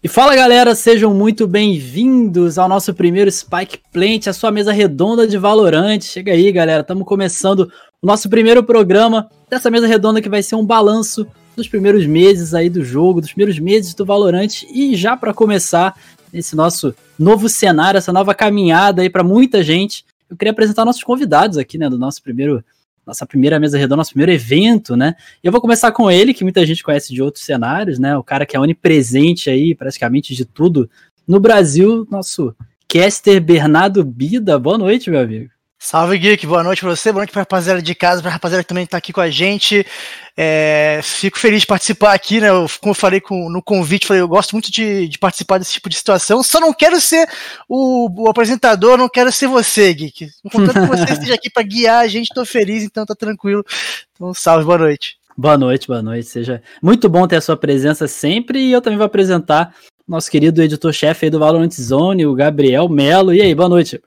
[0.00, 5.26] E fala galera, sejam muito bem-vindos ao nosso primeiro Spike Plant, a sua mesa redonda
[5.26, 6.00] de Valorant.
[6.02, 7.68] Chega aí, galera, estamos começando
[8.00, 11.26] o nosso primeiro programa dessa mesa redonda que vai ser um balanço
[11.56, 15.98] dos primeiros meses aí do jogo, dos primeiros meses do Valorant e já para começar
[16.32, 21.02] esse nosso novo cenário, essa nova caminhada aí para muita gente, eu queria apresentar nossos
[21.02, 22.64] convidados aqui, né, do nosso primeiro
[23.08, 25.14] nossa primeira mesa redonda, nosso primeiro evento, né?
[25.42, 28.16] E eu vou começar com ele, que muita gente conhece de outros cenários, né?
[28.16, 30.88] O cara que é onipresente aí, praticamente de tudo
[31.26, 32.54] no Brasil, nosso
[32.86, 34.58] caster Bernardo Bida.
[34.58, 35.57] Boa noite, meu amigo.
[35.80, 36.44] Salve, Geek.
[36.44, 38.96] Boa noite pra você, boa noite pra rapaziada de casa, pra rapaziada que também tá
[38.96, 39.86] aqui com a gente.
[40.36, 42.48] É, fico feliz de participar aqui, né?
[42.48, 45.74] Eu, como eu falei com, no convite, falei, eu gosto muito de, de, participar desse
[45.74, 46.42] tipo de situação.
[46.42, 47.28] Só não quero ser
[47.68, 50.28] o, o apresentador, não quero ser você, Geek.
[50.50, 53.64] Contanto que você esteja aqui para guiar a gente, tô feliz, então tá tranquilo.
[54.14, 55.16] Então, salve, boa noite.
[55.36, 56.28] Boa noite, boa noite.
[56.28, 58.58] Seja muito bom ter a sua presença sempre.
[58.58, 59.72] E eu também vou apresentar
[60.08, 63.32] nosso querido editor-chefe do Valorant Zone, o Gabriel Melo.
[63.32, 64.00] E aí, boa noite.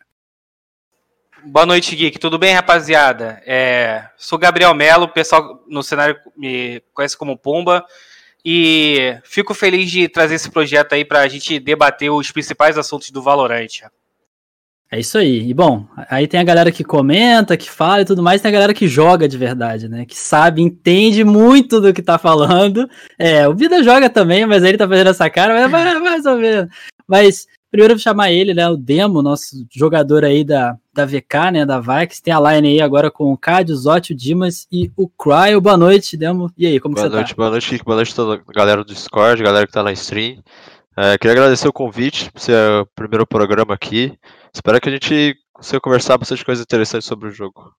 [1.44, 2.20] Boa noite, Geek.
[2.20, 3.42] Tudo bem, rapaziada?
[3.46, 7.84] É, sou Gabriel Melo, o pessoal no cenário me conhece como Pumba.
[8.46, 13.10] E fico feliz de trazer esse projeto aí para a gente debater os principais assuntos
[13.10, 13.82] do Valorant.
[14.92, 15.50] É isso aí.
[15.50, 18.54] E bom, aí tem a galera que comenta, que fala e tudo mais, tem a
[18.54, 20.06] galera que joga de verdade, né?
[20.06, 22.90] Que sabe, entende muito do que tá falando.
[23.18, 26.70] É, o Vida joga também, mas ele tá fazendo essa cara, mas mais ou menos.
[27.08, 28.68] Mas Primeiro eu vou chamar ele, né?
[28.68, 31.66] O Demo, nosso jogador aí da, da VK, né?
[31.66, 32.20] Da Vax.
[32.20, 35.62] Tem a line aí agora com o Cádio, Zotti, o Dimas e o Cryo.
[35.62, 36.52] Boa noite, Demo.
[36.58, 37.36] E aí, como boa você noite, tá?
[37.38, 40.44] Boa noite, Boa noite a toda a galera do Discord, galera que tá na stream.
[40.98, 44.20] É, queria agradecer o convite por ser o primeiro programa aqui.
[44.54, 47.72] Espero que a gente consiga conversar bastante coisas interessantes sobre o jogo.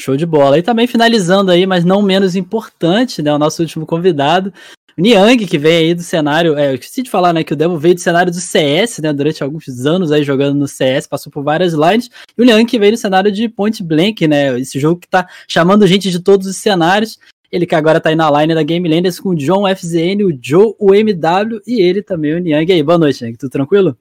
[0.00, 0.58] Show de bola.
[0.58, 3.30] E também finalizando aí, mas não menos importante, né?
[3.34, 4.52] O nosso último convidado,
[4.96, 7.78] Niang, que vem aí do cenário, é, eu esqueci de falar, né, que o Devil
[7.78, 11.42] veio do cenário do CS, né, durante alguns anos aí jogando no CS, passou por
[11.42, 15.00] várias lines, e o Niang que veio do cenário de Point Blank, né, esse jogo
[15.00, 17.18] que tá chamando gente de todos os cenários,
[17.50, 20.38] ele que agora tá aí na line da Game Landers com o John FZN, o
[20.40, 22.66] Joe, o MW e ele também, o Niang.
[22.66, 23.94] E aí, boa noite, Niang, tudo tranquilo?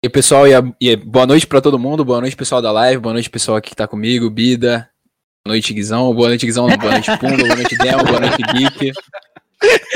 [0.00, 3.02] E pessoal, e, a, e boa noite para todo mundo, boa noite pessoal da live,
[3.02, 4.88] boa noite pessoal aqui que tá comigo, Bida,
[5.44, 8.92] boa noite Guizão, boa noite Guizão, boa noite Pumba, boa noite Demo, boa noite Geek.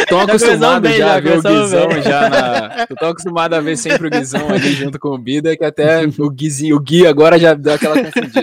[0.09, 2.03] Tô acostumado já, já a ver o Guizão bem.
[2.03, 2.87] já na.
[2.87, 6.05] Tô tão acostumado a ver sempre o Guizão ali junto com o Bida, que até
[6.19, 8.43] o Guizinho, o Gui agora já deu aquela confundida.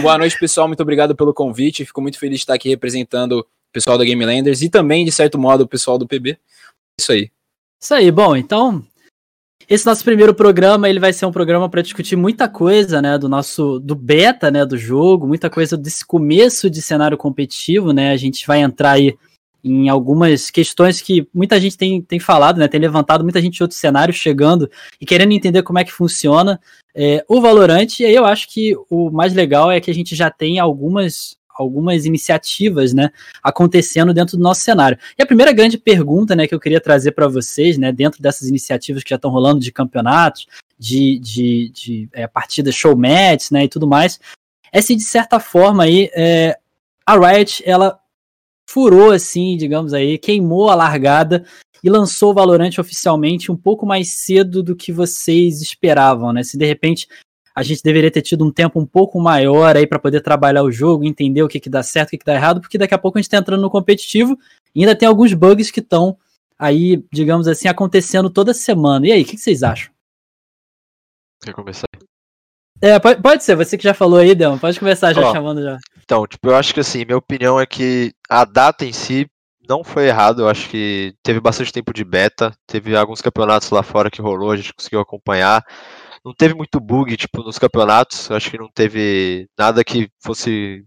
[0.00, 0.68] Boa noite, pessoal.
[0.68, 1.84] Muito obrigado pelo convite.
[1.84, 5.10] Fico muito feliz de estar aqui representando o pessoal da Game Landers e também, de
[5.10, 6.38] certo modo, o pessoal do PB.
[7.00, 7.30] Isso aí.
[7.80, 8.84] Isso aí, bom, então.
[9.68, 13.28] Esse nosso primeiro programa, ele vai ser um programa para discutir muita coisa, né, do
[13.28, 18.10] nosso do beta, né, do jogo, muita coisa desse começo de cenário competitivo, né?
[18.10, 19.14] A gente vai entrar aí
[19.62, 22.68] em algumas questões que muita gente tem, tem falado, né?
[22.68, 24.70] Tem levantado muita gente de outros cenários chegando
[25.00, 26.60] e querendo entender como é que funciona
[26.94, 27.98] é, o Valorant.
[28.00, 31.36] E aí eu acho que o mais legal é que a gente já tem algumas
[31.58, 33.10] algumas iniciativas, né,
[33.42, 34.96] acontecendo dentro do nosso cenário.
[35.18, 38.48] E a primeira grande pergunta, né, que eu queria trazer para vocês, né, dentro dessas
[38.48, 40.46] iniciativas que já estão rolando de campeonatos,
[40.78, 44.20] de, de, de é, partidas showmatch, né, e tudo mais,
[44.72, 46.56] é se de certa forma aí é,
[47.04, 47.98] a Riot ela
[48.68, 51.44] furou, assim, digamos aí, queimou a largada
[51.82, 56.42] e lançou o Valorant oficialmente um pouco mais cedo do que vocês esperavam, né?
[56.42, 57.08] Se de repente
[57.54, 60.70] a gente deveria ter tido um tempo um pouco maior aí para poder trabalhar o
[60.70, 62.98] jogo, entender o que, que dá certo, o que, que dá errado, porque daqui a
[62.98, 64.38] pouco a gente tá entrando no competitivo
[64.74, 66.16] e ainda tem alguns bugs que estão
[66.58, 69.06] aí, digamos assim, acontecendo toda semana.
[69.06, 69.90] E aí, o que, que vocês acham?
[71.42, 71.86] Quer começar?
[72.80, 75.62] É, pode, pode ser, você que já falou aí, Delma, pode começar já Ó, chamando
[75.62, 75.78] já.
[76.02, 79.28] Então, tipo, eu acho que assim, minha opinião é que a data em si
[79.68, 83.82] não foi errado, eu acho que teve bastante tempo de beta, teve alguns campeonatos lá
[83.82, 85.62] fora que rolou, a gente conseguiu acompanhar.
[86.24, 90.84] Não teve muito bug, tipo, nos campeonatos, eu acho que não teve nada que fosse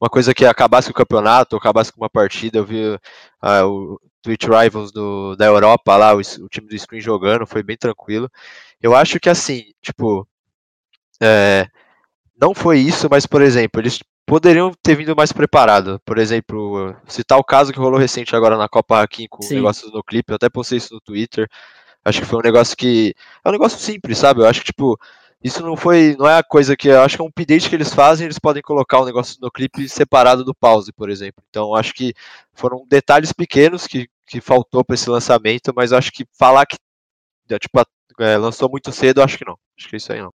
[0.00, 3.66] uma coisa que acabasse com o campeonato, ou acabasse com uma partida, eu vi uh,
[3.66, 7.76] o Twitch Rivals do, da Europa lá, o, o time do Screen jogando, foi bem
[7.76, 8.30] tranquilo.
[8.80, 10.26] Eu acho que assim, tipo,
[11.22, 11.68] é,
[12.40, 16.00] não foi isso, mas, por exemplo, eles poderiam ter vindo mais preparado.
[16.04, 19.56] Por exemplo, citar o caso que rolou recente agora na Copa Hakim com Sim.
[19.56, 21.48] negócios no clipe, eu até postei isso no Twitter.
[22.04, 23.14] Acho que foi um negócio que.
[23.44, 24.40] É um negócio simples, sabe?
[24.40, 24.98] Eu acho que, tipo,
[25.42, 26.16] isso não foi.
[26.18, 26.88] Não é a coisa que.
[26.88, 29.50] Eu acho que é um update que eles fazem, eles podem colocar o negócio no
[29.50, 31.42] clipe separado do pause, por exemplo.
[31.50, 32.14] Então, acho que
[32.54, 36.76] foram detalhes pequenos que, que faltou para esse lançamento, mas acho que falar que.
[37.60, 37.82] Tipo,
[38.20, 39.58] é, lançou muito cedo, acho que não.
[39.78, 40.32] Acho que é isso aí não.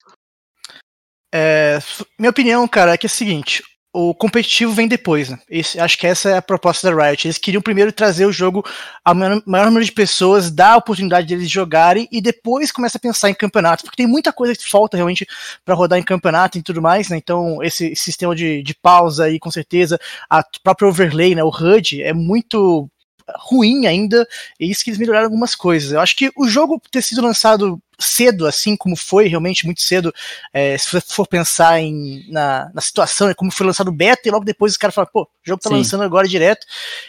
[1.32, 1.78] É,
[2.18, 3.62] minha opinião, cara, é que é o seguinte:
[3.94, 5.38] o competitivo vem depois, né?
[5.50, 7.26] Esse, acho que essa é a proposta da Riot.
[7.26, 8.64] Eles queriam primeiro trazer o jogo
[9.04, 13.00] a maior, maior número de pessoas, dar a oportunidade deles jogarem e depois começa a
[13.00, 15.26] pensar em campeonatos, porque tem muita coisa que falta realmente
[15.64, 17.18] para rodar em campeonato e tudo mais, né?
[17.18, 19.98] Então, esse, esse sistema de, de pausa aí, com certeza,
[20.28, 21.44] a própria overlay, né?
[21.44, 22.88] O HUD é muito
[23.36, 24.26] ruim ainda,
[24.58, 25.92] e isso que eles melhoraram algumas coisas.
[25.92, 30.12] Eu acho que o jogo ter sido lançado cedo, assim como foi, realmente muito cedo,
[30.52, 34.22] é, se você for pensar em, na, na situação, é como foi lançado o beta,
[34.26, 35.76] e logo depois os caras falam, pô, o jogo tá Sim.
[35.76, 36.66] lançando agora direto.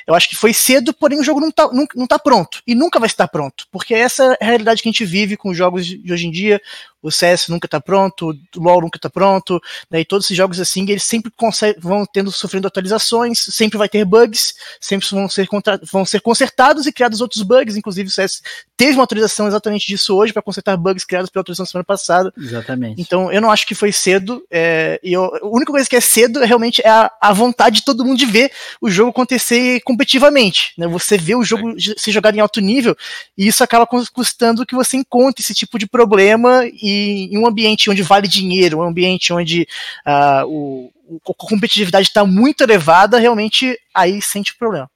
[0.07, 2.75] Eu acho que foi cedo, porém o jogo não tá, não, não tá pronto, e
[2.75, 5.57] nunca vai estar pronto, porque essa é a realidade que a gente vive com os
[5.57, 6.61] jogos de hoje em dia,
[7.03, 9.61] o CS nunca tá pronto, o LoL nunca tá pronto,
[9.91, 11.31] né, e todos esses jogos assim, eles sempre
[11.77, 15.47] vão tendo, sofrendo atualizações, sempre vai ter bugs, sempre vão ser,
[15.91, 18.41] vão ser consertados e criados outros bugs, inclusive o CS
[18.77, 22.33] teve uma atualização exatamente disso hoje, para consertar bugs criados pela atualização semana passada.
[22.37, 23.01] Exatamente.
[23.01, 26.01] Então eu não acho que foi cedo, é, e eu, a única coisa que é
[26.01, 28.51] cedo é realmente é a, a, vontade de todo mundo de ver
[28.81, 31.75] o jogo acontecer competitivamente, né, você vê o jogo é.
[31.97, 32.95] ser jogado em alto nível,
[33.37, 37.89] e isso acaba custando que você encontre esse tipo de problema e em um ambiente
[37.89, 39.67] onde vale dinheiro, um ambiente onde
[40.05, 40.91] uh, o,
[41.29, 44.89] a competitividade está muito elevada, realmente aí sente o problema.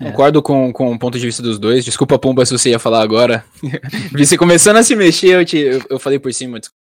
[0.00, 0.10] É.
[0.10, 1.84] Concordo com, com o ponto de vista dos dois.
[1.84, 3.44] Desculpa, Pumba, se você ia falar agora.
[4.12, 6.58] Você começando a se mexer, eu, te, eu, eu falei por cima.
[6.58, 6.84] Desculpa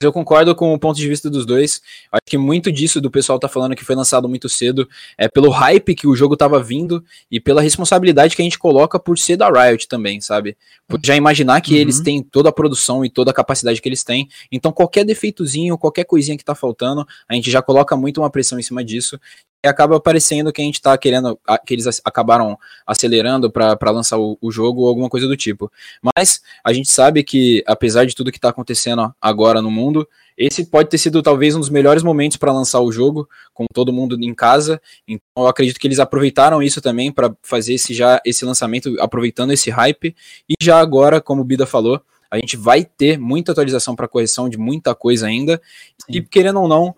[0.00, 1.82] eu concordo com o ponto de vista dos dois.
[2.12, 5.50] Acho que muito disso do pessoal tá falando que foi lançado muito cedo é pelo
[5.50, 9.36] hype que o jogo tava vindo e pela responsabilidade que a gente coloca por ser
[9.36, 10.56] da Riot também, sabe?
[10.86, 11.80] Por já imaginar que uhum.
[11.80, 14.28] eles têm toda a produção e toda a capacidade que eles têm.
[14.52, 18.58] Então qualquer defeitozinho, qualquer coisinha que tá faltando, a gente já coloca muito uma pressão
[18.58, 19.18] em cima disso
[19.64, 22.56] e acaba parecendo que a gente tá querendo, que eles acabaram
[22.86, 25.70] acelerando para lançar o, o, jogo ou alguma coisa do tipo.
[26.00, 29.87] Mas a gente sabe que, apesar de tudo que tá acontecendo agora no mundo,
[30.36, 33.92] esse pode ter sido talvez um dos melhores momentos para lançar o jogo, com todo
[33.92, 34.80] mundo em casa.
[35.06, 39.52] Então eu acredito que eles aproveitaram isso também para fazer esse, já, esse lançamento, aproveitando
[39.52, 40.14] esse hype.
[40.48, 42.00] E já agora, como o Bida falou,
[42.30, 45.60] a gente vai ter muita atualização para correção de muita coisa ainda.
[45.98, 46.18] Sim.
[46.18, 46.94] E querendo ou não,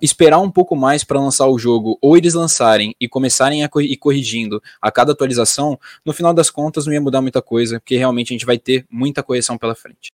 [0.00, 3.96] esperar um pouco mais para lançar o jogo, ou eles lançarem e começarem a ir
[3.96, 8.32] corrigindo a cada atualização, no final das contas não ia mudar muita coisa, porque realmente
[8.32, 10.12] a gente vai ter muita correção pela frente.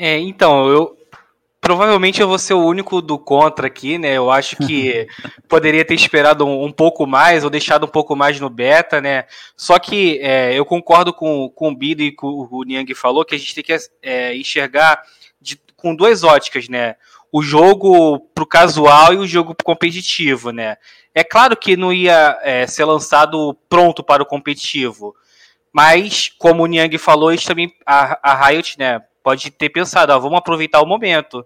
[0.00, 0.96] É, então, eu,
[1.60, 4.12] provavelmente eu vou ser o único do contra aqui, né?
[4.16, 5.08] Eu acho que
[5.48, 9.24] poderia ter esperado um, um, pouco mais ou deixado um pouco mais no beta, né?
[9.56, 13.34] Só que é, eu concordo com, com o Bido e com o Niang falou que
[13.34, 15.02] a gente tem que é, enxergar
[15.40, 16.94] de, com duas óticas, né?
[17.32, 20.76] O jogo pro casual e o jogo pro competitivo, né?
[21.12, 25.12] É claro que não ia é, ser lançado pronto para o competitivo,
[25.72, 29.02] mas como o Niang falou, eles também a, a Riot, né?
[29.22, 31.44] Pode ter pensado, vamos aproveitar o momento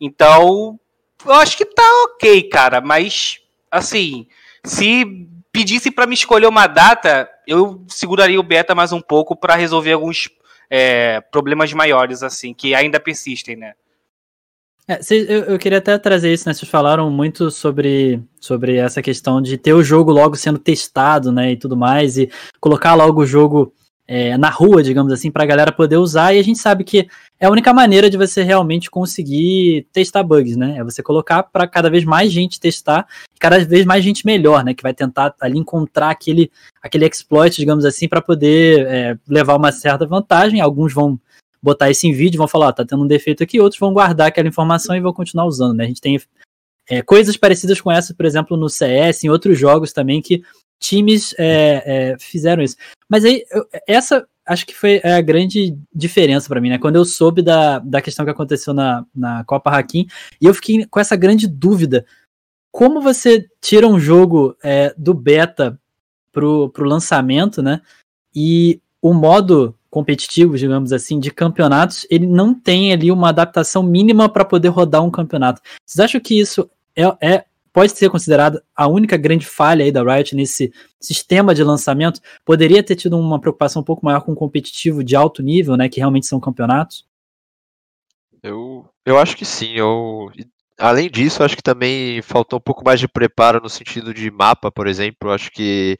[0.00, 0.78] então,
[1.24, 3.40] eu acho que tá ok, cara, mas
[3.70, 4.26] assim,
[4.64, 9.56] se pedisse para me escolher uma data, eu seguraria o beta mais um pouco para
[9.56, 10.28] resolver alguns
[10.70, 13.72] é, problemas maiores, assim, que ainda persistem, né?
[14.86, 16.54] É, eu, eu, queria até trazer isso, né?
[16.54, 21.52] Vocês falaram muito sobre, sobre essa questão de ter o jogo logo sendo testado, né?
[21.52, 23.74] E tudo mais, e colocar logo o jogo
[24.10, 26.34] é, na rua, digamos assim, para a galera poder usar.
[26.34, 27.06] E a gente sabe que
[27.38, 30.78] é a única maneira de você realmente conseguir testar bugs, né?
[30.78, 33.06] É você colocar para cada vez mais gente testar,
[33.38, 34.72] cada vez mais gente melhor, né?
[34.72, 36.50] Que vai tentar ali encontrar aquele,
[36.82, 40.62] aquele exploit, digamos assim, para poder é, levar uma certa vantagem.
[40.62, 41.20] Alguns vão
[41.62, 44.28] botar isso em vídeo, vão falar, ó, tá tendo um defeito aqui, outros vão guardar
[44.28, 45.84] aquela informação e vão continuar usando, né?
[45.84, 46.18] A gente tem
[46.88, 50.42] é, coisas parecidas com essa, por exemplo, no CS, em outros jogos também, que
[50.80, 52.76] times é, é, fizeram isso.
[53.08, 56.78] Mas aí, eu, essa acho que foi a grande diferença para mim, né?
[56.78, 60.06] Quando eu soube da, da questão que aconteceu na, na Copa Hakim,
[60.40, 62.06] e eu fiquei com essa grande dúvida.
[62.72, 65.78] Como você tira um jogo é, do beta
[66.32, 67.82] pro, pro lançamento, né?
[68.34, 74.28] E o modo competitivo, digamos assim, de campeonatos, ele não tem ali uma adaptação mínima
[74.28, 75.60] para poder rodar um campeonato.
[75.84, 77.44] Vocês acham que isso é, é
[77.78, 82.82] pode ser considerada a única grande falha aí da Riot nesse sistema de lançamento, poderia
[82.82, 86.00] ter tido uma preocupação um pouco maior com o competitivo de alto nível, né, que
[86.00, 87.06] realmente são campeonatos?
[88.42, 89.74] Eu, eu acho que sim.
[89.74, 90.28] Eu,
[90.76, 94.72] além disso, acho que também faltou um pouco mais de preparo no sentido de mapa,
[94.72, 95.28] por exemplo.
[95.28, 95.96] Eu acho que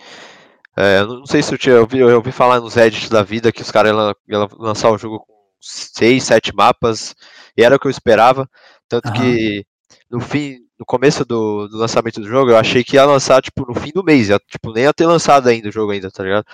[0.76, 3.52] é, não sei se eu, tinha, eu, ouvi, eu ouvi falar nos edits da vida
[3.52, 3.92] que os caras
[4.28, 7.14] iam lançar o jogo com seis, sete mapas,
[7.56, 8.50] e era o que eu esperava.
[8.88, 9.14] Tanto uhum.
[9.14, 9.64] que
[10.10, 13.66] no fim, no começo do, do, lançamento do jogo, eu achei que ia lançar, tipo,
[13.66, 16.22] no fim do mês, ia, tipo, nem ia ter lançado ainda o jogo ainda, tá
[16.22, 16.46] ligado?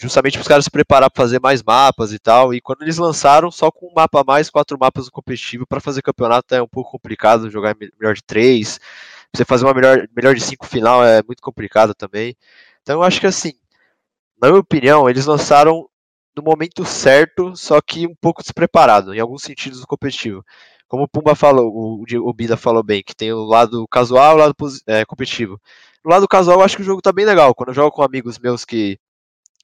[0.00, 2.54] justamente os caras se preparar para fazer mais mapas e tal.
[2.54, 5.80] E quando eles lançaram, só com um mapa a mais, quatro mapas no competitivo, para
[5.80, 8.80] fazer campeonato é um pouco complicado, jogar melhor de três.
[9.34, 12.36] Você fazer uma melhor, melhor de cinco final é muito complicado também.
[12.82, 13.52] Então eu acho que assim,
[14.40, 15.88] na minha opinião, eles lançaram
[16.36, 20.44] no momento certo, só que um pouco despreparado, em alguns sentidos do competitivo.
[20.88, 24.34] Como o Pumba falou, o, o Bida falou bem, que tem o lado casual e
[24.34, 24.54] o lado
[24.86, 25.60] é, competitivo.
[26.04, 27.54] No lado casual, eu acho que o jogo tá bem legal.
[27.54, 28.98] Quando eu jogo com amigos meus que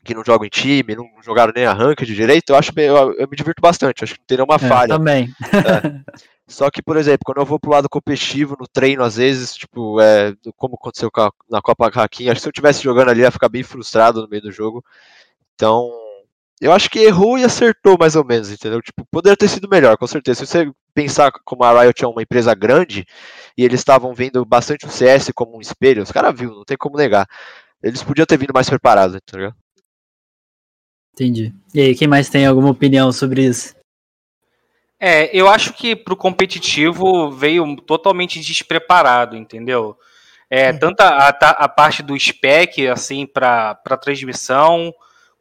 [0.02, 2.80] que não jogam em time, não jogaram nem a rank de direito, eu acho que
[2.80, 4.96] eu, eu, me divirto bastante, acho que não tem nenhuma é, falha.
[4.96, 5.28] Também.
[5.52, 6.10] É.
[6.48, 10.00] Só que, por exemplo, quando eu vou pro lado competitivo, no treino, às vezes, tipo,
[10.00, 11.08] é, como aconteceu
[11.48, 14.28] na Copa Hacking, acho que se eu estivesse jogando ali, ia ficar bem frustrado no
[14.28, 14.84] meio do jogo.
[15.54, 15.88] Então,
[16.60, 18.82] eu acho que errou e acertou mais ou menos, entendeu?
[18.82, 20.44] Tipo, poderia ter sido melhor, com certeza.
[20.44, 23.06] Se você pensar como a Riot é uma empresa grande
[23.56, 26.76] e eles estavam vendo bastante o CS como um espelho, os caras viram, não tem
[26.76, 27.26] como negar.
[27.82, 29.52] Eles podiam ter vindo mais preparados, entendeu?
[31.14, 31.54] Entendi.
[31.74, 33.74] E aí, quem mais tem alguma opinião sobre isso?
[34.98, 39.96] É, eu acho que pro competitivo veio totalmente despreparado, entendeu?
[40.50, 40.78] É, hum.
[40.78, 44.92] tanto a, a, parte do spec, assim, para transmissão,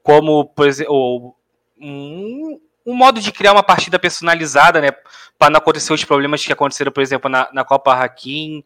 [0.03, 1.35] como, por exemplo,
[1.79, 4.89] um, um modo de criar uma partida personalizada, né?
[5.37, 8.63] Para não acontecer os problemas que aconteceram, por exemplo, na, na Copa Hakim.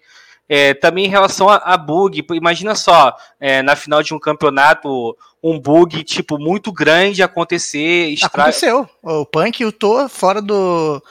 [0.47, 5.15] É, também em relação a, a bug, imagina só, é, na final de um campeonato,
[5.41, 8.11] um bug tipo muito grande acontecer.
[8.11, 8.27] Extra...
[8.27, 8.89] Aconteceu.
[9.01, 11.01] O Punk ultou fora do,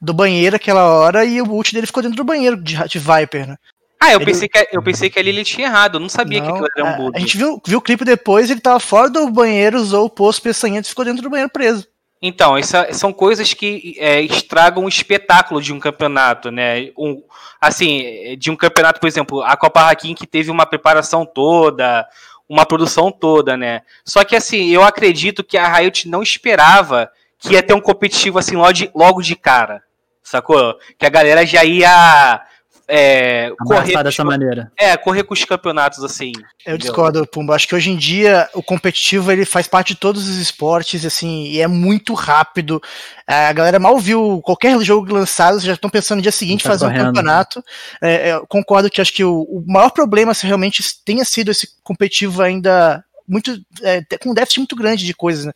[0.00, 3.48] do banheiro aquela hora e o ult dele ficou dentro do banheiro de, de Viper,
[3.48, 3.56] né?
[4.00, 4.26] Ah, eu, ele...
[4.26, 6.68] pensei que, eu pensei que ali ele tinha errado, eu não sabia não, que aquilo
[6.76, 7.16] era um bug.
[7.16, 10.42] A gente viu, viu o clipe depois, ele tava fora do banheiro, usou o poço
[10.42, 11.86] peçanhento e ficou dentro do banheiro preso.
[12.20, 16.90] Então, essa, são coisas que é, estragam o espetáculo de um campeonato, né?
[16.96, 17.22] Um,
[17.60, 22.06] assim, de um campeonato, por exemplo, a Copa Hakim que teve uma preparação toda,
[22.48, 23.82] uma produção toda, né?
[24.04, 28.38] Só que assim, eu acredito que a Riot não esperava que ia ter um competitivo
[28.38, 29.82] assim logo de, logo de cara,
[30.22, 30.78] sacou?
[30.98, 32.42] Que a galera já ia
[32.88, 34.70] é, correr dessa com, maneira.
[34.78, 36.32] É, correr com os campeonatos assim.
[36.36, 36.78] Eu entendeu?
[36.78, 37.54] discordo, Pumba.
[37.54, 41.46] Acho que hoje em dia o competitivo ele faz parte de todos os esportes, assim,
[41.46, 42.80] e é muito rápido.
[43.26, 46.70] É, a galera mal viu qualquer jogo lançado, já estão pensando no dia seguinte tá
[46.70, 47.02] fazer correndo.
[47.02, 47.64] um campeonato.
[48.00, 51.68] É, é concordo que acho que o, o maior problema se realmente tenha sido esse
[51.82, 55.52] competitivo ainda muito é, com um déficit muito grande de coisas né,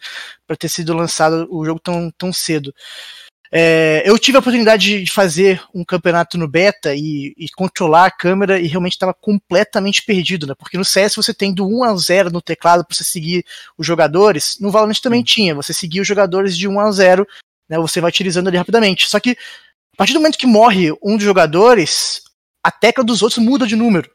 [0.47, 2.75] para ter sido lançado o jogo tão, tão cedo.
[3.53, 8.11] É, eu tive a oportunidade de fazer um campeonato no beta e, e controlar a
[8.11, 10.55] câmera e realmente estava completamente perdido, né?
[10.57, 13.45] Porque no CS você tem do 1 a 0 no teclado para você seguir
[13.77, 17.27] os jogadores, no Valorant também tinha, você seguia os jogadores de 1 a 0,
[17.69, 17.77] né?
[17.79, 19.09] Você vai utilizando ali rapidamente.
[19.09, 22.23] Só que a partir do momento que morre um dos jogadores,
[22.63, 24.09] a tecla dos outros muda de número.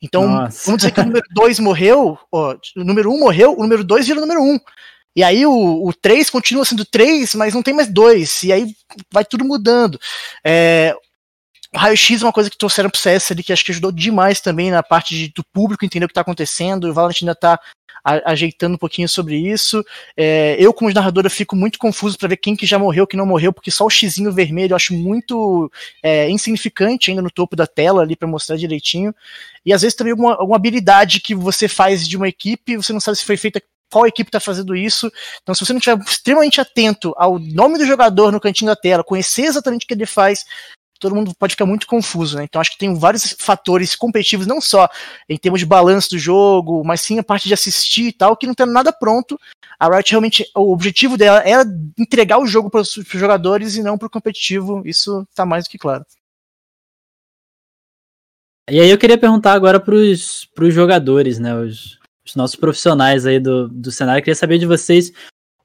[0.00, 0.64] Então, Nossa.
[0.64, 3.84] vamos dizer que o número 2 morreu, ó, o número 1 um morreu, o número
[3.84, 4.44] 2 vira o número 1.
[4.44, 4.60] Um.
[5.16, 8.44] E aí o, o 3 continua sendo 3, mas não tem mais 2.
[8.44, 8.74] E aí
[9.10, 9.98] vai tudo mudando.
[10.44, 10.94] É,
[11.74, 14.40] o raio-x é uma coisa que trouxeram pro CS ali, que acho que ajudou demais
[14.40, 16.84] também na parte de, do público entender o que está acontecendo.
[16.84, 17.58] O Valorant ainda está
[18.04, 19.84] ajeitando um pouquinho sobre isso.
[20.16, 23.26] É, eu, como narradora, fico muito confuso para ver quem que já morreu, quem não
[23.26, 25.70] morreu, porque só o xizinho vermelho eu acho muito
[26.02, 29.14] é, insignificante ainda no topo da tela ali para mostrar direitinho.
[29.64, 33.00] E às vezes também alguma, alguma habilidade que você faz de uma equipe, você não
[33.00, 35.10] sabe se foi feita qual equipe está fazendo isso.
[35.42, 39.04] Então, se você não estiver extremamente atento ao nome do jogador no cantinho da tela,
[39.04, 40.44] conhecer exatamente o que ele faz,
[40.98, 42.44] todo mundo pode ficar muito confuso, né?
[42.44, 44.88] Então acho que tem vários fatores competitivos, não só
[45.28, 48.46] em termos de balanço do jogo, mas sim a parte de assistir e tal, que
[48.46, 49.38] não tem nada pronto.
[49.78, 51.64] A Riot realmente, o objetivo dela era
[51.96, 55.70] entregar o jogo para os jogadores e não para o competitivo, isso está mais do
[55.70, 56.04] que claro.
[58.70, 61.54] E aí eu queria perguntar agora para os jogadores, né?
[61.54, 61.97] Os,
[62.28, 64.20] os nossos profissionais aí do, do cenário.
[64.20, 65.12] Eu queria saber de vocês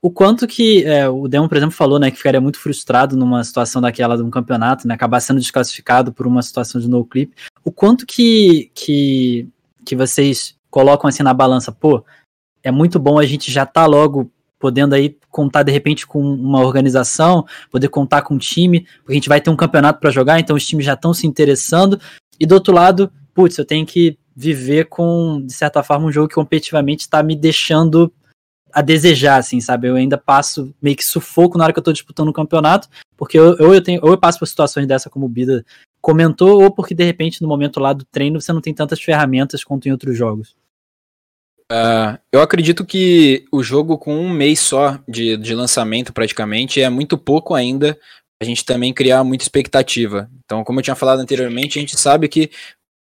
[0.01, 3.41] o quanto que é, o Demon, por exemplo, falou, né, que ficaria muito frustrado numa
[3.41, 7.33] situação daquela de um campeonato, né, acabar sendo desclassificado por uma situação de no clip.
[7.63, 9.47] O quanto que, que,
[9.85, 12.03] que vocês colocam assim na balança, pô,
[12.61, 14.29] é muito bom a gente já tá logo
[14.59, 19.15] podendo aí contar de repente com uma organização, poder contar com um time, porque a
[19.15, 21.99] gente vai ter um campeonato para jogar, então os times já estão se interessando.
[22.37, 26.27] E do outro lado, putz, eu tenho que viver com, de certa forma, um jogo
[26.27, 28.11] que competitivamente está me deixando
[28.73, 29.87] a desejar, assim, sabe?
[29.87, 33.37] Eu ainda passo meio que sufoco na hora que eu tô disputando o campeonato, porque
[33.37, 35.63] eu, ou, eu tenho, ou eu passo por situações dessa como o Bida
[36.01, 39.63] comentou, ou porque de repente no momento lá do treino você não tem tantas ferramentas
[39.63, 40.55] quanto em outros jogos.
[41.71, 46.89] Uh, eu acredito que o jogo com um mês só de, de lançamento praticamente é
[46.89, 47.97] muito pouco ainda
[48.41, 50.29] a gente também criar muita expectativa.
[50.43, 52.51] Então, como eu tinha falado anteriormente, a gente sabe que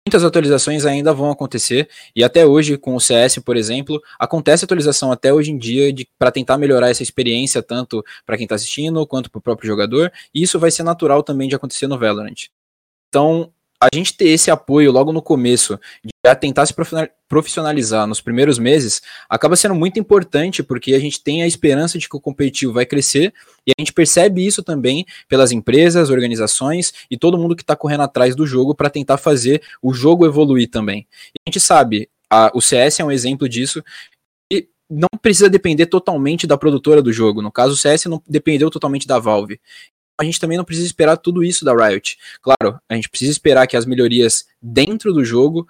[0.05, 5.11] muitas atualizações ainda vão acontecer e até hoje com o CS, por exemplo, acontece atualização
[5.11, 9.31] até hoje em dia para tentar melhorar essa experiência tanto para quem está assistindo quanto
[9.31, 12.47] para o próprio jogador, e isso vai ser natural também de acontecer no Valorant.
[13.07, 13.51] Então,
[13.83, 16.73] a gente ter esse apoio logo no começo, de já tentar se
[17.27, 22.07] profissionalizar nos primeiros meses, acaba sendo muito importante porque a gente tem a esperança de
[22.07, 23.33] que o competitivo vai crescer
[23.67, 28.03] e a gente percebe isso também pelas empresas, organizações e todo mundo que está correndo
[28.03, 31.05] atrás do jogo para tentar fazer o jogo evoluir também.
[31.27, 33.83] E a gente sabe, a, o CS é um exemplo disso,
[34.89, 37.41] não precisa depender totalmente da produtora do jogo.
[37.41, 39.59] No caso, o CS não dependeu totalmente da Valve
[40.19, 42.17] a gente também não precisa esperar tudo isso da Riot.
[42.41, 45.67] Claro, a gente precisa esperar que as melhorias dentro do jogo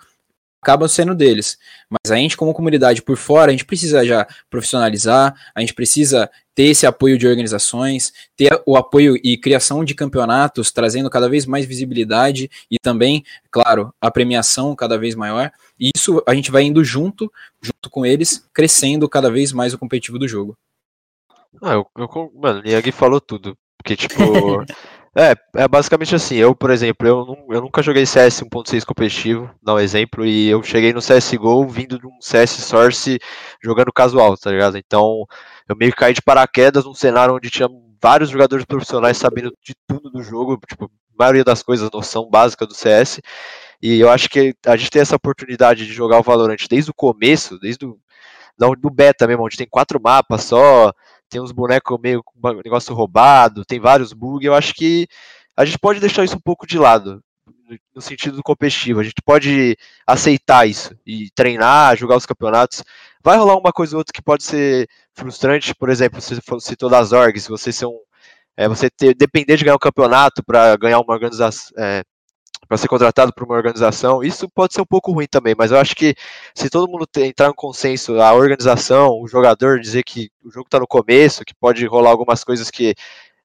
[0.62, 1.58] acabam sendo deles.
[1.90, 6.30] Mas a gente, como comunidade por fora, a gente precisa já profissionalizar, a gente precisa
[6.56, 11.46] ter esse apoio de organizações, ter o apoio e criação de campeonatos, trazendo cada vez
[11.46, 15.52] mais visibilidade e também, claro, a premiação cada vez maior.
[15.80, 17.32] E isso a gente vai indo junto,
[17.62, 20.56] junto com eles, crescendo cada vez mais o competitivo do jogo.
[21.62, 23.58] Ah, eu, eu, mano, o Yagi falou tudo.
[23.84, 24.18] Porque, tipo.
[25.16, 26.38] é, é basicamente assim.
[26.38, 30.64] Eu, por exemplo, eu, eu nunca joguei CS 1.6 competitivo, dá um exemplo, e eu
[30.64, 33.20] cheguei no CSGO vindo de um CS Source
[33.62, 34.78] jogando casual, tá ligado?
[34.78, 35.26] Então,
[35.68, 37.68] eu meio que caí de paraquedas num cenário onde tinha
[38.02, 42.74] vários jogadores profissionais sabendo de tudo do jogo, tipo, maioria das coisas, noção básica do
[42.74, 43.22] CS.
[43.82, 46.94] E eu acho que a gente tem essa oportunidade de jogar o Valorant desde o
[46.94, 47.98] começo, desde o
[48.78, 50.94] do beta mesmo, onde tem quatro mapas só,
[51.34, 54.46] tem uns bonecos meio com negócio roubado, tem vários bugs.
[54.46, 55.08] Eu acho que
[55.58, 57.24] a gente pode deixar isso um pouco de lado,
[57.96, 59.00] no sentido do competitivo.
[59.00, 59.76] A gente pode
[60.06, 62.84] aceitar isso e treinar, jogar os campeonatos.
[63.24, 67.12] Vai rolar uma coisa ou outra que pode ser frustrante, por exemplo, se citou das
[67.12, 67.98] orgs, você ser um.
[68.56, 72.04] É, você ter, depender de ganhar um campeonato para ganhar uma organização, é,
[72.68, 75.78] para ser contratado por uma organização, isso pode ser um pouco ruim também, mas eu
[75.78, 76.16] acho que
[76.56, 80.80] se todo mundo entrar em consenso, a organização, o jogador dizer que o jogo está
[80.80, 82.96] no começo, que pode rolar algumas coisas que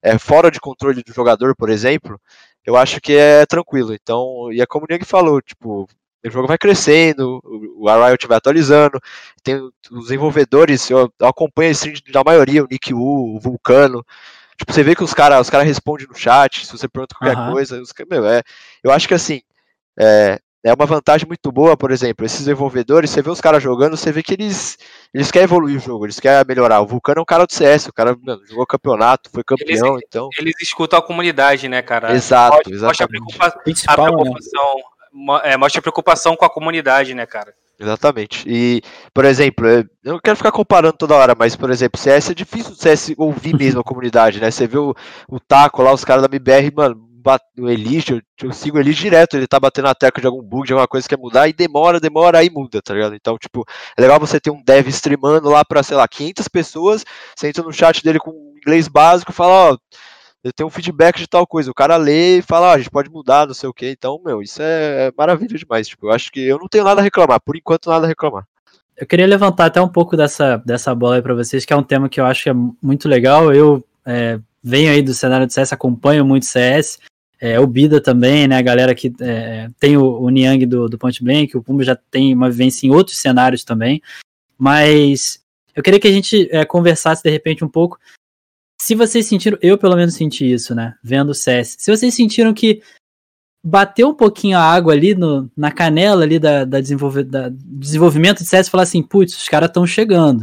[0.03, 2.21] é fora de controle do jogador, por exemplo,
[2.65, 3.95] eu acho que é tranquilo.
[3.95, 5.89] Então, e é como o Nick falou, tipo,
[6.25, 9.01] o jogo vai crescendo, o Riot vai atualizando,
[9.43, 9.57] tem
[9.91, 14.05] os desenvolvedores, eu acompanho a stream da maioria, o Nick Wu, o Vulcano,
[14.59, 17.39] Tipo, você vê que os caras os cara respondem no chat, se você pergunta qualquer
[17.39, 17.53] uhum.
[17.53, 17.81] coisa.
[17.81, 18.43] Os, meu, é,
[18.83, 19.41] eu acho que assim,
[19.97, 23.97] é, é uma vantagem muito boa, por exemplo, esses desenvolvedores, você vê os caras jogando,
[23.97, 24.77] você vê que eles,
[25.15, 26.81] eles querem evoluir o jogo, eles querem melhorar.
[26.81, 30.05] O Vulcano é um cara do CS, o cara mano, jogou campeonato, foi campeão, eles,
[30.09, 30.29] então.
[30.37, 32.13] Eles escutam a comunidade, né, cara?
[32.13, 32.87] Exato, exato.
[32.87, 34.83] Mostra a, preocupação,
[35.45, 37.55] é, mostra a preocupação com a comunidade, né, cara?
[37.81, 38.45] Exatamente.
[38.49, 38.83] E,
[39.15, 42.73] por exemplo, eu não quero ficar comparando toda hora, mas, por exemplo, CS é difícil
[42.73, 44.51] o CS ouvir mesmo a comunidade, né?
[44.51, 44.95] Você vê o,
[45.29, 47.09] o Taco lá, os caras da MBR, mano,
[47.59, 50.67] o Elish, eu, eu sigo ele direto, ele tá batendo a tecla de algum bug,
[50.67, 53.15] de alguma coisa que quer mudar, e demora, demora, aí muda, tá ligado?
[53.15, 53.65] Então, tipo,
[53.97, 57.05] é legal você ter um dev streamando lá pra, sei lá, 500 pessoas,
[57.37, 59.79] você entra no chat dele com inglês básico e fala, ó,
[60.49, 61.71] eu tenho um feedback de tal coisa.
[61.71, 63.91] O cara lê e fala, ah, a gente pode mudar, não sei o que.
[63.91, 65.87] Então, meu, isso é maravilha demais.
[65.87, 67.41] Tipo, eu acho que eu não tenho nada a reclamar.
[67.41, 68.47] Por enquanto, nada a reclamar.
[68.97, 71.83] Eu queria levantar até um pouco dessa, dessa bola aí para vocês, que é um
[71.83, 73.53] tema que eu acho que é muito legal.
[73.53, 76.99] Eu é, venho aí do cenário de CS, acompanho muito CS.
[77.41, 78.57] É, o Bida também, né?
[78.57, 81.95] A galera que é, tem o, o Niang do, do Point Blank, o Pumba já
[81.95, 84.03] tem uma vivência em outros cenários também.
[84.59, 85.41] Mas
[85.77, 87.99] eu queria que a gente é, conversasse de repente um pouco
[88.81, 90.95] se vocês sentiram, eu pelo menos senti isso, né?
[91.03, 91.77] Vendo o CS.
[91.79, 92.81] Se vocês sentiram que
[93.65, 98.39] bateu um pouquinho a água ali no, na canela ali da, da, desenvolve, da desenvolvimento
[98.39, 100.43] de CS e falar assim, putz, os caras estão chegando.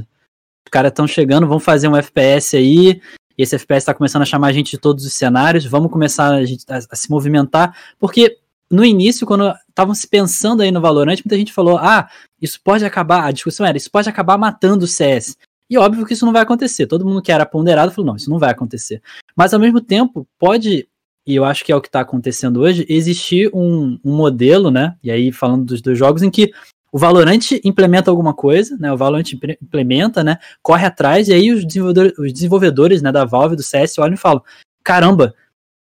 [0.66, 3.02] Os caras estão chegando, vão fazer um FPS aí.
[3.38, 5.66] Esse FPS está começando a chamar a gente de todos os cenários.
[5.66, 7.78] Vamos começar a, gente, a, a se movimentar.
[8.00, 8.38] Porque
[8.70, 12.10] no início, quando estavam se pensando aí no Valorant, muita gente falou: ah,
[12.42, 13.26] isso pode acabar.
[13.26, 15.38] A discussão era: isso pode acabar matando o CS.
[15.70, 16.86] E óbvio que isso não vai acontecer.
[16.86, 19.02] Todo mundo que era ponderado falou: não, isso não vai acontecer.
[19.36, 20.88] Mas ao mesmo tempo, pode,
[21.26, 24.96] e eu acho que é o que está acontecendo hoje, existir um, um, modelo, né?
[25.04, 26.52] E aí, falando dos dois jogos, em que
[26.92, 28.92] o Valorant implementa alguma coisa, né?
[28.94, 29.26] O Valorant
[29.62, 30.38] implementa, né?
[30.62, 34.18] Corre atrás, e aí os desenvolvedores, os desenvolvedores né, da Valve, do CS, olham e
[34.18, 34.42] falam:
[34.84, 35.34] caramba,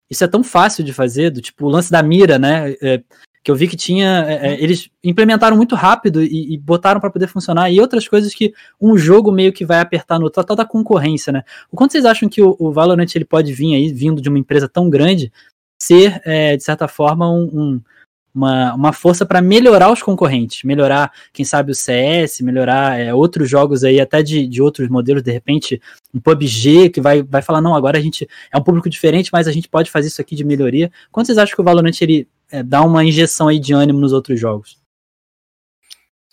[0.10, 2.72] isso é tão fácil de fazer, do tipo o lance da mira, né?
[2.82, 3.04] É,
[3.44, 4.26] que eu vi que tinha.
[4.28, 8.34] É, é eles implementaram muito rápido e, e botaram para poder funcionar, e outras coisas
[8.34, 11.44] que um jogo meio que vai apertar no total da concorrência, né?
[11.72, 14.40] O quanto vocês acham que o, o Valorant ele pode vir aí, vindo de uma
[14.40, 15.32] empresa tão grande,
[15.82, 17.82] ser, é, de certa forma, um, um
[18.34, 23.50] uma, uma força para melhorar os concorrentes, melhorar, quem sabe, o CS, melhorar é, outros
[23.50, 25.80] jogos aí, até de, de outros modelos, de repente,
[26.14, 29.48] um PUBG, que vai, vai falar, não, agora a gente é um público diferente, mas
[29.48, 30.92] a gente pode fazer isso aqui de melhoria.
[31.12, 34.14] Quanto vocês acham que o Valorant ele é, dar uma injeção aí de ânimo nos
[34.14, 34.78] outros jogos?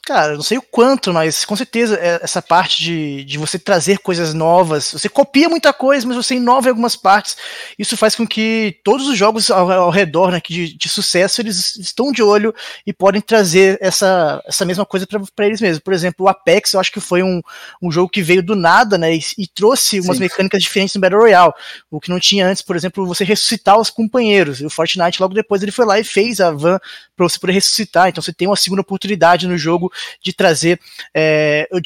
[0.07, 3.99] Cara, não sei o quanto, mas com certeza é, essa parte de, de você trazer
[3.99, 4.93] coisas novas.
[4.93, 7.37] Você copia muita coisa, mas você inova em algumas partes.
[7.79, 11.77] Isso faz com que todos os jogos ao, ao redor né, de, de, sucesso eles
[11.77, 12.55] estão de olho
[12.87, 15.81] e podem trazer essa, essa mesma coisa para eles mesmos.
[15.81, 17.41] Por exemplo, o Apex, eu acho que foi um,
[17.81, 20.25] um jogo que veio do nada né, e, e trouxe umas Sim.
[20.25, 21.53] mecânicas diferentes no Battle Royale.
[21.91, 24.61] O que não tinha antes, por exemplo, você ressuscitar os companheiros.
[24.61, 26.81] E o Fortnite, logo depois, ele foi lá e fez a van
[27.15, 28.09] para você poder ressuscitar.
[28.09, 29.90] Então você tem uma segunda oportunidade no jogo
[30.23, 30.81] de trazer.
[31.15, 31.81] É, eu,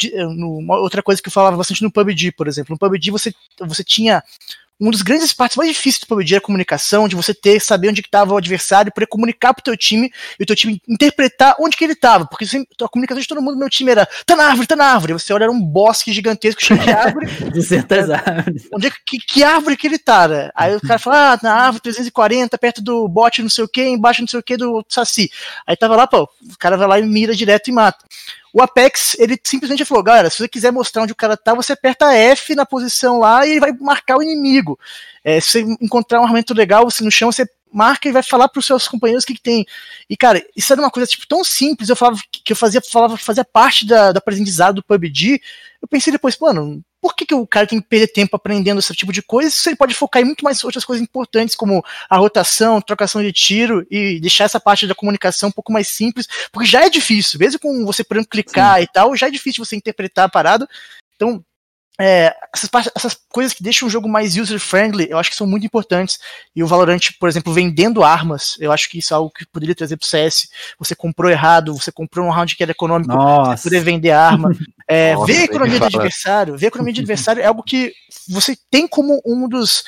[0.80, 2.72] outra coisa que eu falava bastante no PUBG, por exemplo.
[2.72, 4.22] No PUBG você, você tinha
[4.80, 7.88] um dos grandes partes mais difíceis do PUBG é a comunicação, de você ter, saber
[7.88, 11.76] onde estava o adversário, poder comunicar pro teu time e o teu time interpretar onde
[11.76, 14.34] que ele estava, porque sempre, a comunicação de todo mundo no meu time era tá
[14.34, 17.26] na árvore, tá na árvore, você olha era um bosque gigantesco cheio de árvore.
[17.52, 18.68] de certas árvores.
[18.72, 20.50] Onde é que, que árvore que ele tá, né?
[20.54, 23.86] Aí o cara fala, ah, na árvore 340, perto do bote não sei o que,
[23.86, 25.30] embaixo não sei o que do Saci.
[25.66, 28.04] Aí tava lá, pô, o cara vai lá e mira direto e mata.
[28.54, 31.72] O Apex, ele simplesmente falou, galera, se você quiser mostrar onde o cara tá, você
[31.72, 34.78] aperta F na posição lá e ele vai marcar o inimigo.
[35.24, 38.48] É, se você encontrar um armamento legal você no chão, você marca e vai falar
[38.48, 39.66] para os seus companheiros o que, que, tem.
[40.08, 43.16] E, cara, isso era uma coisa tipo, tão simples, eu falava que eu fazia, falava
[43.16, 45.42] fazia parte da, da aprendizado do PUBG.
[45.82, 48.94] Eu pensei depois, mano, por que, que o cara tem que perder tempo aprendendo esse
[48.94, 52.16] tipo de coisa se ele pode focar em muito mais outras coisas importantes, como a
[52.16, 56.66] rotação, trocação de tiro e deixar essa parte da comunicação um pouco mais simples, porque
[56.66, 58.84] já é difícil, mesmo com você, por exemplo, clicar Sim.
[58.84, 60.66] e tal, já é difícil você interpretar a parada.
[61.14, 61.44] Então,
[62.00, 65.64] é, essas, essas, coisas que deixam o jogo mais user-friendly, eu acho que são muito
[65.64, 66.18] importantes.
[66.54, 69.74] E o Valorant, por exemplo, vendendo armas, eu acho que isso é algo que poderia
[69.74, 70.48] trazer pro CS.
[70.78, 73.56] Você comprou errado, você comprou um round que era econômico, Nossa.
[73.56, 74.50] você poder vender arma.
[74.86, 77.90] É, ver a economia do adversário, ver a economia de adversário é algo que
[78.28, 79.82] você tem como um dos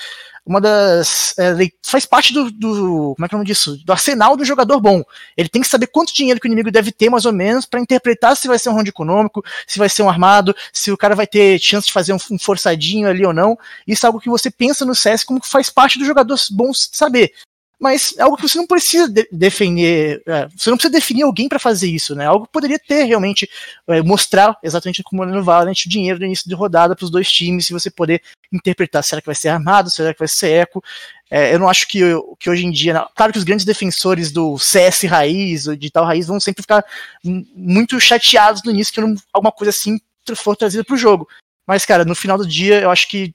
[0.47, 1.35] uma das.
[1.37, 3.77] É, faz parte do, do, Como é que é o nome disso?
[3.85, 5.03] Do arsenal do jogador bom.
[5.37, 7.81] Ele tem que saber quanto dinheiro que o inimigo deve ter, mais ou menos, para
[7.81, 11.17] interpretar se vai ser um round econômico, se vai ser um armado, se o cara
[11.17, 13.59] vai ter chance de fazer um, um forçadinho ali ou não.
[13.87, 16.73] Isso é algo que você pensa no CS como que faz parte do jogador bom
[16.73, 17.33] saber
[17.79, 21.49] mas é algo que você não precisa de defender, é, você não precisa definir alguém
[21.49, 22.25] para fazer isso, né?
[22.25, 23.49] Algo que poderia ter realmente
[23.87, 27.31] é, mostrar exatamente como no Valorant o dinheiro no início de rodada para os dois
[27.31, 30.83] times, se você poder interpretar será que vai ser armado, será que vai ser eco.
[31.31, 32.01] É, eu não acho que,
[32.39, 36.27] que hoje em dia, claro que os grandes defensores do CS raiz, ou digital raiz,
[36.27, 36.85] vão sempre ficar
[37.23, 39.01] muito chateados no início que
[39.33, 40.01] alguma coisa assim
[40.35, 41.29] for trazida para o jogo.
[41.67, 43.35] Mas, cara, no final do dia, eu acho que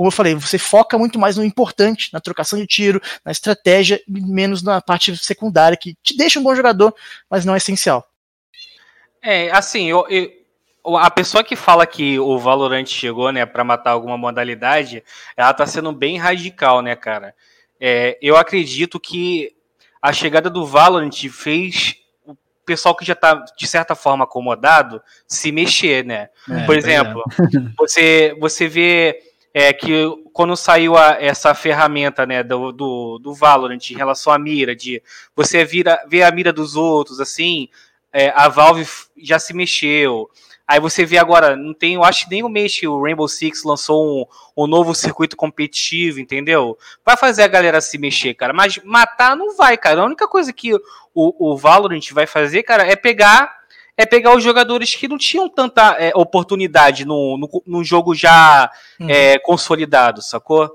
[0.00, 4.00] como eu falei, você foca muito mais no importante, na trocação de tiro, na estratégia,
[4.08, 6.94] e menos na parte secundária, que te deixa um bom jogador,
[7.28, 8.08] mas não é essencial.
[9.20, 13.90] É, assim, eu, eu, a pessoa que fala que o Valorant chegou, né, para matar
[13.90, 15.04] alguma modalidade,
[15.36, 17.34] ela tá sendo bem radical, né, cara?
[17.78, 19.54] É, eu acredito que
[20.00, 22.34] a chegada do Valorant fez o
[22.64, 26.30] pessoal que já tá, de certa forma, acomodado se mexer, né?
[26.48, 27.74] É, Por exemplo, é.
[27.76, 33.90] você, você vê é que quando saiu a, essa ferramenta né, do, do, do, Valorant
[33.90, 35.02] em relação à mira, de
[35.34, 37.68] você vira, ver a mira dos outros, assim,
[38.12, 38.86] é, a Valve
[39.16, 40.30] já se mexeu.
[40.66, 43.64] Aí você vê agora, não tem, eu acho que nem o mês o Rainbow Six
[43.64, 44.22] lançou
[44.56, 46.78] um, um novo circuito competitivo, entendeu?
[47.04, 48.52] Vai fazer a galera se mexer, cara.
[48.52, 50.00] Mas matar não vai, cara.
[50.00, 53.59] A única coisa que o, o Valorant vai fazer, cara, é pegar
[54.00, 58.70] é pegar os jogadores que não tinham tanta é, oportunidade no, no, no, jogo já
[58.98, 59.10] uhum.
[59.10, 60.70] é, consolidado, sacou?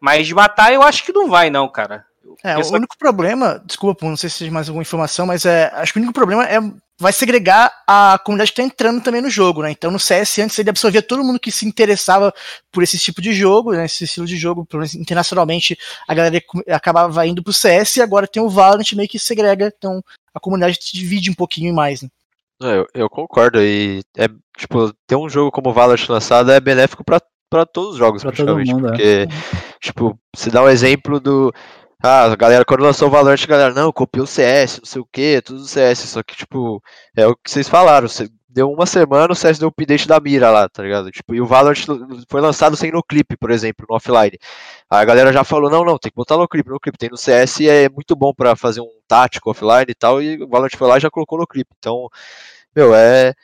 [0.00, 2.04] Mas de matar eu acho que não vai, não, cara.
[2.44, 5.92] É, o único problema, desculpa, não sei se tem mais alguma informação, mas é, acho
[5.92, 6.60] que o único problema é
[7.00, 9.70] vai segregar a comunidade que tá entrando também no jogo, né?
[9.70, 12.32] Então no CS antes ele absorvia todo mundo que se interessava
[12.72, 13.86] por esse tipo de jogo, né?
[13.86, 18.48] Esse estilo de jogo, internacionalmente a galera acabava indo pro CS e agora tem o
[18.48, 20.02] Valorant meio que segrega, então
[20.34, 22.08] a comunidade se divide um pouquinho mais, né?
[22.60, 23.60] Eu, eu concordo.
[23.60, 27.92] E é, tipo, ter um jogo como o Valorant lançado é benéfico para para todos
[27.92, 28.72] os jogos, pra praticamente.
[28.72, 28.90] Mundo, é.
[28.90, 29.26] porque, é.
[29.80, 31.52] tipo, se dá um exemplo do.
[32.02, 35.08] Ah, a galera, quando lançou o Valorant, galera, não, copiou o CS, não sei o
[35.10, 36.00] que, tudo CS.
[36.00, 36.80] Só que, tipo,
[37.16, 38.06] é o que vocês falaram.
[38.06, 41.10] Você deu uma semana, o CS deu o update da mira lá, tá ligado?
[41.10, 41.78] Tipo, e o Valorant
[42.28, 44.38] foi lançado sem no clipe, por exemplo, no offline.
[44.90, 46.98] Aí a galera já falou, não, não, tem que botar no clipe, no clipe.
[46.98, 50.42] Tem no CS e é muito bom para fazer um tático offline e tal, e
[50.42, 51.70] o Valorant foi lá e já colocou no clipe.
[51.78, 52.08] Então,
[52.74, 53.34] meu, é.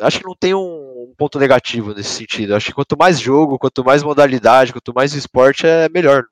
[0.00, 2.54] Acho que não tem um, ponto negativo nesse sentido.
[2.54, 6.24] Acho que quanto mais jogo, quanto mais modalidade, quanto mais esporte, é melhor.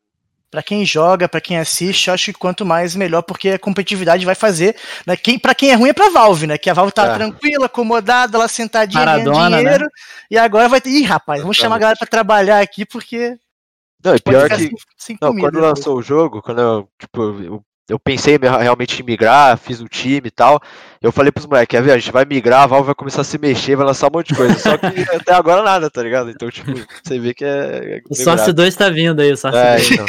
[0.51, 4.35] Para quem joga, para quem assiste, acho que quanto mais melhor, porque a competitividade vai
[4.35, 4.75] fazer.
[5.07, 5.17] Né?
[5.17, 6.59] Quem, para quem é ruim é pra Valve, né?
[6.59, 7.15] Que a Valve tá é.
[7.15, 9.85] tranquila, acomodada, lá sentadinha, Maradona, dinheiro.
[9.85, 9.91] Né?
[10.33, 10.91] E agora vai ter.
[10.91, 13.39] Ih, rapaz, vamos chamar a galera pra trabalhar aqui, porque.
[14.05, 14.57] Não, e pior que.
[14.57, 19.03] Sem, sem não, comida, quando lançou o jogo, quando eu, tipo, eu eu pensei realmente
[19.03, 20.61] em migrar, fiz o time e tal.
[21.03, 23.25] Eu falei pros moleques, quer ver, a gente vai migrar, a Valve vai começar a
[23.25, 24.57] se mexer, vai lançar um monte de coisa.
[24.59, 26.31] Só que até agora nada, tá ligado?
[26.31, 26.73] Então, tipo,
[27.03, 27.49] você vê que é.
[27.49, 29.91] é o Source 2 tá vindo aí, o é, 2.
[29.91, 30.07] Então.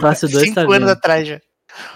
[0.00, 0.90] Source 2 Cinco tá anos vindo.
[0.90, 1.40] atrás já.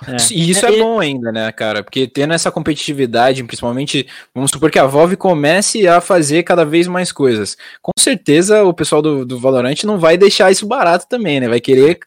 [0.07, 0.17] É.
[0.33, 1.83] E isso é, é bom ainda, né, cara?
[1.83, 6.89] Porque tendo essa competitividade, principalmente, vamos supor que a Valve comece a fazer cada vez
[6.89, 7.57] mais coisas.
[7.81, 11.49] Com certeza o pessoal do, do Valorant não vai deixar isso barato também, né?
[11.49, 12.01] Vai querer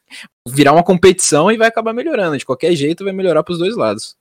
[0.47, 2.37] virar uma competição e vai acabar melhorando.
[2.37, 4.15] De qualquer jeito, vai melhorar para os dois lados.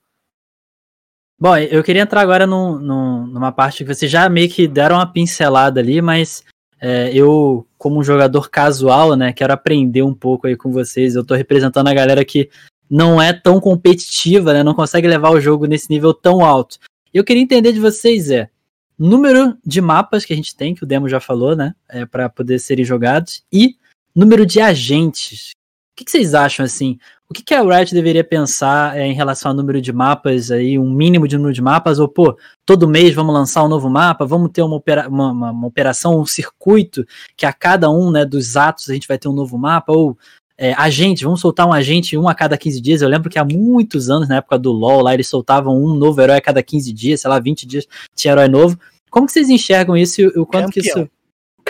[1.38, 4.96] Bom, eu queria entrar agora num, num, numa parte que vocês já meio que deram
[4.96, 6.44] uma pincelada ali, mas
[6.78, 11.14] é, eu, como um jogador casual, né, quero aprender um pouco aí com vocês.
[11.14, 12.50] Eu tô representando a galera que
[12.90, 16.78] não é tão competitiva, né, não consegue levar o jogo nesse nível tão alto.
[17.12, 18.50] Eu queria entender de vocês é
[18.98, 22.28] número de mapas que a gente tem, que o Demo já falou, né, é, para
[22.28, 23.76] poder serem jogados, e
[24.14, 25.52] número de agentes
[26.00, 26.98] que, que vocês acham assim?
[27.28, 30.78] O que, que a Riot deveria pensar é, em relação ao número de mapas aí,
[30.78, 34.24] um mínimo de número de mapas, ou pô, todo mês vamos lançar um novo mapa,
[34.24, 37.04] vamos ter uma, opera uma, uma, uma operação, um circuito
[37.36, 40.16] que a cada um né, dos atos a gente vai ter um novo mapa, ou
[40.56, 43.02] é, agente, vamos soltar um agente um a cada 15 dias.
[43.02, 46.20] Eu lembro que há muitos anos, na época do LoL, lá eles soltavam um novo
[46.20, 48.78] herói a cada 15 dias, sei lá, 20 dias tinha herói novo.
[49.10, 50.70] Como que vocês enxergam isso e o quanto Campeão.
[50.70, 51.10] que isso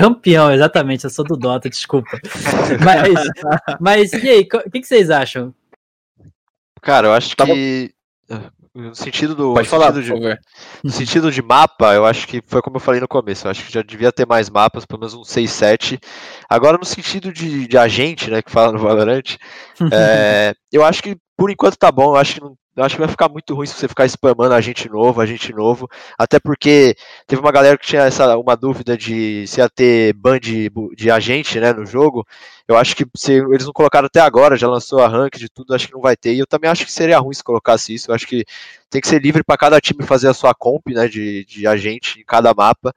[0.01, 2.19] Campeão, exatamente, eu sou do Dota, desculpa.
[2.83, 3.29] Mas,
[3.79, 5.55] mas e aí, o que, que, vocês acham?
[6.81, 7.93] Cara, eu acho tá que.
[8.31, 9.53] Ah, no sentido do.
[9.53, 10.11] Pode falar, de,
[10.83, 13.47] No sentido de mapa, eu acho que foi como eu falei no começo.
[13.47, 16.01] Eu acho que já devia ter mais mapas, pelo menos uns 6, 7.
[16.49, 19.37] Agora, no sentido de, de agente, né, que fala no Valorant,
[19.93, 22.15] é, eu acho que por enquanto tá bom.
[22.15, 24.55] Eu acho que não, eu acho que vai ficar muito ruim se você ficar spamando
[24.55, 25.89] a gente novo, a gente novo.
[26.17, 26.95] Até porque
[27.27, 31.11] teve uma galera que tinha essa, uma dúvida de se ia ter ban de, de
[31.11, 32.25] agente né, no jogo.
[32.69, 35.75] Eu acho que se eles não colocaram até agora, já lançou a rank de tudo,
[35.75, 36.33] acho que não vai ter.
[36.35, 38.11] E eu também acho que seria ruim se colocasse isso.
[38.11, 38.45] Eu acho que
[38.89, 42.21] tem que ser livre para cada time fazer a sua comp né, de, de agente
[42.21, 42.95] em cada mapa.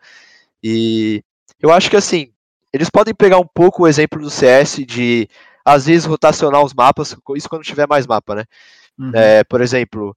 [0.63, 1.23] E
[1.59, 2.31] eu acho que assim,
[2.71, 5.27] eles podem pegar um pouco o exemplo do CS de
[5.65, 8.43] às vezes rotacionar os mapas, isso quando tiver mais mapa, né?
[8.97, 9.11] Uhum.
[9.13, 10.15] É, por exemplo,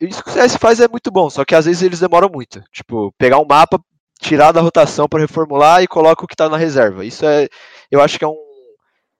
[0.00, 2.62] isso que o CS faz é muito bom, só que às vezes eles demoram muito.
[2.72, 3.78] Tipo, pegar um mapa,
[4.20, 7.04] tirar da rotação para reformular e coloca o que está na reserva.
[7.04, 7.48] Isso é,
[7.90, 8.36] eu acho que é um,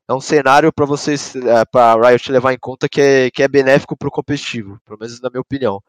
[0.08, 3.48] é um cenário para vocês, é, para Riot levar em conta que é, que é
[3.48, 5.82] benéfico para o competitivo, pelo menos na minha opinião.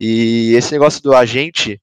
[0.00, 1.80] E esse negócio do agente,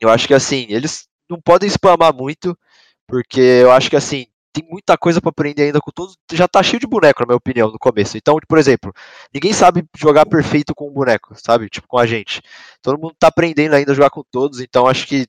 [0.00, 2.58] eu acho que assim, eles não podem spamar muito,
[3.06, 6.16] porque eu acho que assim, tem muita coisa para aprender ainda com todos.
[6.32, 8.16] Já tá cheio de boneco, na minha opinião, no começo.
[8.16, 8.92] Então, por exemplo,
[9.32, 11.68] ninguém sabe jogar perfeito com um boneco, sabe?
[11.68, 12.42] Tipo, com a gente.
[12.82, 15.26] Todo mundo tá aprendendo ainda a jogar com todos, então acho que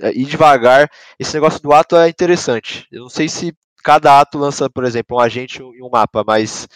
[0.00, 0.90] é, ir devagar.
[1.18, 2.86] Esse negócio do ato é interessante.
[2.90, 6.68] Eu não sei se cada ato lança, por exemplo, um agente e um mapa, mas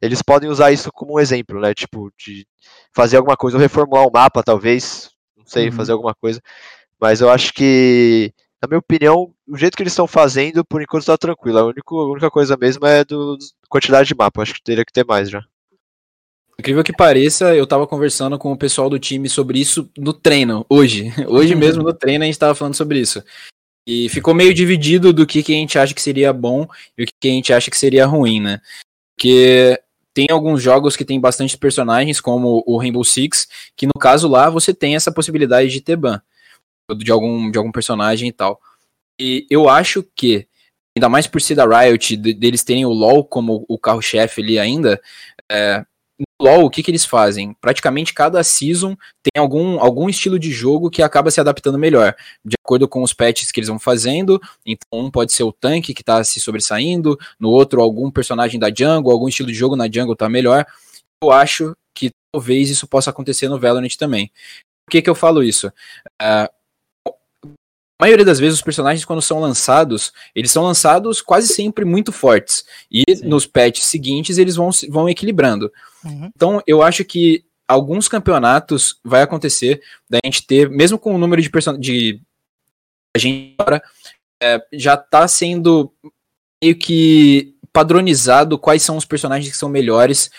[0.00, 1.74] eles podem usar isso como um exemplo, né?
[1.74, 2.46] Tipo, de
[2.94, 5.10] fazer alguma coisa, ou reformular um mapa, talvez.
[5.36, 5.72] Não sei, uhum.
[5.72, 6.40] fazer alguma coisa.
[7.00, 11.02] Mas eu acho que na minha opinião, o jeito que eles estão fazendo, por enquanto
[11.02, 11.58] está tranquilo.
[11.58, 13.36] A única, a única coisa mesmo é do
[13.68, 14.40] quantidade de mapa.
[14.40, 15.42] Acho que teria que ter mais já.
[16.58, 20.64] Incrível que pareça, eu tava conversando com o pessoal do time sobre isso no treino,
[20.68, 21.12] hoje.
[21.26, 23.20] Hoje mesmo no treino a gente tava falando sobre isso.
[23.84, 27.06] E ficou meio dividido do que, que a gente acha que seria bom e o
[27.06, 28.60] que, que a gente acha que seria ruim, né?
[29.16, 29.80] Porque
[30.14, 34.48] tem alguns jogos que tem bastante personagens, como o Rainbow Six, que no caso lá
[34.48, 36.20] você tem essa possibilidade de ter ban
[36.96, 38.60] de algum, de algum personagem e tal.
[39.20, 40.46] E eu acho que,
[40.96, 44.58] ainda mais por ser da Riot, de, deles terem o LoL como o carro-chefe ali
[44.58, 45.00] ainda,
[45.50, 45.84] é,
[46.18, 47.54] no LoL, o que, que eles fazem?
[47.60, 52.14] Praticamente cada season tem algum, algum estilo de jogo que acaba se adaptando melhor,
[52.44, 54.40] de acordo com os patches que eles vão fazendo.
[54.64, 58.68] Então, um pode ser o tanque que tá se sobressaindo, no outro, algum personagem da
[58.68, 60.66] jungle, algum estilo de jogo na jungle tá melhor.
[61.22, 64.30] Eu acho que talvez isso possa acontecer no Valorant também.
[64.84, 65.68] Por que, que eu falo isso?
[66.20, 66.48] Uh,
[68.02, 72.64] maioria das vezes os personagens quando são lançados, eles são lançados quase sempre muito fortes.
[72.90, 73.28] E Sim.
[73.28, 75.72] nos patches seguintes eles vão, vão equilibrando.
[76.04, 76.30] Uhum.
[76.34, 81.40] Então eu acho que alguns campeonatos vai acontecer da gente ter, mesmo com o número
[81.40, 82.20] de personagens de
[83.14, 83.82] a gente agora,
[84.42, 85.92] é, já está sendo
[86.62, 90.30] meio que padronizado quais são os personagens que são melhores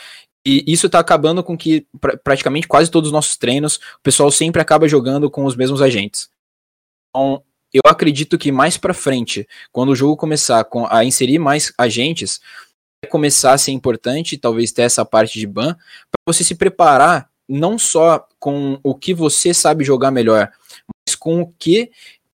[0.46, 4.30] e isso está acabando com que pr praticamente quase todos os nossos treinos, o pessoal
[4.30, 6.30] sempre acaba jogando com os mesmos agentes.
[7.10, 12.40] Então, eu acredito que mais para frente, quando o jogo começar a inserir mais agentes,
[13.04, 17.30] vai começar a ser importante, talvez ter essa parte de ban, para você se preparar
[17.50, 20.52] não só com o que você sabe jogar melhor,
[20.88, 21.92] mas com o que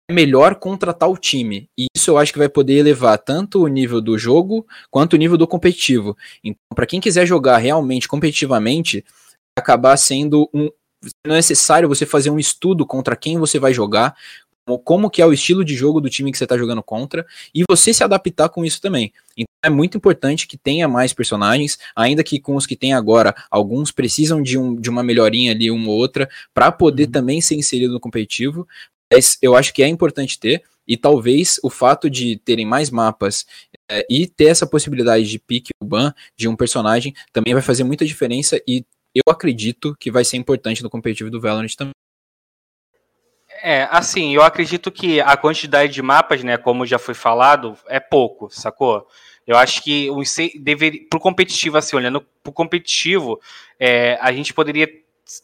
[0.10, 1.70] é melhor contratar o time.
[1.78, 5.18] E isso eu acho que vai poder elevar tanto o nível do jogo quanto o
[5.18, 6.18] nível do competitivo.
[6.44, 9.04] Então, para quem quiser jogar realmente competitivamente,
[9.58, 10.70] acabar sendo um.
[11.26, 14.16] Não é necessário você fazer um estudo contra quem você vai jogar,
[14.84, 17.64] como que é o estilo de jogo do time que você está jogando contra, e
[17.70, 19.14] você se adaptar com isso também.
[19.38, 23.36] Então é muito importante que tenha mais personagens, ainda que com os que tem agora,
[23.50, 27.12] alguns precisam de, um, de uma melhorinha ali, uma ou outra, para poder uhum.
[27.12, 28.68] também ser inserido no competitivo.
[29.14, 33.46] Mas eu acho que é importante ter, e talvez o fato de terem mais mapas
[33.90, 37.84] é, e ter essa possibilidade de pique o ban de um personagem também vai fazer
[37.84, 41.94] muita diferença e eu acredito que vai ser importante no competitivo do Valorant também.
[43.68, 48.00] É, assim, eu acredito que a quantidade de mapas, né, como já foi falado, é
[48.00, 49.08] pouco, sacou?
[49.48, 50.22] Eu acho que o
[50.62, 53.42] deveria, pro competitivo, assim, olhando pro competitivo,
[53.80, 54.88] é, a gente poderia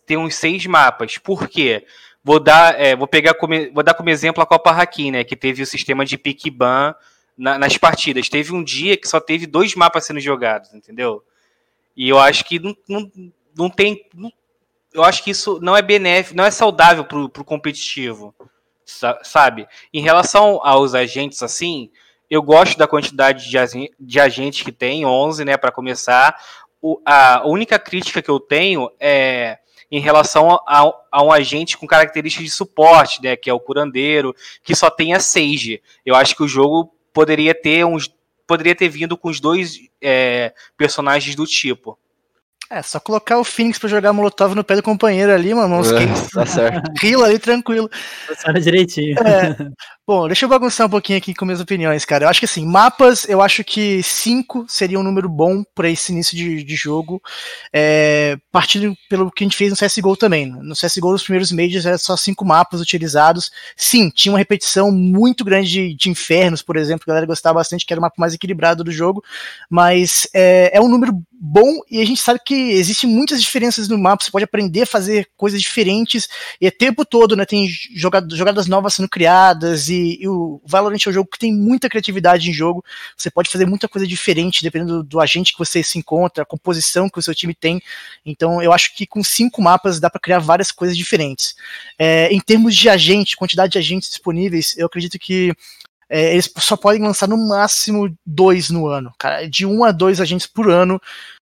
[0.06, 1.18] ter uns seis mapas.
[1.18, 1.84] Por quê?
[2.24, 5.36] Vou dar, é, vou pegar como, vou dar como exemplo a Copa Haki, né, que
[5.36, 6.94] teve o sistema de pick ban
[7.36, 8.30] na, nas partidas.
[8.30, 11.24] Teve um dia que só teve dois mapas sendo jogados, entendeu?
[11.98, 13.12] E eu acho que não, não,
[13.58, 14.32] não tem, não
[14.94, 18.36] eu acho que isso não é benéfico, não é saudável pro, pro competitivo,
[19.24, 19.68] sabe?
[19.94, 21.90] Em relação aos agentes, assim,
[22.30, 26.36] eu gosto da quantidade de, de agentes que tem, 11, né, para começar.
[26.82, 29.60] O, a única crítica que eu tenho é
[29.92, 34.34] em relação a, a, um agente com características de suporte, né, que é o curandeiro,
[34.64, 35.82] que só tem a Sage.
[36.06, 38.10] Eu acho que o jogo poderia ter uns
[38.48, 41.98] poderia ter vindo com os dois é, personagens do tipo.
[42.74, 45.76] É, só colocar o Phoenix pra jogar Molotov no pé do companheiro ali, mano.
[45.76, 46.90] Uns é, tá certo.
[47.02, 47.90] Rila ali tranquilo.
[48.26, 49.18] Funciona direitinho.
[49.20, 49.58] É.
[50.08, 52.26] Bom, deixa eu bagunçar um pouquinho aqui com minhas opiniões, cara.
[52.26, 56.12] Eu acho que assim, mapas, eu acho que 5 seria um número bom para esse
[56.12, 57.22] início de, de jogo.
[57.72, 60.48] É, partindo pelo que a gente fez no CSGO também.
[60.48, 63.52] No CSGO, nos primeiros majors, era só cinco mapas utilizados.
[63.78, 67.04] Sim, tinha uma repetição muito grande de, de infernos, por exemplo.
[67.06, 69.24] A galera gostava bastante, que era o mapa mais equilibrado do jogo.
[69.70, 73.98] Mas é, é um número bom e a gente sabe que existem muitas diferenças no
[73.98, 76.28] mapa, você pode aprender a fazer coisas diferentes
[76.60, 81.00] e o tempo todo, né, tem jogadas, jogadas novas sendo criadas e, e, o Valorant
[81.06, 82.84] é um jogo que tem muita criatividade em jogo,
[83.18, 86.46] você pode fazer muita coisa diferente dependendo do, do agente que você se encontra, a
[86.46, 87.82] composição que o seu time tem,
[88.26, 91.56] então eu acho que com cinco mapas dá para criar várias coisas diferentes.
[91.98, 95.54] É, em termos de agente, quantidade de agentes disponíveis, eu acredito que
[96.12, 99.50] é, eles só podem lançar no máximo dois no ano, cara.
[99.50, 101.02] De um a dois agentes por ano.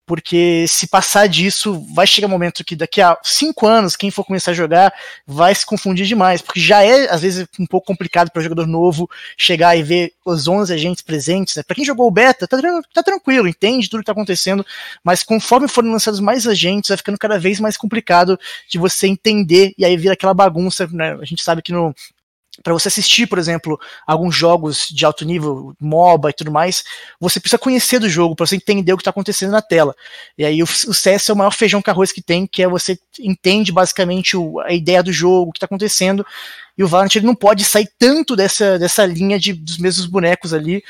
[0.05, 4.25] Porque se passar disso, vai chegar um momento que daqui a cinco anos, quem for
[4.25, 4.93] começar a jogar
[5.25, 6.41] vai se confundir demais.
[6.41, 10.47] Porque já é, às vezes, um pouco complicado para jogador novo chegar e ver os
[10.47, 11.55] 11 agentes presentes.
[11.55, 11.63] Né?
[11.63, 12.57] Para quem jogou o beta, tá,
[12.93, 14.65] tá, tranquilo, entende tudo que tá acontecendo.
[15.03, 18.37] Mas conforme forem lançados mais agentes, vai ficando cada vez mais complicado
[18.69, 19.73] de você entender.
[19.77, 20.85] E aí vira aquela bagunça.
[20.91, 21.17] Né?
[21.21, 21.95] A gente sabe que no
[22.61, 26.83] para você assistir, por exemplo, alguns jogos de alto nível, MOBA e tudo mais,
[27.19, 29.95] você precisa conhecer do jogo para você entender o que está acontecendo na tela.
[30.37, 32.99] E aí o, CS é o maior feijão com arroz que tem, que é você
[33.19, 36.25] entende basicamente o, a ideia do jogo, o que está acontecendo.
[36.77, 40.53] E o Valorant ele não pode sair tanto dessa, dessa linha de, dos mesmos bonecos
[40.53, 40.83] ali.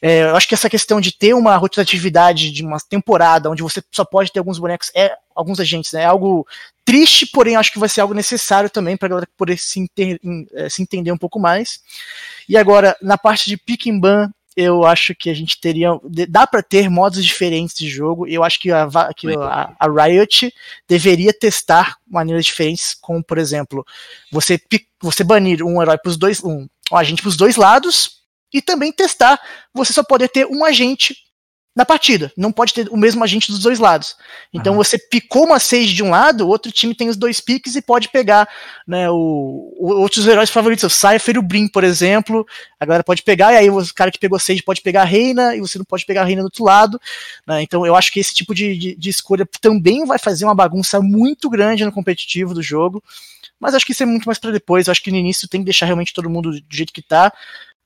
[0.00, 3.82] É, eu acho que essa questão de ter uma rotatividade de uma temporada onde você
[3.92, 6.46] só pode ter alguns bonecos, é alguns agentes, né, é algo
[6.92, 10.20] triste, porém acho que vai ser algo necessário também para a galera poder se, inter,
[10.52, 11.80] é, se, entender um pouco mais.
[12.46, 15.88] E agora, na parte de pick and ban, eu acho que a gente teria.
[16.28, 18.26] Dá para ter modos diferentes de jogo.
[18.26, 20.52] Eu acho que a, que a, a Riot
[20.86, 23.86] deveria testar maneiras diferentes, como, por exemplo,
[24.30, 24.60] você,
[25.00, 26.44] você banir um herói para os dois.
[26.44, 28.18] Um, um agente para os dois lados,
[28.52, 29.40] e também testar
[29.72, 31.16] você só poder ter um agente
[31.74, 32.30] na partida.
[32.36, 34.14] Não pode ter o mesmo agente dos dois lados.
[34.52, 34.78] Então uhum.
[34.78, 37.82] você picou uma sage de um lado, o outro time tem os dois piques e
[37.82, 38.46] pode pegar
[38.86, 40.84] né, o, o outros heróis favoritos.
[40.84, 42.46] O Cypher e o Brim, por exemplo.
[42.78, 45.56] A galera pode pegar, e aí o cara que pegou sage pode pegar a reina,
[45.56, 47.00] e você não pode pegar a reina do outro lado.
[47.46, 50.54] Né, então eu acho que esse tipo de, de, de escolha também vai fazer uma
[50.54, 53.02] bagunça muito grande no competitivo do jogo.
[53.58, 54.88] Mas acho que isso é muito mais para depois.
[54.88, 57.32] Eu acho que no início tem que deixar realmente todo mundo do jeito que tá.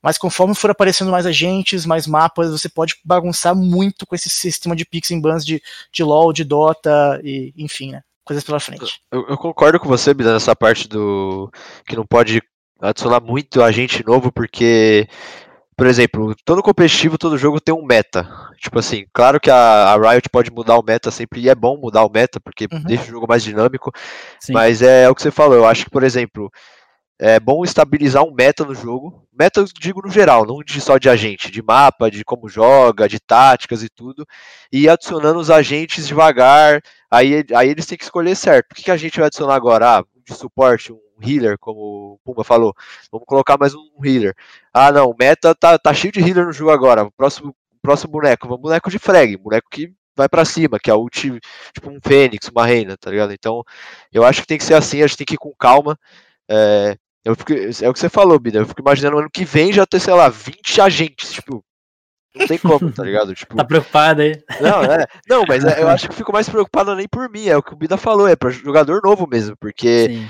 [0.07, 4.73] Mas conforme for aparecendo mais agentes, mais mapas, você pode bagunçar muito com esse sistema
[4.73, 8.01] de picks em bans de, de LoL, de Dota e enfim, né?
[8.23, 9.01] Coisas pela frente.
[9.11, 11.51] Eu, eu concordo com você, Bida, nessa parte do
[11.85, 12.41] que não pode
[12.79, 15.09] adicionar muito agente novo, porque,
[15.75, 18.25] por exemplo, todo competitivo, todo jogo tem um meta.
[18.61, 21.75] Tipo assim, claro que a, a Riot pode mudar o meta sempre, e é bom
[21.75, 22.81] mudar o meta, porque uhum.
[22.83, 23.91] deixa o jogo mais dinâmico.
[24.39, 24.53] Sim.
[24.53, 26.49] Mas é, é o que você falou, eu acho que, por exemplo,
[27.19, 29.27] é bom estabilizar um meta no jogo.
[29.37, 33.19] Meta eu digo no geral, não só de agente, de mapa, de como joga, de
[33.19, 34.25] táticas e tudo.
[34.71, 36.81] E adicionando os agentes devagar.
[37.09, 38.71] Aí, aí eles têm que escolher certo.
[38.71, 39.99] O que, que a gente vai adicionar agora?
[39.99, 42.73] Ah, de suporte, um healer, como o Pumba falou.
[43.11, 44.35] Vamos colocar mais um healer.
[44.73, 47.09] Ah, não, meta tá, tá cheio de healer no jogo agora.
[47.17, 51.07] Próximo, próximo boneco, vamos boneco de frag, boneco que vai para cima, que é o
[51.09, 51.39] tipo
[51.85, 53.31] um Fênix, uma Reina, tá ligado?
[53.33, 53.63] Então,
[54.11, 55.97] eu acho que tem que ser assim, a gente tem que ir com calma.
[56.49, 56.97] É,
[57.27, 58.59] eu fico, é o que você falou, Bida.
[58.59, 61.63] Eu fico imaginando ano que vem já ter, sei lá, 20 agentes, tipo.
[62.35, 63.33] Não tem como, tá ligado?
[63.35, 64.39] Tipo, Tá preocupado aí?
[64.61, 67.57] não, é, não, mas é, eu acho que fico mais preocupado nem por mim, é
[67.57, 70.21] o que o Bida falou, é para jogador novo mesmo, porque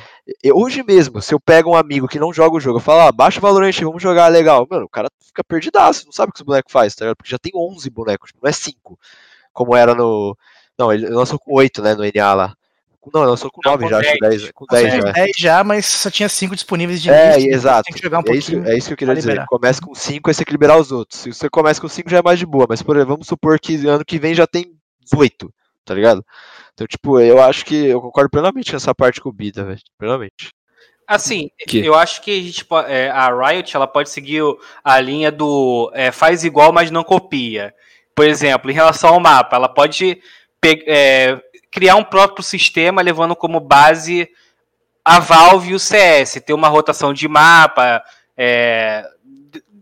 [0.41, 3.01] eu- hoje mesmo, se eu pego um amigo que não joga o jogo, eu falo,
[3.01, 6.33] ah, baixa o Valorant, vamos jogar legal, mano, o cara fica perdidaço, não sabe o
[6.33, 7.17] que os bonecos faz, tá ligado?
[7.17, 8.97] Porque já tem 11 bonecos, tipo, não é 5,
[9.51, 10.37] como era no...
[10.79, 12.53] Não, ele lançou com 8, né, no NA lá.
[13.13, 14.41] Não, lançou com Não, 9 com já, acho que 10.
[14.41, 15.11] 10, com 10 já.
[15.11, 17.83] 10 já, mas só tinha 5 disponíveis de É, início, exato.
[17.83, 18.71] Tem que jogar um é, isso, pouquinho.
[18.73, 19.29] é isso que eu queria dizer.
[19.29, 19.47] liberar.
[19.47, 21.19] Começa com 5, aí você tem que liberar os outros.
[21.21, 22.65] Se você começa com 5, já é mais de boa.
[22.69, 25.53] Mas, por exemplo, vamos supor que ano que vem já tem 18,
[25.85, 26.23] tá ligado?
[26.73, 29.79] Então, tipo, eu acho que eu concordo plenamente nessa parte com o Bida, velho.
[29.97, 30.51] Plenamente.
[31.07, 31.85] Assim, Que?
[31.85, 34.41] eu acho que a, gente, é, a Riot ela pode seguir
[34.83, 37.73] a linha do é, faz igual, mas não copia.
[38.13, 40.21] Por exemplo, em relação ao mapa, ela pode
[40.59, 41.39] pe- é,
[41.77, 44.27] criar um próprio sistema levando como base
[45.05, 48.03] a Valve e o CS, ter uma rotação de mapa
[48.35, 49.05] é,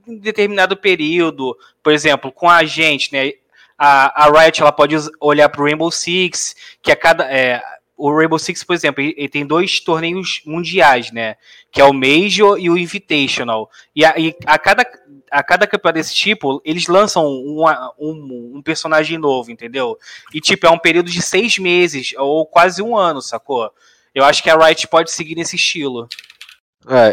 [0.05, 1.57] em determinado período.
[1.81, 3.31] Por exemplo, com a gente, né?
[3.77, 7.61] A, a Riot ela pode olhar para o Rainbow Six, que a cada é,
[7.95, 11.37] o Rainbow Six, por exemplo, ele tem dois torneios mundiais, né?
[11.71, 13.69] Que é o Major e o Invitational.
[13.95, 14.85] E a, e a cada,
[15.35, 17.65] a cada campeonato desse tipo, eles lançam um,
[17.99, 19.97] um personagem novo, entendeu?
[20.33, 23.69] E, tipo, é um período de seis meses, ou quase um ano, sacou?
[24.13, 26.07] Eu acho que a Riot pode seguir nesse estilo.
[26.87, 27.11] É,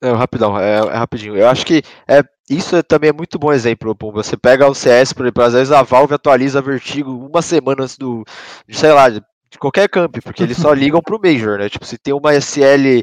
[0.00, 1.36] é, rapidão, é, é rapidinho.
[1.36, 4.22] Eu acho que é, isso é, também é muito bom exemplo, Pumba.
[4.22, 7.98] Você pega o CS, por exemplo, às vezes a Valve atualiza Vertigo uma semana antes
[7.98, 8.24] do,
[8.68, 9.06] de, sei lá,
[9.54, 11.68] de, qualquer camp, porque eles só ligam pro Major, né?
[11.68, 13.02] Tipo, se tem uma SL,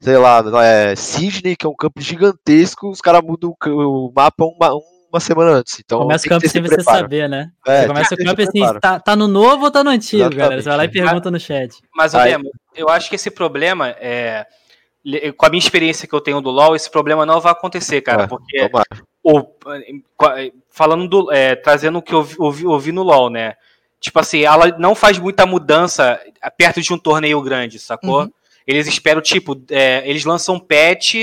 [0.00, 4.72] sei lá, é, Sydney, que é um campo gigantesco, os caras mudam o, mapa uma,
[5.10, 5.78] uma semana antes.
[5.78, 6.98] Então, Começa o campo sem você preparo.
[6.98, 7.50] saber, né?
[7.66, 10.62] É, Você começa o campo assim, tá, tá no novo ou tá no antigo, galera?
[10.62, 10.92] Você vai lá e Exatamente.
[10.92, 11.76] pergunta no chat.
[11.94, 12.36] Mas, Aí-
[12.74, 14.46] eu acho que esse problema é.
[15.38, 18.24] Com a minha experiência que eu tenho do LoL, esse problema não vai acontecer, cara.
[18.24, 18.70] É, porque
[20.68, 23.54] falando do, é, trazendo o que eu vi, ouvi, ouvi no LoL, né?
[24.00, 26.18] Tipo assim, ela não faz muita mudança
[26.56, 28.22] perto de um torneio grande, sacou?
[28.22, 28.32] Uhum.
[28.66, 31.14] Eles esperam, tipo, é, eles lançam um patch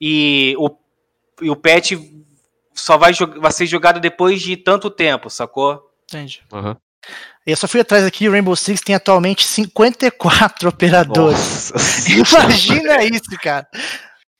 [0.00, 0.70] e o,
[1.42, 1.92] e o patch
[2.72, 5.90] só vai, vai ser jogado depois de tanto tempo, sacou?
[6.04, 6.42] Entendi.
[6.52, 6.76] Uhum.
[7.46, 11.72] E eu só fui atrás aqui, o Rainbow Six tem atualmente 54 operadores.
[11.72, 12.10] Nossa.
[12.10, 13.66] Imagina isso, cara.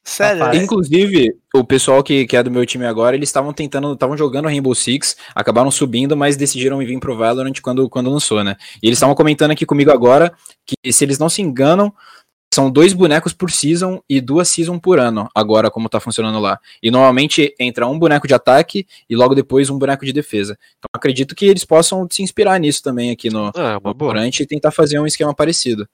[0.05, 0.41] Sério.
[0.43, 0.61] Rapaz.
[0.61, 4.17] é- Inclusive, o pessoal que, que é do meu time agora, eles estavam tentando, estavam
[4.17, 8.57] jogando Rainbow Six, acabaram subindo, mas decidiram vir pro Valorant quando, quando lançou, né?
[8.83, 10.33] E eles estavam comentando aqui comigo agora
[10.67, 11.93] que, se eles não se enganam,
[12.55, 16.61] são dois bonecos por season e duas season por ano, agora como tá funcionando lá.
[16.81, 20.57] E normalmente entra um boneco de ataque e logo depois um boneco de defesa.
[20.79, 23.95] Então acredito que eles possam se inspirar nisso também aqui no, É, uma no.
[23.95, 25.89] Valorant e tentar fazer um esquema parecido.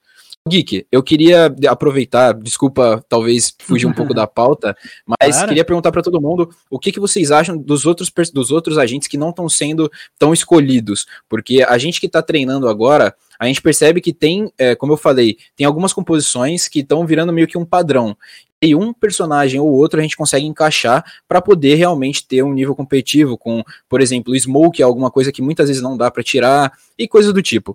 [0.49, 4.75] Geek, eu queria aproveitar, desculpa, talvez fugir um pouco da pauta,
[5.07, 5.49] mas Claro.
[5.49, 9.07] queria perguntar para todo mundo o que, que vocês acham dos outros, dos outros agentes
[9.07, 13.61] que não estão sendo tão escolhidos, porque a gente que está treinando agora, a gente
[13.61, 17.59] percebe que tem, é, como eu falei, tem algumas composições que estão virando meio que
[17.59, 18.17] um padrão.
[18.63, 22.75] E um personagem ou outro a gente consegue encaixar para poder realmente ter um nível
[22.75, 26.23] competitivo com, por exemplo, o Smoke, é alguma coisa que muitas vezes não dá para
[26.23, 27.75] tirar e coisas do tipo.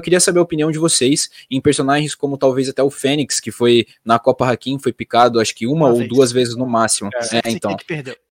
[0.00, 3.50] Eu queria saber a opinião de vocês em personagens como talvez até o Fênix, que
[3.50, 6.08] foi na Copa Hakim, foi picado acho que uma, Uma ou vez.
[6.08, 7.10] duas vezes no máximo.
[7.14, 7.76] É, Esse então.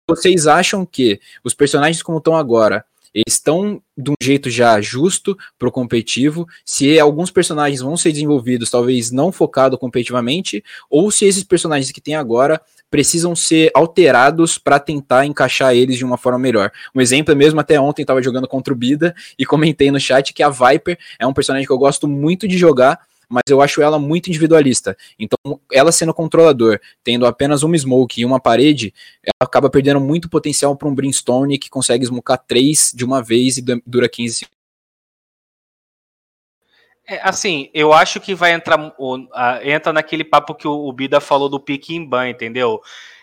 [0.08, 2.84] Vocês acham que os personagens como estão agora,
[3.14, 8.70] eles estão de um jeito já justo pro competitivo, se alguns personagens vão ser desenvolvidos
[8.70, 12.60] talvez não focado competitivamente, ou se esses personagens que tem agora
[12.90, 16.70] precisam ser alterados para tentar encaixar eles de uma forma melhor.
[16.94, 20.34] Um exemplo é mesmo até ontem estava jogando contra o Bida e comentei no chat
[20.34, 22.98] que a Viper é um personagem que eu gosto muito de jogar,
[23.32, 24.94] mas eu acho ela muito individualista.
[25.18, 28.92] Então, ela sendo controlador, tendo apenas uma smoke e uma parede,
[29.24, 33.56] ela acaba perdendo muito potencial para um Brimstone que consegue smocar três de uma vez
[33.56, 34.62] e du- dura 15 segundos.
[37.08, 40.92] É, assim, eu acho que vai entrar o- a- entra naquele papo que o, o
[40.92, 42.80] Bida falou do pique em ban, entendeu?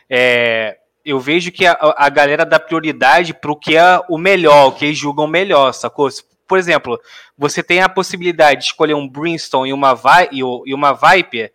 [0.09, 4.71] É, eu vejo que a, a galera dá prioridade pro que é o melhor, o
[4.73, 6.09] que eles julgam melhor, sacou?
[6.49, 6.99] Por exemplo,
[7.37, 11.53] você tem a possibilidade de escolher um Brimstone e uma, Vi, e, uma Viper,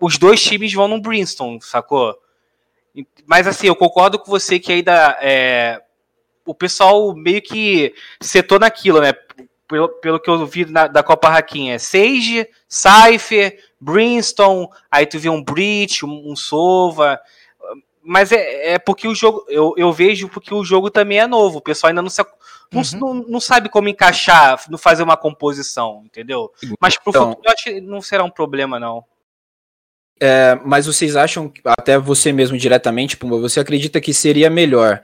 [0.00, 2.16] os dois times vão no Brimstone, sacou?
[3.26, 5.82] Mas assim, eu concordo com você que ainda é,
[6.46, 9.12] o pessoal meio que setou naquilo, né?
[9.68, 15.18] pelo, pelo que eu vi na- da Copa Hakim, é Sage, Cypher, Brimstone, aí tu
[15.18, 17.20] vê um Breach, um, um Sova.
[18.02, 19.44] Mas é, é porque o jogo.
[19.48, 21.58] Eu, eu vejo porque o jogo também é novo.
[21.58, 22.24] O pessoal ainda não se,
[22.72, 23.14] não, uhum.
[23.14, 26.52] não, não, sabe como encaixar, não fazer uma composição, entendeu?
[26.80, 29.04] Mas pro então, futuro eu acho que não será um problema, não.
[30.18, 35.02] É, mas vocês acham, até você mesmo diretamente, Pumba, você acredita que seria melhor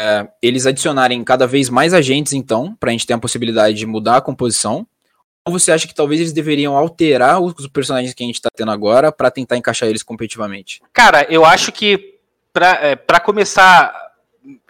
[0.00, 3.86] é, eles adicionarem cada vez mais agentes, então, para a gente ter a possibilidade de
[3.86, 4.86] mudar a composição?
[5.44, 8.70] Ou você acha que talvez eles deveriam alterar os personagens que a gente está tendo
[8.70, 10.80] agora para tentar encaixar eles competitivamente?
[10.92, 12.20] Cara, eu acho que
[12.52, 14.01] para é, começar,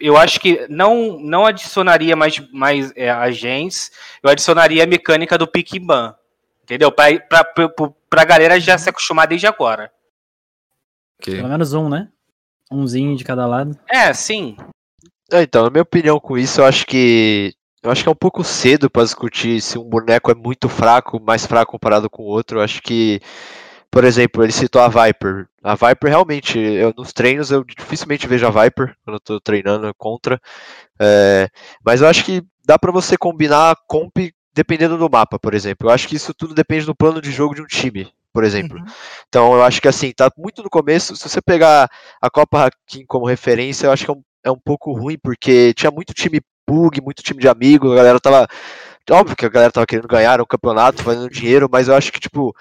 [0.01, 3.91] eu acho que não, não adicionaria mais, mais é, agentes,
[4.23, 6.15] eu adicionaria a mecânica do pick ban,
[6.63, 6.93] entendeu?
[6.93, 7.19] Para
[8.11, 9.91] pra galera já se acostumar desde agora.
[11.19, 11.37] Okay.
[11.37, 12.09] Pelo menos um, né?
[12.71, 13.79] Umzinho de cada lado.
[13.89, 14.57] É, sim.
[15.31, 17.55] É, então, na minha opinião com isso, eu acho que.
[17.83, 21.21] Eu acho que é um pouco cedo para discutir se um boneco é muito fraco,
[21.21, 22.59] mais fraco comparado com o outro.
[22.59, 23.21] Eu acho que,
[23.93, 25.47] por exemplo, ele citou a Viper.
[25.63, 29.93] A Viper realmente, eu, nos treinos eu dificilmente vejo a Viper quando eu tô treinando
[29.99, 30.41] contra.
[30.99, 31.51] É,
[31.85, 34.17] mas eu acho que dá para você combinar comp
[34.55, 35.89] dependendo do mapa, por exemplo.
[35.89, 38.79] Eu acho que isso tudo depende do plano de jogo de um time, por exemplo.
[38.79, 38.87] Uhum.
[39.29, 41.15] Então eu acho que assim, tá muito no começo.
[41.15, 41.87] Se você pegar
[42.19, 45.75] a Copa Hakim como referência, eu acho que é um, é um pouco ruim, porque
[45.75, 48.49] tinha muito time bug, muito time de amigo, a galera tava.
[49.11, 52.21] Óbvio que a galera tava querendo ganhar um campeonato, fazendo dinheiro, mas eu acho que,
[52.21, 52.55] tipo,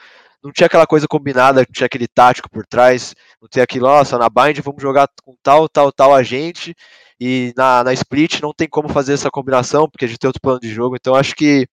[0.43, 4.29] não tinha aquela coisa combinada, tinha aquele tático por trás, não tem aquilo, nossa, na
[4.29, 6.75] Bind vamos jogar com tal, tal, tal agente,
[7.19, 10.41] e na, na Split não tem como fazer essa combinação, porque a gente tem outro
[10.41, 11.67] plano de jogo, então acho que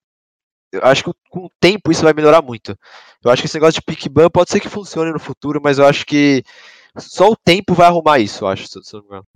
[0.70, 2.76] eu acho que com o tempo isso vai melhorar muito.
[3.24, 5.78] Eu acho que esse negócio de pick ban pode ser que funcione no futuro, mas
[5.78, 6.42] eu acho que
[6.98, 9.26] só o tempo vai arrumar isso, eu acho, se não me engano.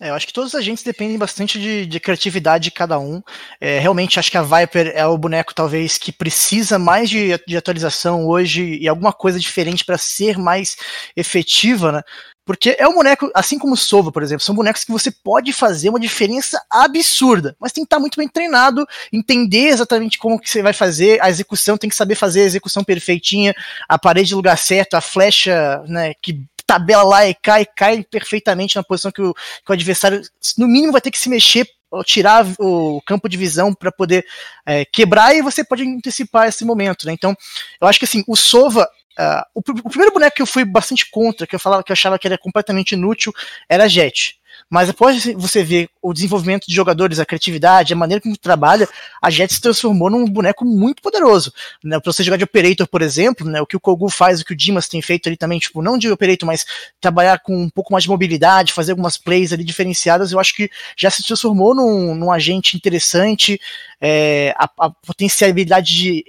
[0.00, 3.22] É, eu acho que todos os agentes dependem bastante de, de criatividade de cada um.
[3.58, 7.56] É, realmente acho que a Viper é o boneco talvez que precisa mais de, de
[7.56, 10.76] atualização hoje e alguma coisa diferente para ser mais
[11.16, 12.02] efetiva, né?
[12.44, 15.52] Porque é um boneco, assim como o Sova, por exemplo, são bonecos que você pode
[15.52, 20.48] fazer uma diferença absurda, mas tem que estar muito bem treinado, entender exatamente como que
[20.48, 23.52] você vai fazer, a execução, tem que saber fazer a execução perfeitinha,
[23.88, 28.76] a parede no lugar certo, a flecha, né, que tabela lá e cai, cai perfeitamente
[28.76, 30.20] na posição que o, que o adversário,
[30.58, 31.68] no mínimo, vai ter que se mexer
[32.04, 34.26] tirar o campo de visão para poder
[34.66, 37.12] é, quebrar e você pode antecipar esse momento, né?
[37.12, 37.34] Então,
[37.80, 38.88] eu acho que assim, o Sova
[39.18, 41.94] Uh, o, o, primeiro boneco que eu fui bastante contra, que eu falava que eu
[41.94, 43.32] achava que era completamente inútil,
[43.66, 44.38] era Jet.
[44.68, 48.88] Mas após você ver o desenvolvimento de jogadores, a criatividade, a maneira como trabalha,
[49.22, 51.52] a Jet se transformou num boneco muito poderoso.
[51.84, 52.00] Né?
[52.00, 53.60] Pra você jogar de Operator, por exemplo, né?
[53.60, 55.96] o que o Kogu faz, o que o Dimas tem feito ali também, tipo, não
[55.96, 56.66] de Operator, mas
[57.00, 60.68] trabalhar com um pouco mais de mobilidade, fazer algumas plays ali diferenciadas, eu acho que
[60.96, 63.60] já se transformou num, num agente interessante.
[64.00, 66.24] É, a, a, potencialidade de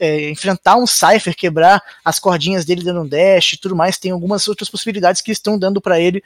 [0.00, 4.10] é, enfrentar um Cypher, quebrar as cordinhas dele dando um dash e tudo mais, tem
[4.10, 6.22] algumas outras possibilidades que estão dando para ele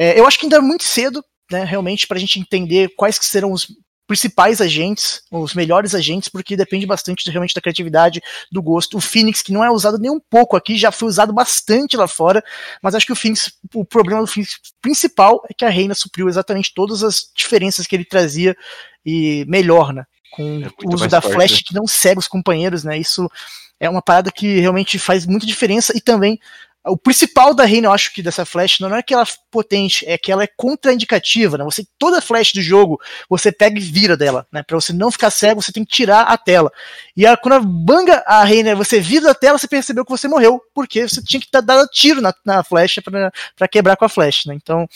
[0.00, 1.22] é, eu acho que ainda é muito cedo,
[1.52, 3.66] né, realmente, para a gente entender quais que serão os
[4.06, 8.96] principais agentes, os melhores agentes, porque depende bastante realmente da criatividade, do gosto.
[8.96, 12.08] O Phoenix, que não é usado nem um pouco aqui, já foi usado bastante lá
[12.08, 12.42] fora,
[12.82, 16.30] mas acho que o Phoenix, o problema do Phoenix principal é que a Reina supriu
[16.30, 18.56] exatamente todas as diferenças que ele trazia
[19.04, 20.04] e melhor, né?
[20.32, 21.34] Com é o uso da forte.
[21.34, 22.98] flash que não cega os companheiros, né?
[22.98, 23.30] Isso
[23.78, 26.40] é uma parada que realmente faz muita diferença e também
[26.86, 30.04] o principal da Reina, eu acho que dessa flash não é que ela é potente,
[30.06, 31.64] é que ela é contraindicativa, né?
[31.64, 34.62] Você toda flash do jogo, você pega e vira dela, né?
[34.62, 36.72] Para você não ficar cego, você tem que tirar a tela.
[37.14, 40.26] E a, quando a banga a Reina, você vira a tela, você percebeu que você
[40.26, 44.46] morreu, porque você tinha que dar tiro na, na flecha para quebrar com a flash,
[44.46, 44.54] né?
[44.54, 44.88] Então,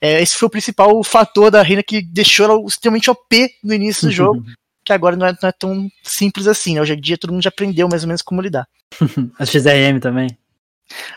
[0.00, 4.08] é, esse foi o principal fator da Reina que deixou ela extremamente OP no início
[4.08, 4.42] do jogo.
[4.82, 6.80] que agora não é, não é, tão simples assim, né?
[6.80, 8.66] Hoje em dia todo mundo já aprendeu mais ou menos como lidar.
[9.38, 10.28] a XRM também.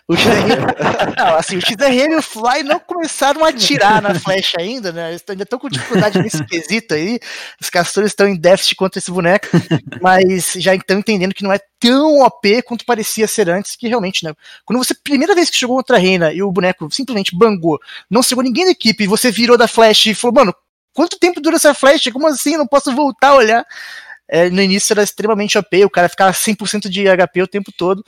[0.07, 0.49] O XRM,
[1.17, 5.09] não, assim, o XRM e o Fly não começaram a atirar na flecha ainda, né?
[5.09, 7.20] Eles ainda estão com dificuldade nesse quesito aí.
[7.61, 9.47] Os castores estão em déficit contra esse boneco,
[10.01, 14.26] mas já estão entendendo que não é tão OP quanto parecia ser antes, que realmente,
[14.26, 14.34] né?
[14.65, 18.24] Quando você, primeira vez que jogou contra a Reina e o boneco simplesmente bangou, não
[18.24, 20.55] chegou ninguém da equipe, e você virou da flash e falou, mano,
[20.93, 22.09] quanto tempo dura essa flash?
[22.11, 22.57] Como assim?
[22.57, 23.65] Não posso voltar a olhar.
[24.28, 28.03] É, no início era extremamente OP, o cara ficava 100% de HP o tempo todo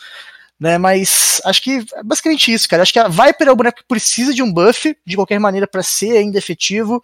[0.62, 0.78] né?
[0.78, 2.84] Mas acho que é basicamente isso, cara.
[2.84, 5.66] Acho que a Viper é o boneco que precisa de um buff, de qualquer maneira,
[5.66, 7.04] para ser ainda efetivo,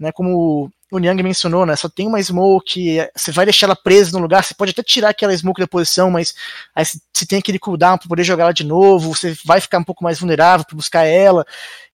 [0.00, 0.10] né?
[0.10, 1.76] Como o Niang mencionou, né?
[1.76, 5.10] Só tem uma smoke, você vai deixar ela presa no lugar, você pode até tirar
[5.10, 6.34] aquela smoke da posição, mas
[6.74, 9.84] aí você tem aquele cooldown para poder jogar ela de novo, você vai ficar um
[9.84, 11.44] pouco mais vulnerável para buscar ela.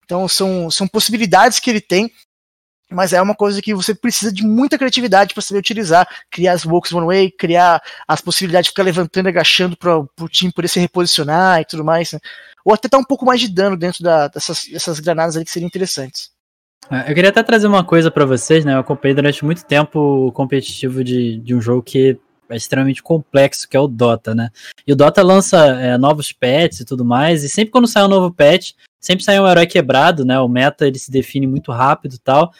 [0.04, 2.12] Então são, são possibilidades que ele tem
[2.90, 6.64] mas é uma coisa que você precisa de muita criatividade para saber utilizar, criar as
[6.64, 10.68] walks one way, criar as possibilidades de ficar levantando e agachando para o time poder
[10.68, 12.18] se reposicionar e tudo mais, né?
[12.64, 15.50] ou até dar um pouco mais de dano dentro da, dessas, dessas granadas ali que
[15.50, 16.30] seriam interessantes.
[16.90, 18.74] É, eu queria até trazer uma coisa para vocês, né?
[18.74, 22.18] Eu acompanhei durante muito tempo o competitivo de, de um jogo que
[22.48, 24.50] é extremamente complexo, que é o Dota, né?
[24.86, 28.08] E o Dota lança é, novos pets e tudo mais, e sempre quando sai um
[28.08, 30.38] novo pet, sempre sai um herói quebrado, né?
[30.40, 32.52] O meta ele se define muito rápido e tal.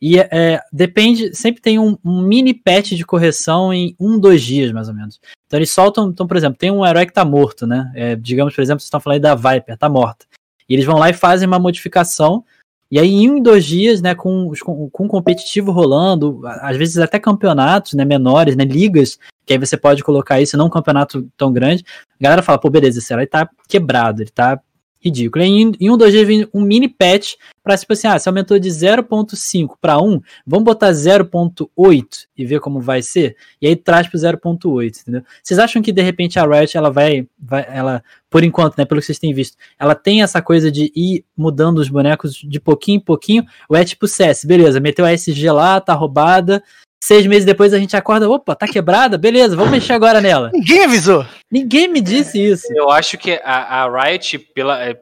[0.00, 4.70] E é, depende, sempre tem um, um, mini patch de correção em um, dois dias,
[4.72, 5.18] mais ou menos.
[5.46, 7.90] Então eles soltam, então, por exemplo, tem um herói que tá morto, né?
[7.94, 10.26] É, digamos, por exemplo, vocês estão falando aí da Viper, tá morta.
[10.68, 12.44] E eles vão lá e fazem uma modificação
[12.90, 17.18] e aí, em um, dois dias, né, com, com, com competitivo rolando, às vezes até
[17.18, 21.52] campeonatos né, menores, né, ligas, que aí você pode colocar isso, não um campeonato tão
[21.52, 21.84] grande,
[22.20, 24.60] a galera fala, pô, beleza, esse herói tá quebrado, ele tá
[25.00, 25.44] ridículo.
[25.44, 28.58] Em, em um, dois dias vem um mini patch para tipo assim, ah, se aumentou
[28.58, 33.36] de 0.5 para 1, vamos botar 0.8 e ver como vai ser?
[33.60, 35.22] E aí traz pro 0.8, entendeu?
[35.42, 39.00] Vocês acham que de repente a Riot, ela vai, vai, ela, por enquanto, né, pelo
[39.00, 42.96] que vocês têm visto, ela tem essa coisa de ir mudando os bonecos de pouquinho
[42.96, 46.62] em pouquinho, ou é tipo CS, beleza, meteu a SG lá, tá roubada,
[47.00, 50.50] Seis meses depois a gente acorda, opa, tá quebrada, beleza, vamos mexer agora nela.
[50.52, 51.24] Ninguém avisou.
[51.50, 52.66] Ninguém me disse isso.
[52.74, 54.98] Eu acho que a, a Riot, pela, é,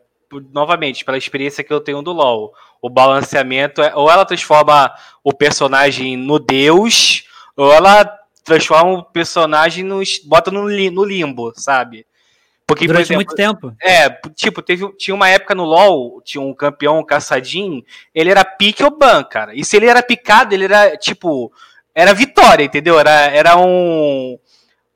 [0.52, 4.92] novamente, pela experiência que eu tenho do LoL, o balanceamento é ou ela transforma
[5.22, 7.24] o personagem no deus,
[7.56, 8.04] ou ela
[8.44, 12.06] transforma o personagem no bota no, no limbo, sabe?
[12.66, 13.74] Porque, Durante exemplo, muito tempo.
[13.80, 17.84] É, tipo, teve, tinha uma época no LoL, tinha um campeão, um caçadinho,
[18.14, 19.54] ele era pique ou ban, cara.
[19.54, 21.52] E se ele era picado, ele era, tipo,
[21.94, 22.98] era vitória, entendeu?
[22.98, 24.38] Era, era um.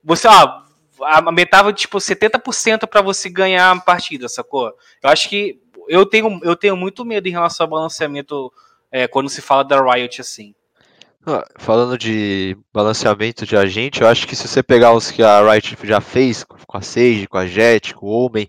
[0.03, 0.63] Você, ó,
[1.01, 4.73] aumentava tipo 70% para você ganhar a partida, sacou?
[5.03, 8.53] Eu acho que eu tenho, eu tenho muito medo em relação ao balanceamento
[8.91, 10.55] é, quando se fala da Riot assim.
[11.59, 15.77] Falando de balanceamento de agente, eu acho que se você pegar os que a Riot
[15.85, 18.47] já fez, com a Sage, com a Jet, com o Omen,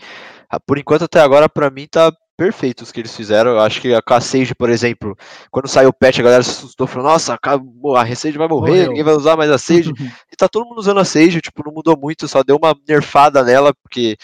[0.65, 3.51] por enquanto até agora para mim tá perfeitos que eles fizeram.
[3.51, 5.13] Eu acho que a K-Sage, por exemplo,
[5.51, 8.87] quando saiu o patch, a galera se assustou, falou, nossa, a Sage vai morrer, Morreu.
[8.87, 9.91] ninguém vai usar mais a Sage.
[10.31, 13.43] e tá todo mundo usando a Sage, tipo, não mudou muito, só deu uma nerfada
[13.43, 14.17] nela, porque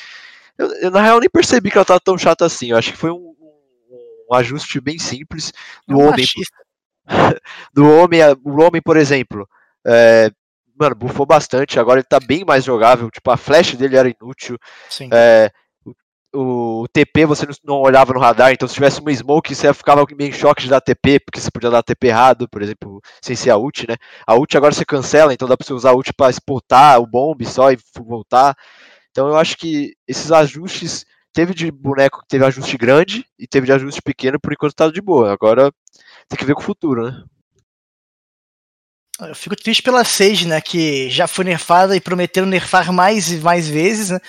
[0.57, 2.71] eu, eu na real nem percebi que ela tava tão chata assim.
[2.71, 5.51] Eu acho que foi um, um, um ajuste bem simples
[5.85, 6.25] do é homem.
[7.73, 9.45] do homem, o homem, por exemplo.
[9.85, 10.31] É,
[10.79, 13.11] mano, bufou bastante, agora ele tá bem mais jogável.
[13.11, 14.57] Tipo, a flash dele era inútil.
[14.89, 15.09] Sim.
[15.11, 15.51] É,
[16.35, 20.29] o TP você não olhava no radar, então se tivesse uma smoke você ficava meio
[20.29, 23.49] em choque de dar TP, porque você podia dar TP errado, por exemplo, sem ser
[23.51, 23.95] a ult, né?
[24.27, 27.07] A ult agora você cancela, então dá pra você usar a ult pra exportar o
[27.07, 28.55] bomb só e voltar.
[29.11, 31.05] Então eu acho que esses ajustes,
[31.35, 34.89] teve de boneco que teve ajuste grande e teve de ajuste pequeno, por enquanto tá
[34.89, 35.33] de boa.
[35.33, 35.69] Agora
[36.29, 37.23] tem que ver com o futuro, né?
[39.19, 43.37] Eu fico triste pela Sage, né, que já foi nerfada e prometeram nerfar mais e
[43.37, 44.19] mais vezes, né?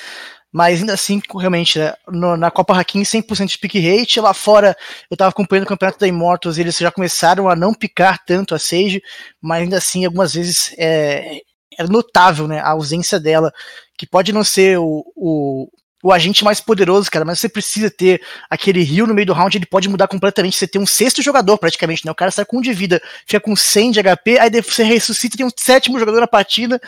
[0.56, 4.18] Mas ainda assim, realmente, né, no, na Copa Hakim, 100% de pick rate.
[4.22, 4.74] Lá fora,
[5.10, 8.58] eu estava acompanhando o campeonato da Immortals, eles já começaram a não picar tanto a
[8.58, 9.02] Sage,
[9.38, 11.42] mas ainda assim, algumas vezes é,
[11.78, 13.52] é notável né, a ausência dela,
[13.98, 15.68] que pode não ser o, o,
[16.02, 19.56] o agente mais poderoso, cara, mas você precisa ter aquele rio no meio do round,
[19.56, 20.56] ele pode mudar completamente.
[20.56, 22.12] Você tem um sexto jogador, praticamente, né?
[22.12, 25.34] O cara sai com um de vida, fica com 100 de HP, aí você ressuscita
[25.34, 26.80] e tem um sétimo jogador na partida.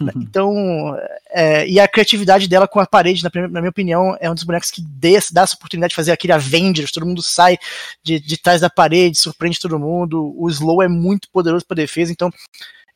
[0.00, 0.26] Uhum.
[0.36, 0.96] Então,
[1.30, 4.42] é, e a criatividade dela com a parede, na, na, minha opinião, é um dos
[4.42, 7.56] bonecos que dê, dá essa oportunidade de fazer aquele Avengers, todo mundo sai
[8.02, 10.34] de, de trás da parede, surpreende todo mundo.
[10.36, 12.30] O slow é muito poderoso para defesa, então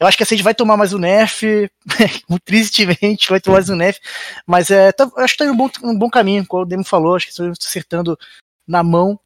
[0.01, 1.71] eu acho que a Sage vai tomar mais um nerf,
[2.45, 4.01] tristemente vai tomar mais um nerf,
[4.47, 6.85] mas é, tá, acho que tá em um bom, um bom caminho, como o Demo
[6.85, 8.19] falou, acho que estou acertando
[8.67, 9.21] na mão.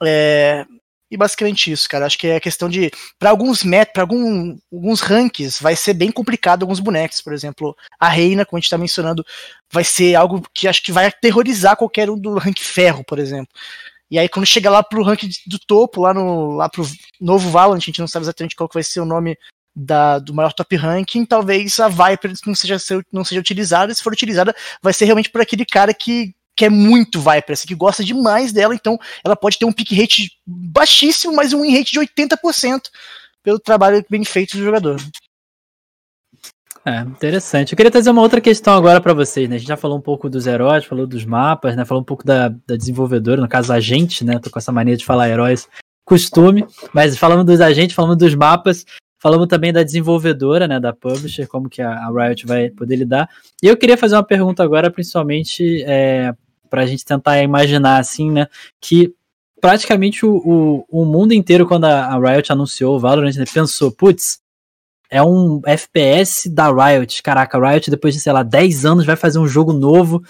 [0.00, 0.64] É,
[1.10, 2.06] e basicamente isso, cara.
[2.06, 2.90] Acho que é questão de.
[3.18, 7.20] Para alguns met, para algum, alguns ranks, vai ser bem complicado alguns bonecos.
[7.20, 9.24] Por exemplo, a Reina, como a gente tá mencionando,
[9.72, 13.52] vai ser algo que acho que vai aterrorizar qualquer um do rank ferro, por exemplo.
[14.10, 16.86] E aí, quando chega lá pro rank do topo, lá no lá pro
[17.20, 19.36] novo Valorant, a gente não sabe exatamente qual que vai ser o nome
[19.76, 22.78] da, do maior top ranking, talvez a Viper não seja,
[23.12, 23.94] não seja utilizada.
[23.94, 27.68] Se for utilizada, vai ser realmente por aquele cara que, que é muito Viper, assim,
[27.68, 31.76] que gosta demais dela, então ela pode ter um pick rate baixíssimo, mas um win
[31.76, 32.84] rate de 80%
[33.42, 34.96] pelo trabalho bem feito do jogador.
[36.84, 37.72] É, interessante.
[37.72, 39.56] Eu queria trazer uma outra questão agora para vocês, né?
[39.56, 41.84] A gente já falou um pouco dos heróis, falou dos mapas, né?
[41.84, 44.38] Falou um pouco da, da desenvolvedora, no caso a gente, né?
[44.38, 45.68] Tô com essa mania de falar heróis
[46.04, 46.64] costume,
[46.94, 48.86] mas falando dos agentes, falando dos mapas,
[49.18, 53.28] Falamos também da desenvolvedora, né, da publisher, como que a, Riot vai poder lidar.
[53.62, 56.34] E eu queria fazer uma pergunta agora, principalmente é,
[56.68, 58.46] para a gente tentar imaginar, assim, né,
[58.80, 59.14] que
[59.60, 63.90] praticamente o, o, o mundo inteiro, quando a, a, Riot anunciou o Valorant, né, pensou,
[63.90, 64.40] putz,
[65.10, 67.22] é um FPS da Riot.
[67.22, 70.22] Caraca, a Riot, depois de, sei lá, 10 anos, vai fazer um jogo novo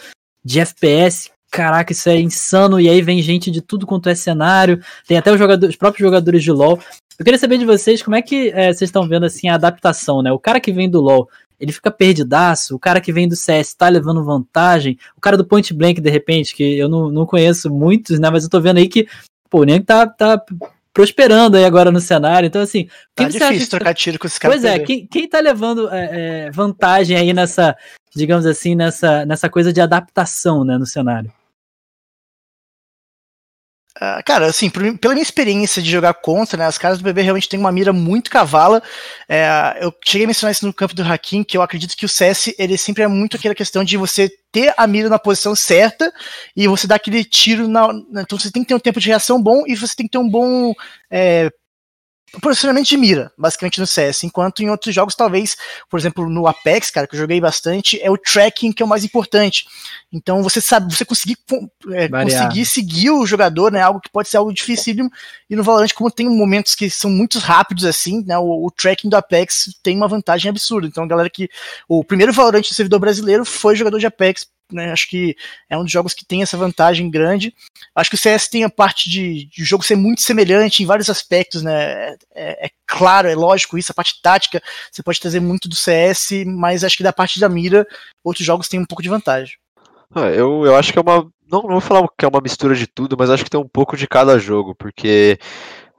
[0.44, 4.78] de FPS caraca, isso é insano, e aí vem gente de tudo quanto é cenário,
[5.08, 6.78] tem até os, jogadores, os próprios jogadores de LoL.
[7.18, 10.20] Eu queria saber de vocês como é que é, vocês estão vendo assim a adaptação,
[10.20, 10.30] né?
[10.30, 13.72] O cara que vem do LoL, ele fica perdidaço, o cara que vem do CS
[13.72, 17.72] tá levando vantagem, o cara do Point Blank, de repente, que eu não, não conheço
[17.72, 18.28] muitos, né?
[18.28, 19.08] Mas eu tô vendo aí que,
[19.48, 20.44] pô, o tá, tá
[20.92, 22.46] prosperando aí agora no cenário.
[22.46, 22.86] Então, assim.
[23.14, 23.70] Tá difícil acha...
[23.70, 24.52] trocar tiro com esse cara.
[24.52, 27.74] Pois é, quem, quem tá levando é, é, vantagem aí nessa,
[28.14, 31.32] digamos assim, nessa, nessa coisa de adaptação, né, no cenário?
[33.96, 37.22] Uh, cara, assim, por, pela minha experiência de jogar contra, né, as caras do bebê
[37.22, 38.82] realmente têm uma mira muito cavala.
[39.26, 42.08] É, eu cheguei a mencionar isso no campo do Hakim, que eu acredito que o
[42.08, 46.12] CS, ele sempre é muito aquela questão de você ter a mira na posição certa
[46.54, 47.88] e você dar aquele tiro na.
[48.18, 50.18] Então você tem que ter um tempo de reação bom e você tem que ter
[50.18, 50.74] um bom
[51.10, 51.50] é,
[52.40, 55.56] posicionamento de mira, basicamente no CS, enquanto em outros jogos, talvez,
[55.88, 58.88] por exemplo, no Apex, cara, que eu joguei bastante, é o tracking que é o
[58.88, 59.66] mais importante.
[60.12, 61.36] Então você sabe, você conseguir,
[61.92, 65.10] é, conseguir seguir o jogador, né, algo que pode ser algo dificílimo,
[65.48, 69.08] e no Valorant, como tem momentos que são muito rápidos assim, né, o, o tracking
[69.08, 70.86] do Apex tem uma vantagem absurda.
[70.86, 71.48] Então a galera que,
[71.88, 74.92] o primeiro Valorant do servidor brasileiro foi jogador de Apex né?
[74.92, 75.36] Acho que
[75.68, 77.54] é um dos jogos que tem essa vantagem grande.
[77.94, 81.08] Acho que o CS tem a parte de, de jogo ser muito semelhante em vários
[81.08, 81.74] aspectos, né?
[81.74, 85.76] É, é, é, claro, é lógico isso, a parte tática você pode trazer muito do
[85.76, 87.86] CS, mas acho que da parte da mira,
[88.24, 89.56] outros jogos têm um pouco de vantagem.
[90.14, 91.30] Ah, eu, eu acho que é uma.
[91.50, 93.68] Não, não vou falar que é uma mistura de tudo, mas acho que tem um
[93.68, 95.38] pouco de cada jogo, porque,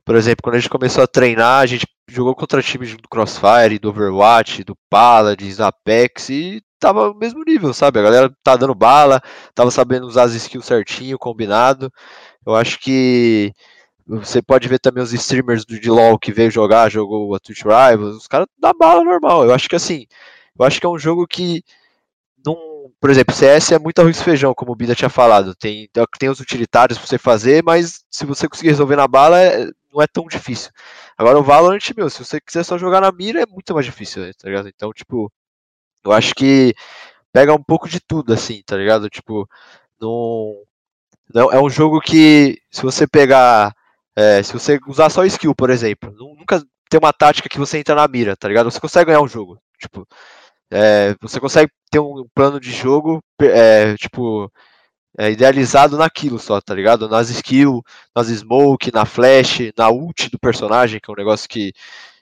[0.04, 3.80] por exemplo, quando a gente começou a treinar, a gente jogou contra times do Crossfire,
[3.80, 8.00] do Overwatch, do Paladins, Apex, e tava no mesmo nível, sabe?
[8.00, 9.22] A galera tá dando bala,
[9.54, 11.92] tava sabendo usar as skills certinho, combinado.
[12.46, 13.54] Eu acho que
[14.06, 17.64] você pode ver também os streamers do de LoL que veio jogar, jogou a Twitch
[17.64, 19.44] Rivals, os caras dão bala normal.
[19.44, 20.06] Eu acho que assim,
[20.58, 21.64] eu acho que é um jogo que
[22.46, 22.56] não,
[23.02, 25.54] por exemplo, CS é muito arroz e feijão, como o Bida tinha falado.
[25.56, 29.70] Tem, tem os utilitários pra você fazer, mas se você conseguir resolver na bala, é,
[29.98, 30.72] não é tão difícil.
[31.18, 34.24] Agora o Valorant, meu, se você quiser só jogar na mira, é muito mais difícil,
[34.36, 34.70] tá ligado?
[34.70, 35.32] Então, tipo,
[36.06, 36.76] eu acho que
[37.34, 39.10] pega um pouco de tudo, assim, tá ligado?
[39.10, 39.48] Tipo,
[40.00, 40.54] não,
[41.34, 43.74] não é um jogo que, se você pegar,
[44.16, 47.96] é, se você usar só skill, por exemplo, nunca tem uma tática que você entra
[47.96, 48.72] na mira, tá ligado?
[48.72, 50.08] Você consegue ganhar um jogo, tipo,
[50.72, 54.52] é, você consegue ter um plano de jogo, é, tipo,
[55.18, 57.10] é, idealizado naquilo só, tá ligado?
[57.10, 57.82] Nas skills,
[58.16, 61.74] nas smoke, na flash, na ult do personagem, que é um negócio que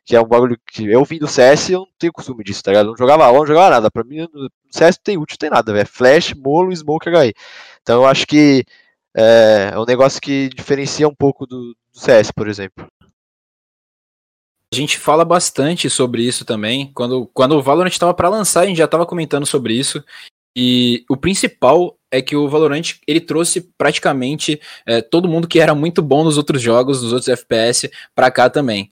[0.05, 2.61] que é um bagulho que eu vim do CS e eu não tenho costume disso,
[2.61, 2.89] tá ligado?
[2.89, 3.89] não jogava LOL, não jogava nada.
[3.89, 5.87] Pra mim, no CS não tem ult, não tem nada, velho.
[5.87, 7.33] Flash, molo, smoke, HI.
[7.81, 8.63] Então eu acho que
[9.17, 12.87] é, é um negócio que diferencia um pouco do, do CS, por exemplo.
[14.71, 16.91] A gente fala bastante sobre isso também.
[16.93, 20.03] Quando, quando o Valorant estava para lançar, a gente já estava comentando sobre isso.
[20.55, 25.75] E o principal é que o Valorant ele trouxe praticamente é, todo mundo que era
[25.75, 28.89] muito bom nos outros jogos, nos outros FPS, para cá também.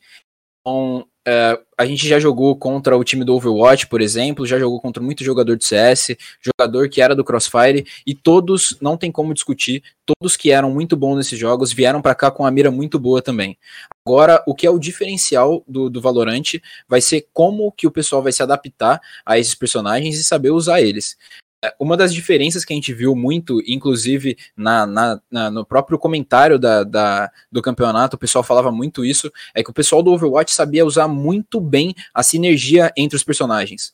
[0.59, 4.79] Então, é, a gente já jogou contra o time do Overwatch, por exemplo, já jogou
[4.81, 9.33] contra muito jogador de CS, jogador que era do Crossfire, e todos, não tem como
[9.33, 12.99] discutir, todos que eram muito bons nesses jogos vieram para cá com a mira muito
[12.99, 13.57] boa também.
[14.05, 16.55] Agora, o que é o diferencial do, do Valorant
[16.89, 20.81] vai ser como que o pessoal vai se adaptar a esses personagens e saber usar
[20.81, 21.17] eles.
[21.63, 25.97] É, uma das diferenças que a gente viu muito, inclusive na, na, na, no próprio
[25.97, 30.11] comentário da, da, do campeonato, o pessoal falava muito isso, é que o pessoal do
[30.11, 33.93] Overwatch sabia usar muito bem a sinergia entre os personagens.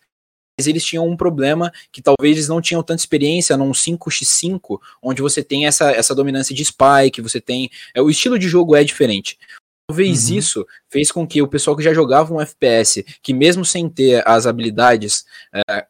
[0.58, 5.22] Mas eles tinham um problema que talvez eles não tinham tanta experiência num 5x5, onde
[5.22, 7.70] você tem essa, essa dominância de spike, você tem.
[7.94, 9.38] É, o estilo de jogo é diferente.
[9.88, 10.38] Talvez uhum.
[10.38, 14.28] isso fez com que o pessoal que já jogava um FPS, que mesmo sem ter
[14.28, 15.24] as habilidades,
[15.70, 15.88] é,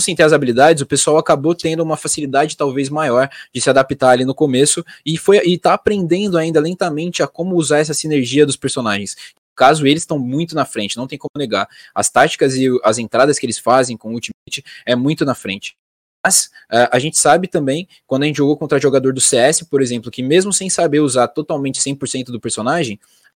[0.00, 4.10] sem ter as habilidades, o pessoal acabou tendo uma facilidade talvez maior de se adaptar
[4.10, 8.46] ali no começo e foi e tá aprendendo ainda lentamente a como usar essa sinergia
[8.46, 9.16] dos personagens.
[9.54, 11.68] Caso eles estão muito na frente, não tem como negar.
[11.94, 15.76] As táticas e as entradas que eles fazem com o Ultimate é muito na frente.
[16.24, 19.82] Mas uh, a gente sabe também, quando a gente jogou contra jogador do CS, por
[19.82, 22.98] exemplo, que mesmo sem saber usar totalmente 100% do personagem,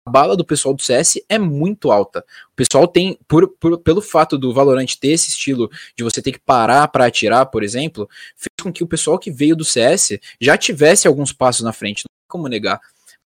[0.08, 2.24] bala do pessoal do CS é muito alta.
[2.52, 6.32] O pessoal tem, por, por, pelo fato do Valorant ter esse estilo de você ter
[6.32, 10.18] que parar para atirar, por exemplo, fez com que o pessoal que veio do CS
[10.40, 12.80] já tivesse alguns passos na frente, não tem como negar.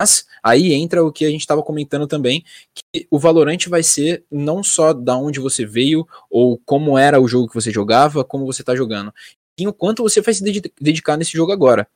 [0.01, 2.45] Mas aí entra o que a gente estava comentando também,
[2.75, 7.29] que o Valorant vai ser não só da onde você veio, ou como era o
[7.29, 9.13] jogo que você jogava, como você está jogando,
[9.59, 10.43] e o quanto você vai se
[10.81, 11.87] dedicar nesse jogo agora.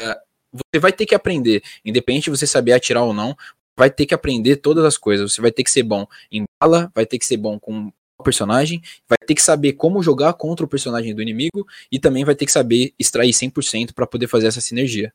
[0.00, 0.16] É,
[0.52, 3.36] você vai ter que aprender, independente de você saber atirar ou não,
[3.76, 5.32] vai ter que aprender todas as coisas.
[5.32, 8.22] Você vai ter que ser bom em bala, vai ter que ser bom com o
[8.22, 12.34] personagem, vai ter que saber como jogar contra o personagem do inimigo e também vai
[12.34, 15.12] ter que saber extrair 100% para poder fazer essa sinergia.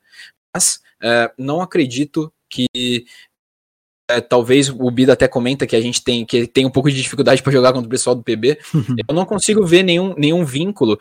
[0.56, 3.06] Mas é, não acredito que
[4.12, 7.02] é, talvez o Bida até comenta que a gente tem que tem um pouco de
[7.02, 8.60] dificuldade para jogar contra o pessoal do PB.
[9.08, 11.00] eu não consigo ver nenhum, nenhum vínculo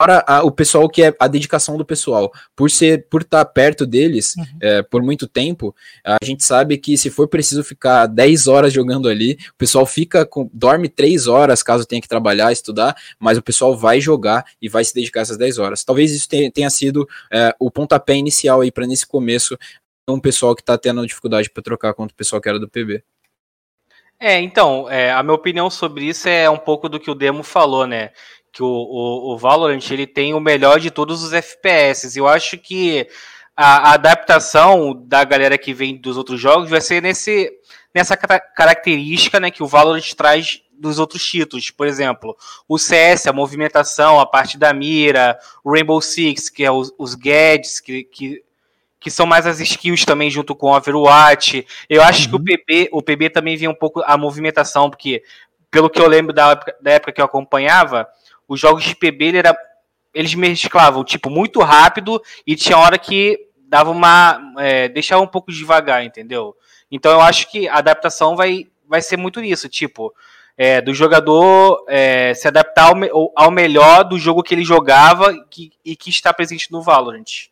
[0.00, 2.32] fora a, o pessoal que é a dedicação do pessoal.
[2.54, 4.44] Por ser por estar tá perto deles uhum.
[4.60, 9.08] é, por muito tempo, a gente sabe que se for preciso ficar 10 horas jogando
[9.08, 13.42] ali, o pessoal fica com, dorme 3 horas caso tenha que trabalhar, estudar, mas o
[13.42, 15.84] pessoal vai jogar e vai se dedicar essas 10 horas.
[15.84, 19.56] Talvez isso tenha, tenha sido é, o pontapé inicial aí para nesse começo
[20.12, 23.02] um pessoal que está tendo dificuldade para trocar contra o pessoal que era do PB.
[24.18, 27.42] É, então, é, a minha opinião sobre isso é um pouco do que o Demo
[27.42, 28.10] falou, né?
[28.52, 32.16] Que o, o, o Valorant ele tem o melhor de todos os FPS.
[32.16, 33.08] Eu acho que
[33.56, 37.50] a, a, adaptação da galera que vem dos outros jogos vai ser nesse,
[37.92, 41.70] nessa característica né, que o Valorant traz dos outros títulos.
[41.70, 42.36] Por exemplo,
[42.68, 47.16] o CS, a movimentação, a parte da mira, o Rainbow Six, que é os, os
[47.16, 48.44] gadgets que, que
[49.02, 51.66] que são mais as skills também junto com o Overwatch.
[51.88, 52.30] Eu acho uhum.
[52.30, 55.22] que o PB, o PB também vinha um pouco a movimentação, porque
[55.70, 58.06] pelo que eu lembro da época, da época que eu acompanhava,
[58.46, 59.56] os jogos de PB ele era,
[60.14, 65.50] eles mesclavam tipo muito rápido e tinha hora que dava uma é, deixava um pouco
[65.50, 66.54] devagar, entendeu?
[66.90, 70.14] Então eu acho que a adaptação vai vai ser muito nisso, tipo
[70.56, 75.72] é, do jogador é, se adaptar ao, ao, melhor do jogo que ele jogava que,
[75.84, 77.50] e que está presente no Valorant.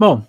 [0.00, 0.22] Bom,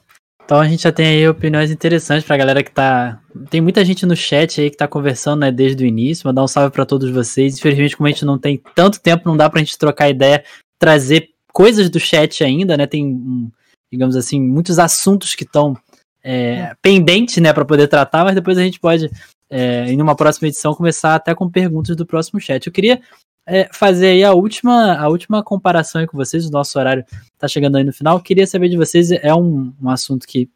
[0.44, 3.22] então a gente já tem aí opiniões interessantes pra galera que tá.
[3.50, 6.28] Tem muita gente no chat aí que tá conversando, né, desde o início.
[6.28, 7.58] Mandar um salve para todos vocês.
[7.58, 10.44] Infelizmente, como a gente não tem tanto tempo, não dá pra gente trocar ideia,
[10.78, 12.86] trazer coisas do chat ainda, né?
[12.86, 13.50] Tem,
[13.90, 15.74] digamos assim, muitos assuntos que estão
[16.22, 19.10] é, pendentes, né, para poder tratar, mas depois a gente pode,
[19.50, 22.68] é, em uma próxima edição, começar até com perguntas do próximo chat.
[22.68, 23.00] Eu queria
[23.46, 26.46] é, fazer aí a última, a última comparação com vocês.
[26.46, 28.20] O nosso horário está chegando aí no final.
[28.20, 30.50] Queria saber de vocês, é um, um assunto que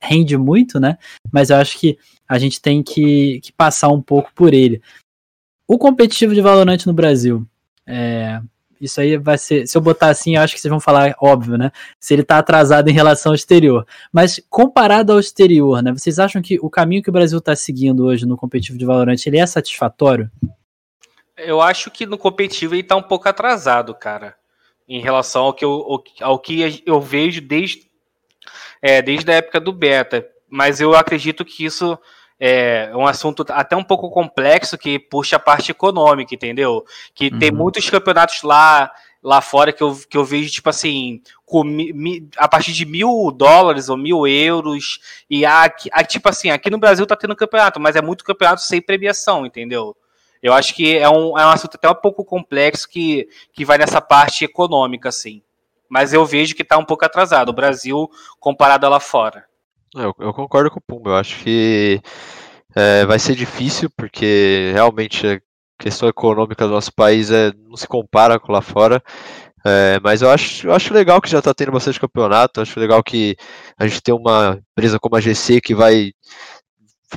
[0.00, 0.98] rende muito, né?
[1.30, 1.96] Mas eu acho que
[2.28, 4.82] a gente tem que, que passar um pouco por ele.
[5.66, 7.46] O competitivo de Valorant no Brasil.
[7.86, 8.40] É,
[8.80, 9.66] isso aí vai ser.
[9.68, 11.70] Se eu botar assim, eu acho que vocês vão falar, óbvio, né?
[12.00, 13.86] Se ele tá atrasado em relação ao exterior.
[14.12, 15.92] Mas comparado ao exterior, né?
[15.92, 19.24] Vocês acham que o caminho que o Brasil está seguindo hoje no competitivo de Valorant
[19.24, 20.28] ele é satisfatório?
[21.44, 24.36] Eu acho que no competitivo ele tá um pouco atrasado, cara.
[24.88, 27.82] Em relação ao que eu, ao que eu vejo desde,
[28.80, 30.26] é, desde a época do beta.
[30.48, 31.98] Mas eu acredito que isso
[32.38, 36.84] é um assunto até um pouco complexo que puxa a parte econômica, entendeu?
[37.14, 37.38] Que uhum.
[37.38, 38.90] tem muitos campeonatos lá
[39.22, 43.30] lá fora que eu, que eu vejo, tipo assim, com, mi, a partir de mil
[43.30, 44.98] dólares ou mil euros.
[45.30, 48.62] E aqui, aqui, tipo assim, aqui no Brasil tá tendo campeonato, mas é muito campeonato
[48.62, 49.96] sem premiação, entendeu?
[50.42, 53.78] Eu acho que é um, é um assunto até um pouco complexo que, que vai
[53.78, 55.40] nessa parte econômica, assim.
[55.88, 59.44] Mas eu vejo que está um pouco atrasado, o Brasil comparado lá fora.
[59.94, 62.00] Eu, eu concordo com o Pumba, eu acho que
[62.74, 65.40] é, vai ser difícil, porque realmente a
[65.78, 69.02] questão econômica do nosso país é, não se compara com lá fora.
[69.64, 73.02] É, mas eu acho, eu acho legal que já está tendo bastante campeonato, acho legal
[73.02, 73.36] que
[73.78, 76.12] a gente tem uma empresa como a GC que vai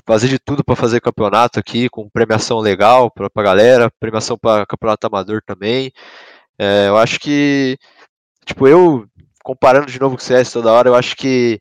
[0.07, 4.65] fazer de tudo para fazer campeonato aqui, com premiação legal para a galera, premiação para
[4.65, 5.91] campeonato amador também.
[6.57, 7.77] É, eu acho que,
[8.45, 9.05] tipo, eu,
[9.43, 11.59] comparando de novo com o CS toda hora, eu acho que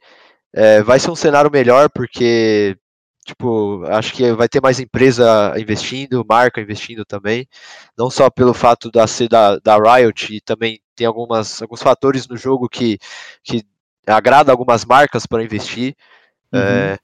[0.53, 2.77] é, vai ser um cenário melhor, porque,
[3.25, 7.49] tipo, acho que vai ter mais empresa investindo, marca investindo também,
[7.99, 12.29] não só pelo fato da ser da, da Riot, e também tem algumas, alguns fatores
[12.29, 12.99] no jogo que,
[13.43, 13.65] que
[14.07, 15.97] agrada algumas marcas para investir.
[16.53, 16.61] Uhum.
[16.61, 16.99] É,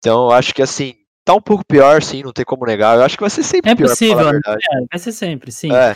[0.00, 0.94] então, eu acho que assim,
[1.24, 2.96] tá um pouco pior, sim, não tem como negar.
[2.96, 3.90] Eu acho que vai ser sempre é pior.
[3.90, 4.40] Possível, né?
[4.46, 5.70] é, vai ser sempre, sim.
[5.72, 5.94] É,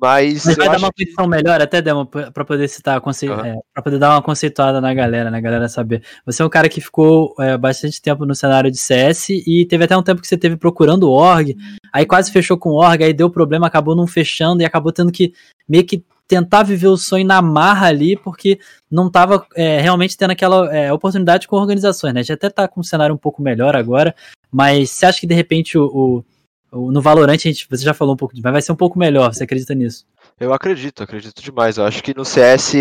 [0.00, 1.04] mas, mas vai dar uma que...
[1.04, 3.28] posição melhor, até Demo, para poder citar, conce...
[3.28, 3.38] uhum.
[3.44, 6.02] é, para poder dar uma conceituada na galera, na galera saber.
[6.26, 9.84] Você é um cara que ficou é, bastante tempo no cenário de CS e teve
[9.84, 11.54] até um tempo que você teve procurando org,
[11.92, 15.32] aí quase fechou com org, aí deu problema, acabou não fechando e acabou tendo que
[15.68, 18.58] meio que tentar viver o sonho na marra ali, porque
[18.90, 22.22] não estava é, realmente tendo aquela é, oportunidade com organizações, né?
[22.22, 24.14] Já até tá com um cenário um pouco melhor agora,
[24.50, 26.24] mas você acha que de repente o, o,
[26.72, 28.98] o no Valorant, a gente, você já falou um pouco, mas vai ser um pouco
[28.98, 30.06] melhor, você acredita nisso?
[30.40, 31.76] Eu acredito, acredito demais.
[31.76, 32.74] Eu acho que no CS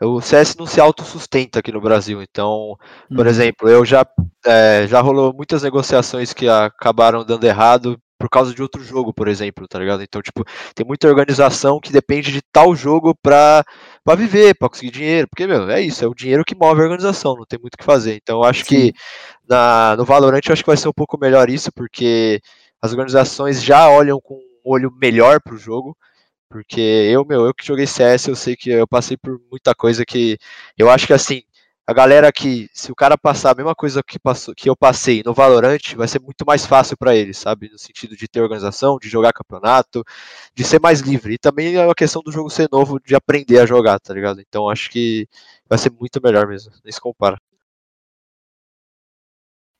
[0.00, 2.22] o CS não se autossustenta aqui no Brasil.
[2.22, 2.76] Então,
[3.08, 3.30] por uhum.
[3.30, 4.04] exemplo, eu já,
[4.44, 9.26] é, já rolou muitas negociações que acabaram dando errado por causa de outro jogo, por
[9.26, 10.00] exemplo, tá ligado?
[10.00, 10.44] Então, tipo,
[10.76, 13.64] tem muita organização que depende de tal jogo pra,
[14.04, 16.84] pra viver, pra conseguir dinheiro, porque, meu, é isso, é o dinheiro que move a
[16.84, 18.14] organização, não tem muito o que fazer.
[18.14, 18.66] Então, eu acho Sim.
[18.66, 18.92] que
[19.48, 22.40] na, no Valorant, eu acho que vai ser um pouco melhor isso, porque
[22.80, 25.96] as organizações já olham com um olho melhor para o jogo,
[26.48, 30.04] porque eu, meu, eu que joguei CS, eu sei que eu passei por muita coisa
[30.04, 30.38] que
[30.78, 31.42] eu acho que assim,
[31.86, 35.22] a galera que, se o cara passar a mesma coisa que, passou, que eu passei
[35.24, 37.68] no Valorant, vai ser muito mais fácil para ele, sabe?
[37.70, 40.04] No sentido de ter organização, de jogar campeonato,
[40.54, 41.34] de ser mais livre.
[41.34, 44.40] E também é uma questão do jogo ser novo, de aprender a jogar, tá ligado?
[44.40, 45.26] Então acho que
[45.68, 47.36] vai ser muito melhor mesmo, nem se compara.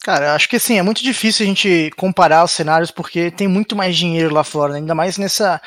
[0.05, 3.77] Cara, acho que assim, é muito difícil a gente comparar os cenários porque tem muito
[3.77, 4.79] mais dinheiro lá fora, né?
[4.81, 5.61] ainda mais nessa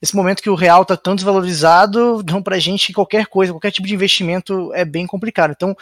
[0.00, 3.70] nesse momento que o real está tão desvalorizado, então para a gente qualquer coisa, qualquer
[3.70, 5.52] tipo de investimento é bem complicado.
[5.52, 5.76] Então,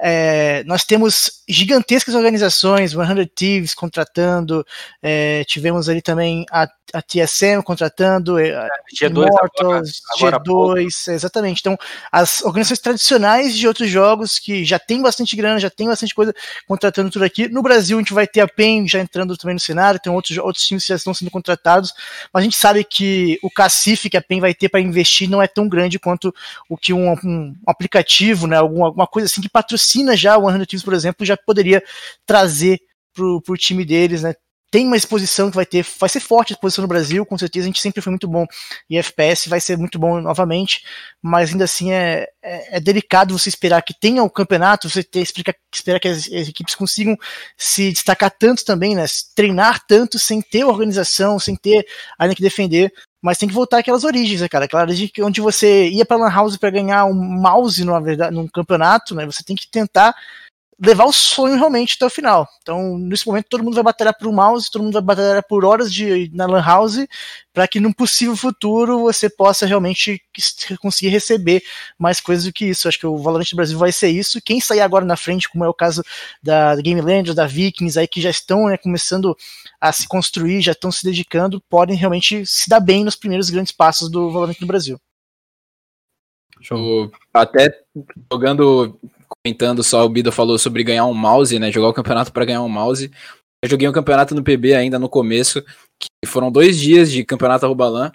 [0.00, 4.64] é, nós temos gigantescas organizações, 100 Thieves contratando,
[5.02, 11.12] é, tivemos ali também a a TSM contratando, é, a G2 Immortals, agora, agora G2,
[11.12, 11.60] exatamente.
[11.60, 11.76] Então,
[12.10, 16.34] as organizações tradicionais de outros jogos que já tem bastante grana, já tem bastante coisa
[16.66, 17.48] contratando tudo aqui.
[17.48, 20.38] No Brasil, a gente vai ter a PEN já entrando também no cenário, tem outros,
[20.38, 21.92] outros times que já estão sendo contratados,
[22.32, 25.42] mas a gente sabe que o cacife que a PEN vai ter para investir não
[25.42, 26.34] é tão grande quanto
[26.68, 30.50] o que um, um, um aplicativo, né, alguma, alguma coisa assim que patrocina já o
[30.50, 31.82] 100 Teams, por exemplo, já poderia
[32.26, 32.80] trazer
[33.14, 34.34] pro, pro time deles, né?
[34.70, 37.64] tem uma exposição que vai ter, vai ser forte a exposição no Brasil, com certeza
[37.64, 38.46] a gente sempre foi muito bom.
[38.88, 40.82] E FPS vai ser muito bom novamente,
[41.22, 45.20] mas ainda assim é, é, é delicado você esperar que tenha o campeonato, você ter,
[45.20, 47.16] explica, esperar que as, as, equipes consigam
[47.56, 51.86] se destacar tanto também, né, treinar tanto sem ter organização, sem ter
[52.18, 54.66] ainda que defender, mas tem que voltar aquelas origens, né, cara?
[54.66, 58.46] Aquela origem onde você ia para Lan House para ganhar um mouse numa verdade, num
[58.46, 59.26] campeonato, né?
[59.26, 60.14] Você tem que tentar
[60.80, 62.48] levar o sonho realmente até o final.
[62.62, 65.64] Então, nesse momento, todo mundo vai batalhar por um mouse, todo mundo vai batalhar por
[65.64, 67.06] horas de, na Lan House,
[67.52, 70.22] para que num possível futuro você possa realmente
[70.80, 71.62] conseguir receber
[71.98, 72.86] mais coisas do que isso.
[72.86, 74.40] Acho que o Valorant do Brasil vai ser isso.
[74.40, 76.04] Quem sair agora na frente, como é o caso
[76.40, 79.36] da Game Landers, da Vikings, aí que já estão né, começando
[79.80, 83.72] a se construir, já estão se dedicando, podem realmente se dar bem nos primeiros grandes
[83.72, 85.00] passos do Valorant no Brasil.
[86.60, 87.10] Show.
[87.32, 87.80] Até
[88.30, 88.98] jogando
[89.28, 91.70] comentando só, o Bida falou sobre ganhar um mouse, né?
[91.70, 93.10] Jogar o campeonato para ganhar um mouse.
[93.62, 95.62] Eu joguei um campeonato no PB ainda no começo,
[95.98, 98.12] que foram dois dias de campeonato Arrobalan,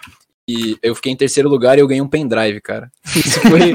[0.47, 2.91] e eu fiquei em terceiro lugar e eu ganhei um pendrive, cara.
[3.15, 3.73] Isso foi,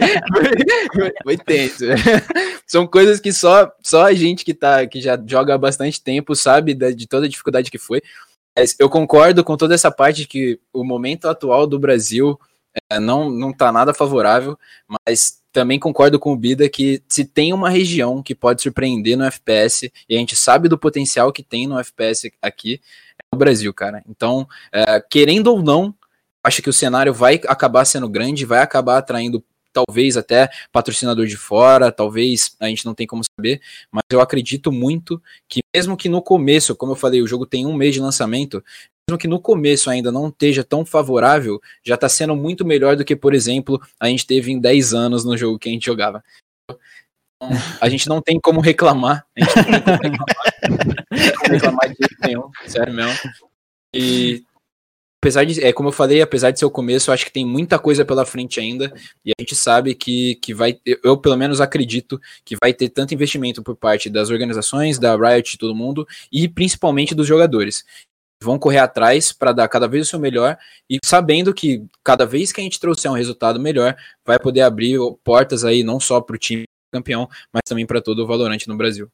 [0.94, 1.84] foi, foi tenso.
[2.66, 6.34] São coisas que só, só a gente que, tá, que já joga há bastante tempo
[6.34, 8.02] sabe de, de toda a dificuldade que foi.
[8.78, 12.38] Eu concordo com toda essa parte que o momento atual do Brasil
[12.90, 14.58] é, não, não tá nada favorável,
[15.06, 19.24] mas também concordo com o Bida que se tem uma região que pode surpreender no
[19.24, 22.80] FPS, e a gente sabe do potencial que tem no FPS aqui,
[23.18, 24.02] é o Brasil, cara.
[24.08, 25.94] Então, é, querendo ou não,
[26.44, 29.42] acho que o cenário vai acabar sendo grande, vai acabar atraindo
[29.72, 33.60] talvez até patrocinador de fora, talvez a gente não tem como saber,
[33.90, 37.66] mas eu acredito muito que mesmo que no começo, como eu falei, o jogo tem
[37.66, 38.64] um mês de lançamento,
[39.08, 43.04] mesmo que no começo ainda não esteja tão favorável, já está sendo muito melhor do
[43.04, 46.22] que, por exemplo, a gente teve em 10 anos no jogo que a gente jogava.
[46.70, 46.78] Então,
[47.80, 49.24] a gente não tem como reclamar.
[49.34, 50.28] A gente não tem como
[50.68, 51.06] reclamar,
[51.50, 53.18] reclamar de jeito nenhum, sério mesmo.
[53.94, 54.42] E
[55.22, 57.46] apesar de, é como eu falei, apesar de ser o começo, eu acho que tem
[57.46, 58.92] muita coisa pela frente ainda,
[59.24, 63.14] e a gente sabe que, que vai, eu pelo menos acredito que vai ter tanto
[63.14, 67.84] investimento por parte das organizações, da Riot, todo mundo, e principalmente dos jogadores
[68.42, 70.56] vão correr atrás para dar cada vez o seu melhor
[70.88, 74.98] e sabendo que cada vez que a gente trouxer um resultado melhor, vai poder abrir
[75.24, 78.76] portas aí não só para o time campeão, mas também para todo o Valorante no
[78.76, 79.10] Brasil.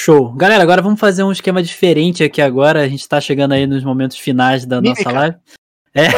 [0.00, 0.32] Show.
[0.32, 2.80] Galera, agora vamos fazer um esquema diferente aqui agora.
[2.82, 5.04] A gente está chegando aí nos momentos finais da Mímica.
[5.04, 5.36] nossa live.
[5.94, 6.08] É.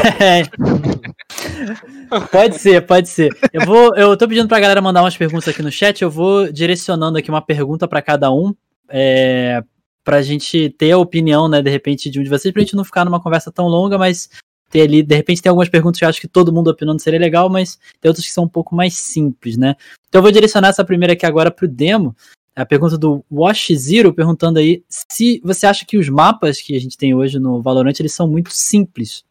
[2.31, 3.37] pode ser, pode ser.
[3.53, 6.01] Eu vou, eu tô pedindo pra galera mandar umas perguntas aqui no chat.
[6.01, 8.55] Eu vou direcionando aqui uma pergunta para cada um.
[8.89, 9.63] É,
[10.05, 12.85] pra gente ter a opinião, né, de repente, de um de vocês, pra gente não
[12.85, 14.29] ficar numa conversa tão longa, mas
[14.71, 17.19] ter ali, de repente tem algumas perguntas que eu acho que todo mundo opinando seria
[17.19, 19.77] legal, mas tem outras que são um pouco mais simples, né?
[20.09, 22.15] Então eu vou direcionar essa primeira aqui agora pro demo.
[22.57, 26.81] A pergunta do Wash Zero perguntando aí se você acha que os mapas que a
[26.81, 29.25] gente tem hoje no Valorant eles são muito simples.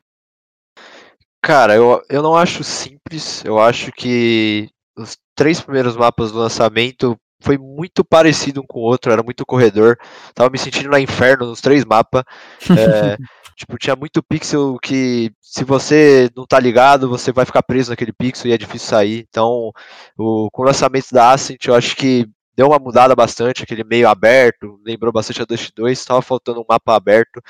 [1.41, 3.43] Cara, eu, eu não acho simples.
[3.43, 8.83] Eu acho que os três primeiros mapas do lançamento foi muito parecido um com o
[8.83, 9.97] outro, era muito corredor.
[10.33, 12.23] Tava me sentindo na inferno nos três mapas.
[12.73, 13.17] É,
[13.55, 18.11] tipo, tinha muito pixel que se você não tá ligado, você vai ficar preso naquele
[18.13, 19.25] pixel e é difícil sair.
[19.29, 19.71] Então,
[20.17, 22.25] o, com o lançamento da Ascent, eu acho que
[22.55, 26.65] deu uma mudada bastante, aquele meio aberto, lembrou bastante a Dust 2, estava faltando um
[26.67, 27.41] mapa aberto.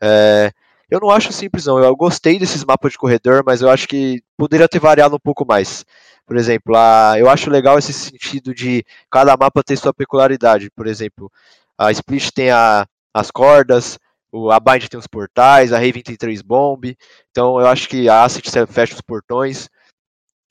[0.00, 0.52] É,
[0.92, 4.22] eu não acho simples não, eu gostei desses mapas de corredor, mas eu acho que
[4.36, 5.86] poderia ter variado um pouco mais.
[6.26, 10.70] Por exemplo, a, eu acho legal esse sentido de cada mapa ter sua peculiaridade.
[10.70, 11.32] Por exemplo,
[11.78, 13.98] a Split tem a, as cordas,
[14.50, 16.94] a Bind tem os portais, a Raven tem três bomb,
[17.30, 19.70] então eu acho que a Asset fecha os portões.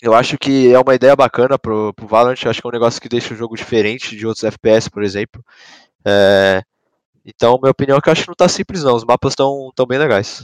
[0.01, 2.73] Eu acho que é uma ideia bacana pro, pro Valorant, eu acho que é um
[2.73, 5.45] negócio que deixa o jogo diferente de outros FPS, por exemplo.
[6.03, 6.63] É,
[7.25, 9.71] então, minha opinião é que eu acho que não tá simples não, os mapas estão
[9.75, 10.43] tão bem legais.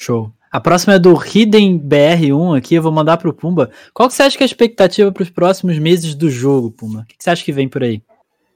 [0.00, 0.32] Show.
[0.50, 3.70] A próxima é do Hidden BR1 aqui, eu vou mandar pro Pumba.
[3.92, 7.00] Qual que você acha que é a expectativa para os próximos meses do jogo, Pumba?
[7.00, 8.02] O que, que você acha que vem por aí?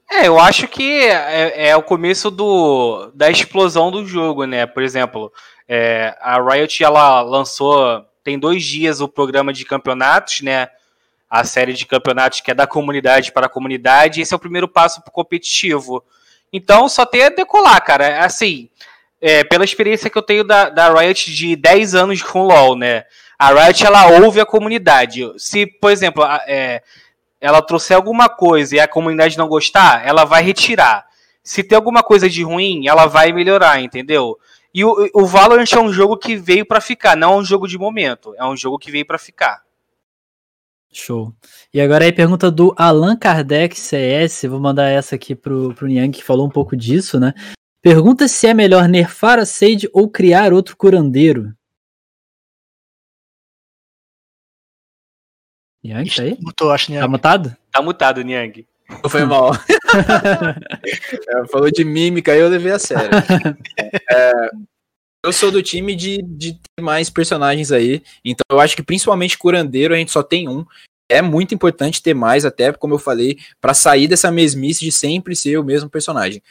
[0.09, 4.65] É, eu acho que é, é, o começo do, da explosão do jogo, né?
[4.65, 5.31] Por exemplo,
[5.67, 10.69] é, a Riot ela lançou tem dois dias o programa de campeonatos, né?
[11.29, 14.21] A série de campeonatos que é da comunidade para a comunidade.
[14.21, 16.03] Esse é o primeiro passo para o competitivo.
[16.51, 18.23] Então, só tem a decolar, cara.
[18.25, 18.69] Assim,
[19.21, 23.03] é, pela experiência que eu tenho da, da Riot de 10 anos com LoL, né?
[23.37, 25.21] A Riot, ela ouve a comunidade.
[25.37, 26.81] Se, por exemplo, é,
[27.39, 31.05] ela trouxer alguma coisa e a comunidade não gostar, ela vai retirar.
[31.43, 34.37] Se tem alguma coisa de ruim, ela vai melhorar, entendeu?
[34.73, 37.67] E o, o Valorant é um jogo que veio para ficar, não é um jogo
[37.67, 39.61] de momento, é um jogo que veio para ficar.
[40.91, 41.33] Show.
[41.73, 46.11] E agora aí pergunta do Allan Kardec CS, vou mandar essa aqui pro, pro Niang,
[46.11, 47.33] que falou um pouco disso, né?
[47.81, 51.53] Pergunta se é melhor nerfar a Sage ou criar outro curandeiro.
[55.83, 56.37] Niang, tá aí?
[56.41, 57.05] Mutou, acho, Niang.
[57.05, 57.57] Tá mutado?
[57.71, 58.67] Tá mutado, Niang.
[59.07, 59.51] Foi mal.
[61.29, 63.09] é, falou de mímica, eu levei a sério.
[64.11, 64.31] É,
[65.23, 69.37] eu sou do time de, de ter mais personagens aí, então eu acho que principalmente
[69.37, 70.65] curandeiro a gente só tem um.
[71.11, 75.35] É muito importante ter mais, até como eu falei, para sair dessa mesmice de sempre
[75.35, 76.41] ser o mesmo personagem.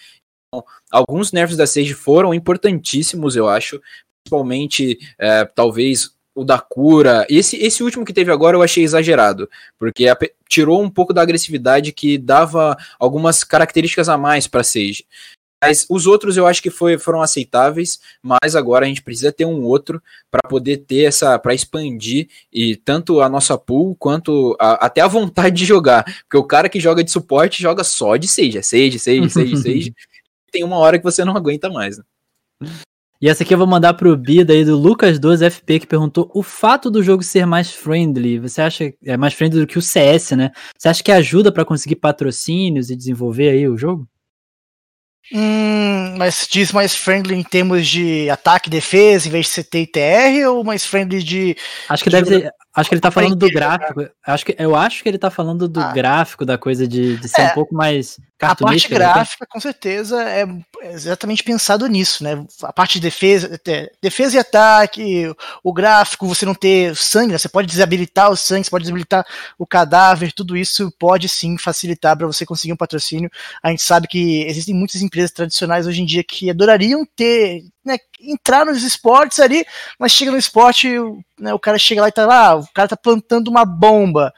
[0.48, 3.80] Então, alguns nerfs da Sage foram importantíssimos, eu acho,
[4.24, 7.26] principalmente é, talvez o da cura.
[7.30, 9.48] Esse, esse último que teve agora eu achei exagerado,
[9.78, 10.16] porque a,
[10.48, 15.06] tirou um pouco da agressividade que dava algumas características a mais para Sage.
[15.62, 19.44] Mas os outros eu acho que foi, foram aceitáveis, mas agora a gente precisa ter
[19.44, 20.00] um outro
[20.30, 25.08] para poder ter essa, para expandir e tanto a nossa pool quanto a, até a
[25.08, 28.62] vontade de jogar, porque o cara que joga de suporte joga só de Sage, é
[28.62, 29.94] Sage, Sage, Sage, Sage.
[30.52, 31.98] Tem uma hora que você não aguenta mais.
[31.98, 32.04] Né?
[33.20, 36.88] E essa aqui eu vou mandar pro Bia daí do Lucas12FP que perguntou o fato
[36.88, 40.52] do jogo ser mais friendly, você acha é mais friendly do que o CS, né?
[40.78, 44.08] Você acha que ajuda para conseguir patrocínios e desenvolver aí o jogo?
[45.32, 49.64] Hum, mas diz mais friendly em termos de ataque e defesa, em vez de ser
[49.64, 51.56] TTR, ou mais friendly de.
[51.88, 52.52] Acho que de deve ser.
[52.74, 54.08] Acho que ele tá falando do gráfico.
[54.24, 55.92] Acho que, eu acho que ele tá falando do ah.
[55.92, 58.98] gráfico, da coisa de, de ser é, um pouco mais A parte né?
[58.98, 60.46] gráfica, com certeza, é
[60.92, 62.44] exatamente pensado nisso, né?
[62.62, 63.60] A parte de defesa,
[64.00, 67.38] defesa e ataque, o gráfico, você não ter sangue, né?
[67.38, 69.26] você pode desabilitar o sangue, você pode desabilitar
[69.58, 73.28] o cadáver, tudo isso pode sim facilitar para você conseguir um patrocínio.
[73.60, 77.98] A gente sabe que existem muitas empresas tradicionais hoje em dia que adorariam ter né,
[78.20, 79.64] entrar nos esportes ali,
[79.98, 80.88] mas chega no esporte,
[81.40, 84.32] né, o cara chega lá e tá lá, o cara tá plantando uma bomba.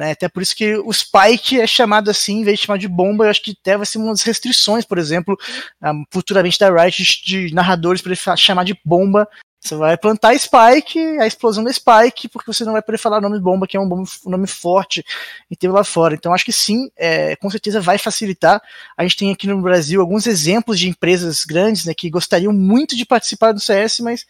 [0.00, 2.88] Né, até por isso que o Spike é chamado assim, em vez de chamar de
[2.88, 5.38] bomba, eu acho que até vai ser uma das restrições, por exemplo,
[5.84, 9.28] um, futuramente da Riot de, narradores para chamar de bomba
[9.60, 13.20] você vai plantar Spike, a explosão da Spike, porque você não vai poder falar o
[13.20, 15.04] nome bomba, que é um, nome, forte
[15.50, 16.14] e teve lá fora.
[16.14, 18.62] Então acho que sim, é, com certeza vai facilitar.
[18.96, 22.96] A gente tem aqui no Brasil alguns exemplos de empresas grandes né, que gostariam muito
[22.96, 24.24] de participar do CS, mas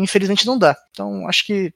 [0.00, 0.76] infelizmente não dá.
[0.90, 1.72] Então acho que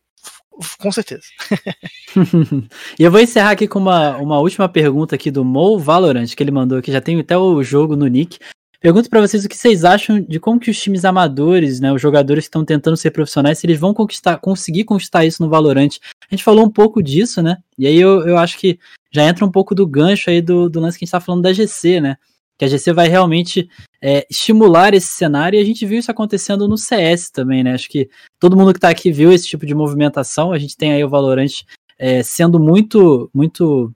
[0.79, 1.25] com certeza.
[2.99, 6.43] e eu vou encerrar aqui com uma, uma última pergunta aqui do Mo Valorant, que
[6.43, 8.39] ele mandou aqui, já tem até o jogo no nick.
[8.81, 12.01] Pergunto para vocês o que vocês acham de como que os times amadores, né, os
[12.01, 15.99] jogadores que estão tentando ser profissionais, se eles vão conquistar, conseguir conquistar isso no Valorant.
[16.31, 17.57] A gente falou um pouco disso, né?
[17.79, 18.79] E aí eu, eu acho que
[19.11, 21.43] já entra um pouco do gancho aí do, do lance que a gente está falando
[21.43, 22.17] da GC, né?
[22.59, 23.69] Que a GC vai realmente
[24.01, 27.75] é, estimular esse cenário e a gente viu isso acontecendo no CS também, né?
[27.75, 28.09] Acho que
[28.47, 30.53] todo mundo que está aqui viu esse tipo de movimentação.
[30.53, 31.65] A gente tem aí o Valorant
[31.99, 33.93] é, sendo muito, muito,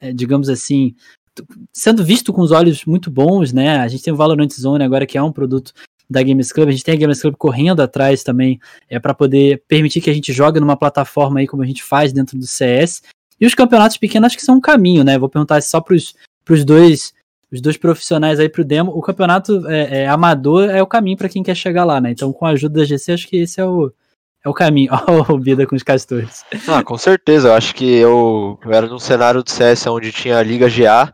[0.00, 0.96] é, digamos assim,
[1.72, 3.76] sendo visto com os olhos muito bons, né?
[3.76, 5.72] A gente tem o Valorant Zone agora, que é um produto
[6.10, 8.58] da Games Club, a gente tem a Games Club correndo atrás também,
[8.90, 12.12] é para poder permitir que a gente jogue numa plataforma aí como a gente faz
[12.12, 13.04] dentro do CS.
[13.40, 15.16] E os campeonatos pequenos acho que são um caminho, né?
[15.16, 17.14] Vou perguntar só para os dois
[17.52, 18.90] os dois profissionais aí pro demo.
[18.92, 22.10] O campeonato é, é amador é o caminho para quem quer chegar lá, né?
[22.10, 23.92] Então, com a ajuda da GC, acho que esse é o,
[24.42, 24.90] é o caminho.
[25.06, 26.44] Ó, oh, vida com os castores.
[26.66, 27.48] Ah, com certeza.
[27.48, 31.12] Eu acho que eu, eu era num cenário do CS onde tinha a Liga GA,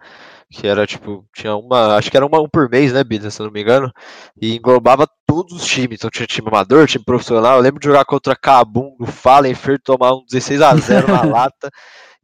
[0.48, 3.40] que era tipo, tinha uma, acho que era uma um por mês, né, Bida, se
[3.40, 3.92] eu não me engano,
[4.40, 5.98] e englobava todos os times.
[5.98, 7.56] Então tinha time amador, time profissional.
[7.56, 11.22] Eu lembro de jogar contra Cabum no Fallen, Fer tomar um 16 a 0 na
[11.26, 11.68] lata.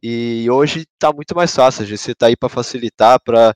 [0.01, 1.83] E hoje tá muito mais fácil.
[1.83, 3.53] A GC tá aí para facilitar, para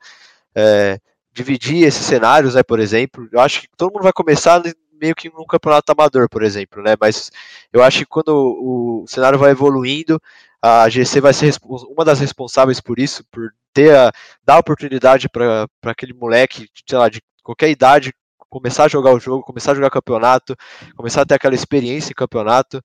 [0.60, 0.99] é,
[1.31, 3.27] dividir esses cenários, né, por exemplo.
[3.31, 4.61] Eu acho que todo mundo vai começar
[4.99, 6.95] meio que num campeonato amador, por exemplo, né?
[6.99, 7.31] Mas
[7.72, 10.22] eu acho que quando o, cenário vai evoluindo,
[10.61, 14.11] a GC vai ser uma das responsáveis por isso, por ter a,
[14.44, 18.14] dar oportunidade para aquele moleque, sei lá, de qualquer idade,
[18.49, 20.56] começar a jogar o jogo, começar a jogar campeonato,
[20.95, 22.84] começar a ter aquela experiência em campeonato.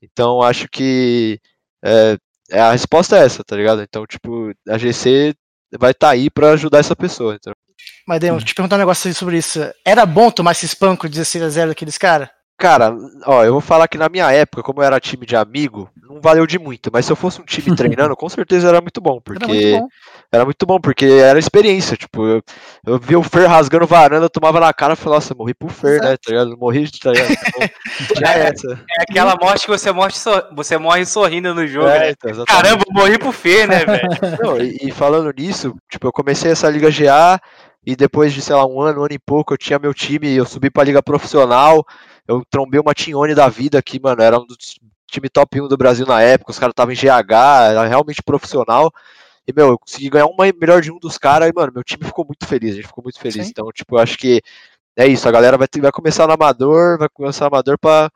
[0.00, 1.40] Então acho que
[1.84, 2.18] é,
[2.50, 3.82] é a resposta é essa, tá ligado?
[3.82, 5.34] Então, tipo, a GC
[5.78, 7.34] vai estar tá aí para ajudar essa pessoa.
[7.34, 7.52] Então.
[8.06, 9.60] Mas, Demo, te perguntar um negócio sobre isso.
[9.84, 12.28] Era bom tomar esse espanco de 16 a 0 daqueles caras?
[12.58, 12.96] Cara,
[13.26, 16.22] ó, eu vou falar que na minha época, como eu era time de amigo, não
[16.22, 19.20] valeu de muito, mas se eu fosse um time treinando, com certeza era muito bom,
[19.20, 19.88] porque era muito bom,
[20.32, 22.42] era muito bom, porque era experiência, tipo, eu,
[22.86, 25.68] eu vi o Fer rasgando varanda, eu tomava na cara e falava, nossa, morri pro
[25.68, 26.56] Fer, né, tá ligado?
[26.56, 27.30] Morri, tá ligado?
[27.30, 28.72] Então, já é, essa.
[28.72, 30.12] é aquela morte que você morre,
[30.54, 32.10] você morre sorrindo no jogo, é, né?
[32.12, 34.06] Então, Caramba, morri pro Fer, né, velho?
[34.62, 37.38] E, e falando nisso, tipo, eu comecei essa Liga GA,
[37.86, 40.34] e depois de, sei lá, um ano, um ano e pouco, eu tinha meu time,
[40.34, 41.86] eu subi pra Liga Profissional,
[42.26, 44.22] eu trombei uma Tione da vida aqui, mano.
[44.22, 46.50] Era um dos time top 1 do Brasil na época.
[46.50, 47.32] Os caras estavam em GH,
[47.70, 48.92] era realmente profissional.
[49.46, 51.48] E, meu, eu consegui ganhar uma melhor de um dos caras.
[51.48, 52.72] E, mano, meu time ficou muito feliz.
[52.72, 53.44] A gente ficou muito feliz.
[53.44, 53.50] Sim.
[53.50, 54.42] Então, tipo, eu acho que
[54.96, 55.28] é isso.
[55.28, 58.10] A galera vai, vai começar no amador, vai começar no amador pra,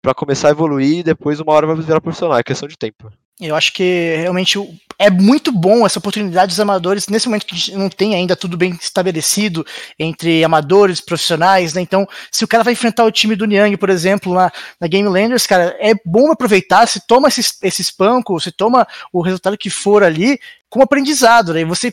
[0.00, 1.00] pra começar a evoluir.
[1.00, 2.38] E depois, uma hora vai virar profissional.
[2.38, 3.12] É questão de tempo.
[3.40, 4.58] Eu acho que realmente
[4.96, 8.36] é muito bom essa oportunidade dos amadores, nesse momento que a gente não tem ainda
[8.36, 9.66] tudo bem estabelecido
[9.98, 11.80] entre amadores, profissionais, né?
[11.80, 15.08] Então, se o cara vai enfrentar o time do Niang, por exemplo, lá na Game
[15.08, 19.68] Landers, cara, é bom aproveitar, se toma esse, esse espanco, se toma o resultado que
[19.68, 20.38] for ali
[20.70, 21.64] como aprendizado, né?
[21.64, 21.92] Você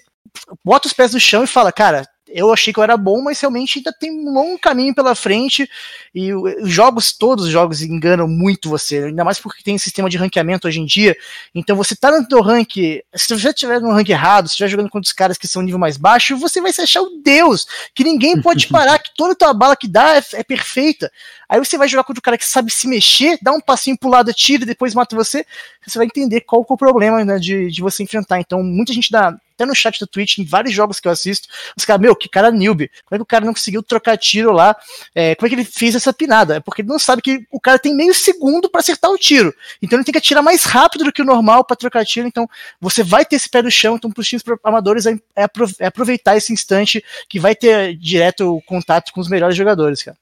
[0.64, 3.40] bota os pés no chão e fala, cara, eu achei que eu era bom, mas
[3.40, 5.70] realmente ainda tem um longo caminho pela frente.
[6.14, 10.18] E os jogos, todos os jogos enganam muito você, ainda mais porque tem sistema de
[10.18, 11.16] ranqueamento hoje em dia.
[11.56, 12.76] Então você tá no teu rank,
[13.16, 15.80] se você estiver no rank errado, se estiver jogando contra os caras que são nível
[15.80, 19.36] mais baixo, você vai se achar o Deus, que ninguém pode parar, que toda a
[19.36, 21.12] tua bala que dá é, é, perfeita.
[21.48, 24.10] Aí você vai jogar contra o cara que sabe se mexer, dá um passinho pro
[24.10, 25.46] lado, tira, depois mata você.
[25.86, 28.40] Você vai entender qual é o problema né, de, de você enfrentar.
[28.40, 31.48] Então, muita gente dá até no chat do Twitch, em vários jogos que eu assisto,
[31.78, 32.90] os caras, meu, que cara noob.
[33.06, 34.76] Como é que o cara não conseguiu trocar tiro lá?
[35.14, 36.56] É, como é que ele fez essa pinada?
[36.56, 39.54] É porque ele não sabe que o cara tem meio segundo para acertar o tiro.
[39.82, 42.28] Então ele tem que atirar mais rápido do que o normal para trocar tiro.
[42.28, 43.96] Então você vai ter esse pé no chão.
[43.96, 45.46] Então, para os times amadores é, é,
[45.80, 50.18] é aproveitar esse instante que vai ter direto contato com os melhores jogadores, cara.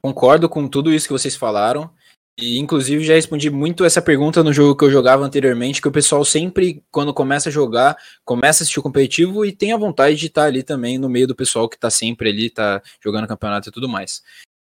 [0.00, 1.90] Concordo com tudo isso que vocês falaram.
[2.38, 5.92] E inclusive já respondi muito essa pergunta no jogo que eu jogava anteriormente, que o
[5.92, 10.16] pessoal sempre, quando começa a jogar, começa a assistir o competitivo e tem a vontade
[10.16, 13.68] de estar ali também no meio do pessoal que está sempre ali, está jogando campeonato
[13.68, 14.22] e tudo mais.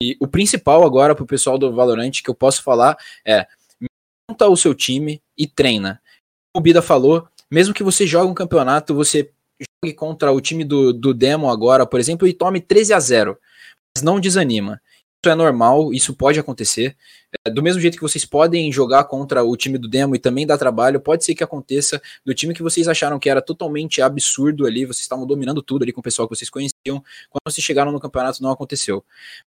[0.01, 3.47] E o principal agora para o pessoal do Valorant que eu posso falar é
[4.29, 5.99] monta o seu time e treina.
[6.53, 9.31] Como o Bida falou, mesmo que você jogue um campeonato, você
[9.83, 13.39] jogue contra o time do, do demo agora, por exemplo, e tome 13 a 0
[13.95, 14.79] mas não desanima
[15.29, 16.95] é normal, isso pode acontecer.
[17.45, 20.45] É, do mesmo jeito que vocês podem jogar contra o time do demo e também
[20.45, 24.65] dar trabalho, pode ser que aconteça do time que vocês acharam que era totalmente absurdo
[24.65, 27.91] ali, vocês estavam dominando tudo ali com o pessoal que vocês conheciam, quando vocês chegaram
[27.91, 29.03] no campeonato não aconteceu.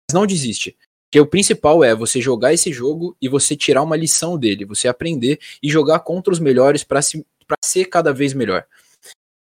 [0.09, 0.76] Mas não desiste.
[1.10, 4.88] Porque o principal é você jogar esse jogo e você tirar uma lição dele, você
[4.88, 8.66] aprender e jogar contra os melhores para ser cada vez melhor.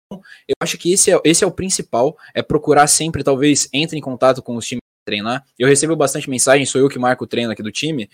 [0.06, 3.98] Então, eu acho que esse é, esse é o principal, é procurar sempre, talvez, entre
[3.98, 5.46] em contato com os times treinar.
[5.58, 8.10] Eu recebo bastante mensagem, sou eu que marco o treino aqui do time.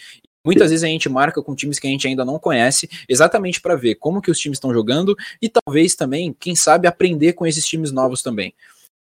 [0.46, 3.76] Muitas vezes a gente marca com times que a gente ainda não conhece, exatamente para
[3.76, 7.66] ver como que os times estão jogando e talvez também, quem sabe, aprender com esses
[7.68, 8.54] times novos também.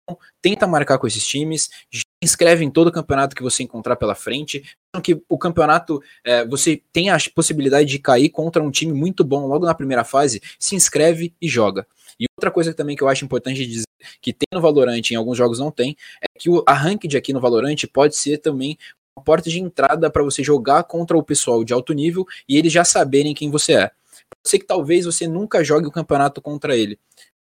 [0.03, 1.71] Então, tenta marcar com esses times,
[2.23, 4.65] inscreve em todo o campeonato que você encontrar pela frente,
[5.03, 9.47] que o campeonato é, você tem a possibilidade de cair contra um time muito bom
[9.47, 11.87] logo na primeira fase, se inscreve e joga.
[12.19, 13.85] E outra coisa também que eu acho importante dizer,
[14.21, 17.33] que tem no Valorant, em alguns jogos não tem, é que o, a ranked aqui
[17.33, 18.79] no Valorant pode ser também
[19.17, 22.73] uma porta de entrada para você jogar contra o pessoal de alto nível e eles
[22.73, 23.87] já saberem quem você é.
[23.89, 26.99] Pode ser que talvez você nunca jogue o campeonato contra ele.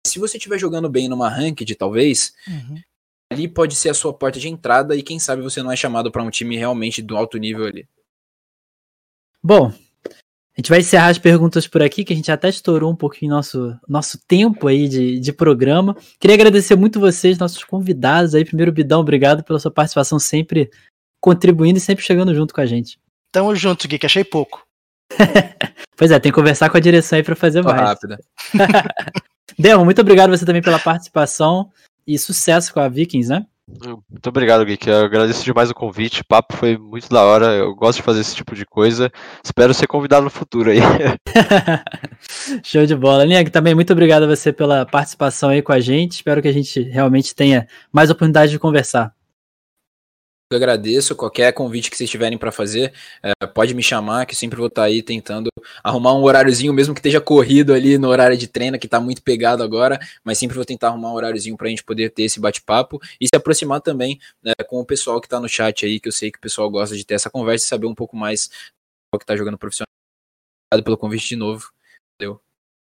[0.06, 2.80] Se você estiver jogando bem numa ranked, talvez, uhum.
[3.32, 6.12] ali pode ser a sua porta de entrada e quem sabe você não é chamado
[6.12, 7.88] para um time realmente do alto nível ali.
[9.42, 9.72] Bom,
[10.56, 13.32] a gente vai encerrar as perguntas por aqui, que a gente até estourou um pouquinho
[13.32, 15.96] nosso, nosso tempo aí de, de programa.
[16.20, 18.44] Queria agradecer muito vocês, nossos convidados aí.
[18.44, 20.70] Primeiro, Bidão, obrigado pela sua participação, sempre
[21.20, 23.00] contribuindo e sempre chegando junto com a gente.
[23.32, 24.64] Tamo junto, Gui, que achei pouco.
[25.96, 27.80] pois é, tem que conversar com a direção aí para fazer Tô mais.
[27.80, 28.20] Rápida.
[29.58, 31.68] Demo, muito obrigado você também pela participação
[32.06, 33.44] e sucesso com a Vikings, né?
[33.66, 34.88] Muito obrigado, Geek.
[34.88, 36.20] Eu agradeço demais o convite.
[36.20, 37.46] O papo foi muito da hora.
[37.46, 39.10] Eu gosto de fazer esse tipo de coisa.
[39.42, 40.78] Espero ser convidado no futuro aí.
[42.62, 43.24] Show de bola.
[43.24, 46.12] Niag, também muito obrigado a você pela participação aí com a gente.
[46.12, 49.14] Espero que a gente realmente tenha mais oportunidade de conversar.
[50.54, 54.56] Eu agradeço qualquer convite que vocês tiverem para fazer, é, pode me chamar, que sempre
[54.56, 55.50] vou estar tá aí tentando
[55.82, 59.22] arrumar um horáriozinho, mesmo que esteja corrido ali no horário de treino, que está muito
[59.22, 62.38] pegado agora, mas sempre vou tentar arrumar um horáriozinho para a gente poder ter esse
[62.38, 66.08] bate-papo e se aproximar também né, com o pessoal que está no chat aí, que
[66.08, 68.48] eu sei que o pessoal gosta de ter essa conversa e saber um pouco mais
[69.12, 69.88] do que está jogando profissional.
[70.72, 71.70] Obrigado pelo convite de novo.
[72.20, 72.40] Valeu.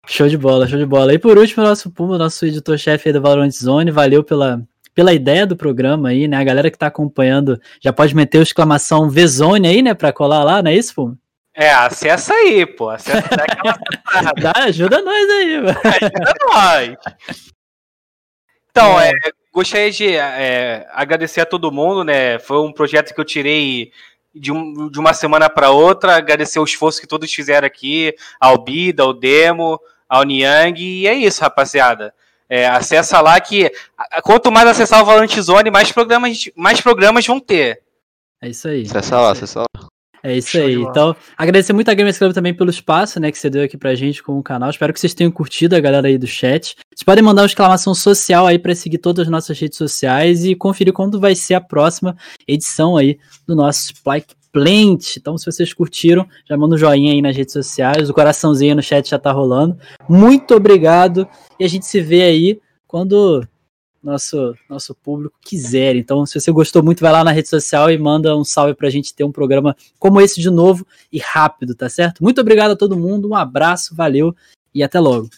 [0.06, 1.12] Show de bola, show de bola.
[1.12, 4.66] E por último, nosso Puma, nosso editor-chefe do Valorant Zone, valeu pela
[4.98, 6.36] pela ideia do programa aí, né?
[6.38, 9.94] A galera que tá acompanhando já pode meter o exclamação Vzone aí, né?
[9.94, 11.16] Pra colar lá, não é isso?
[11.54, 12.90] É, acessa aí, pô.
[12.90, 13.78] Acessa daquela.
[14.42, 15.78] Dá, ajuda nós aí, mano.
[15.84, 16.96] Ajuda nós.
[18.72, 19.10] Então, é.
[19.10, 19.12] É,
[19.54, 22.40] gostaria de é, agradecer a todo mundo, né?
[22.40, 23.92] Foi um projeto que eu tirei
[24.34, 26.16] de, um, de uma semana para outra.
[26.16, 30.82] Agradecer o esforço que todos fizeram aqui, ao Bida, ao Demo, ao Niang.
[30.82, 32.12] E é isso, rapaziada.
[32.48, 33.70] É, acessa lá que
[34.22, 37.82] quanto mais acessar o Valorant Zone, mais programas, mais programas vão ter.
[38.40, 38.82] É isso aí.
[38.82, 39.88] Acessa lá, acessa lá.
[40.22, 40.74] É isso Show aí.
[40.74, 43.94] Então, agradecer muito a Gamers Club também pelo espaço, né, que você deu aqui pra
[43.94, 44.70] gente com o canal.
[44.70, 46.74] Espero que vocês tenham curtido a galera aí do chat.
[46.92, 50.54] Vocês podem mandar uma exclamação social aí para seguir todas as nossas redes sociais e
[50.54, 52.16] conferir quando vai ser a próxima
[52.46, 55.16] edição aí do nosso Spike Plant.
[55.16, 58.82] Então, se vocês curtiram, já manda um joinha aí nas redes sociais, o coraçãozinho no
[58.82, 59.78] chat já tá rolando.
[60.08, 61.28] Muito obrigado
[61.60, 63.46] e a gente se vê aí quando
[64.02, 65.94] nosso nosso público quiser.
[65.94, 68.90] Então, se você gostou muito, vai lá na rede social e manda um salve pra
[68.90, 72.22] gente ter um programa como esse de novo e rápido, tá certo?
[72.22, 74.34] Muito obrigado a todo mundo, um abraço, valeu
[74.74, 75.28] e até logo.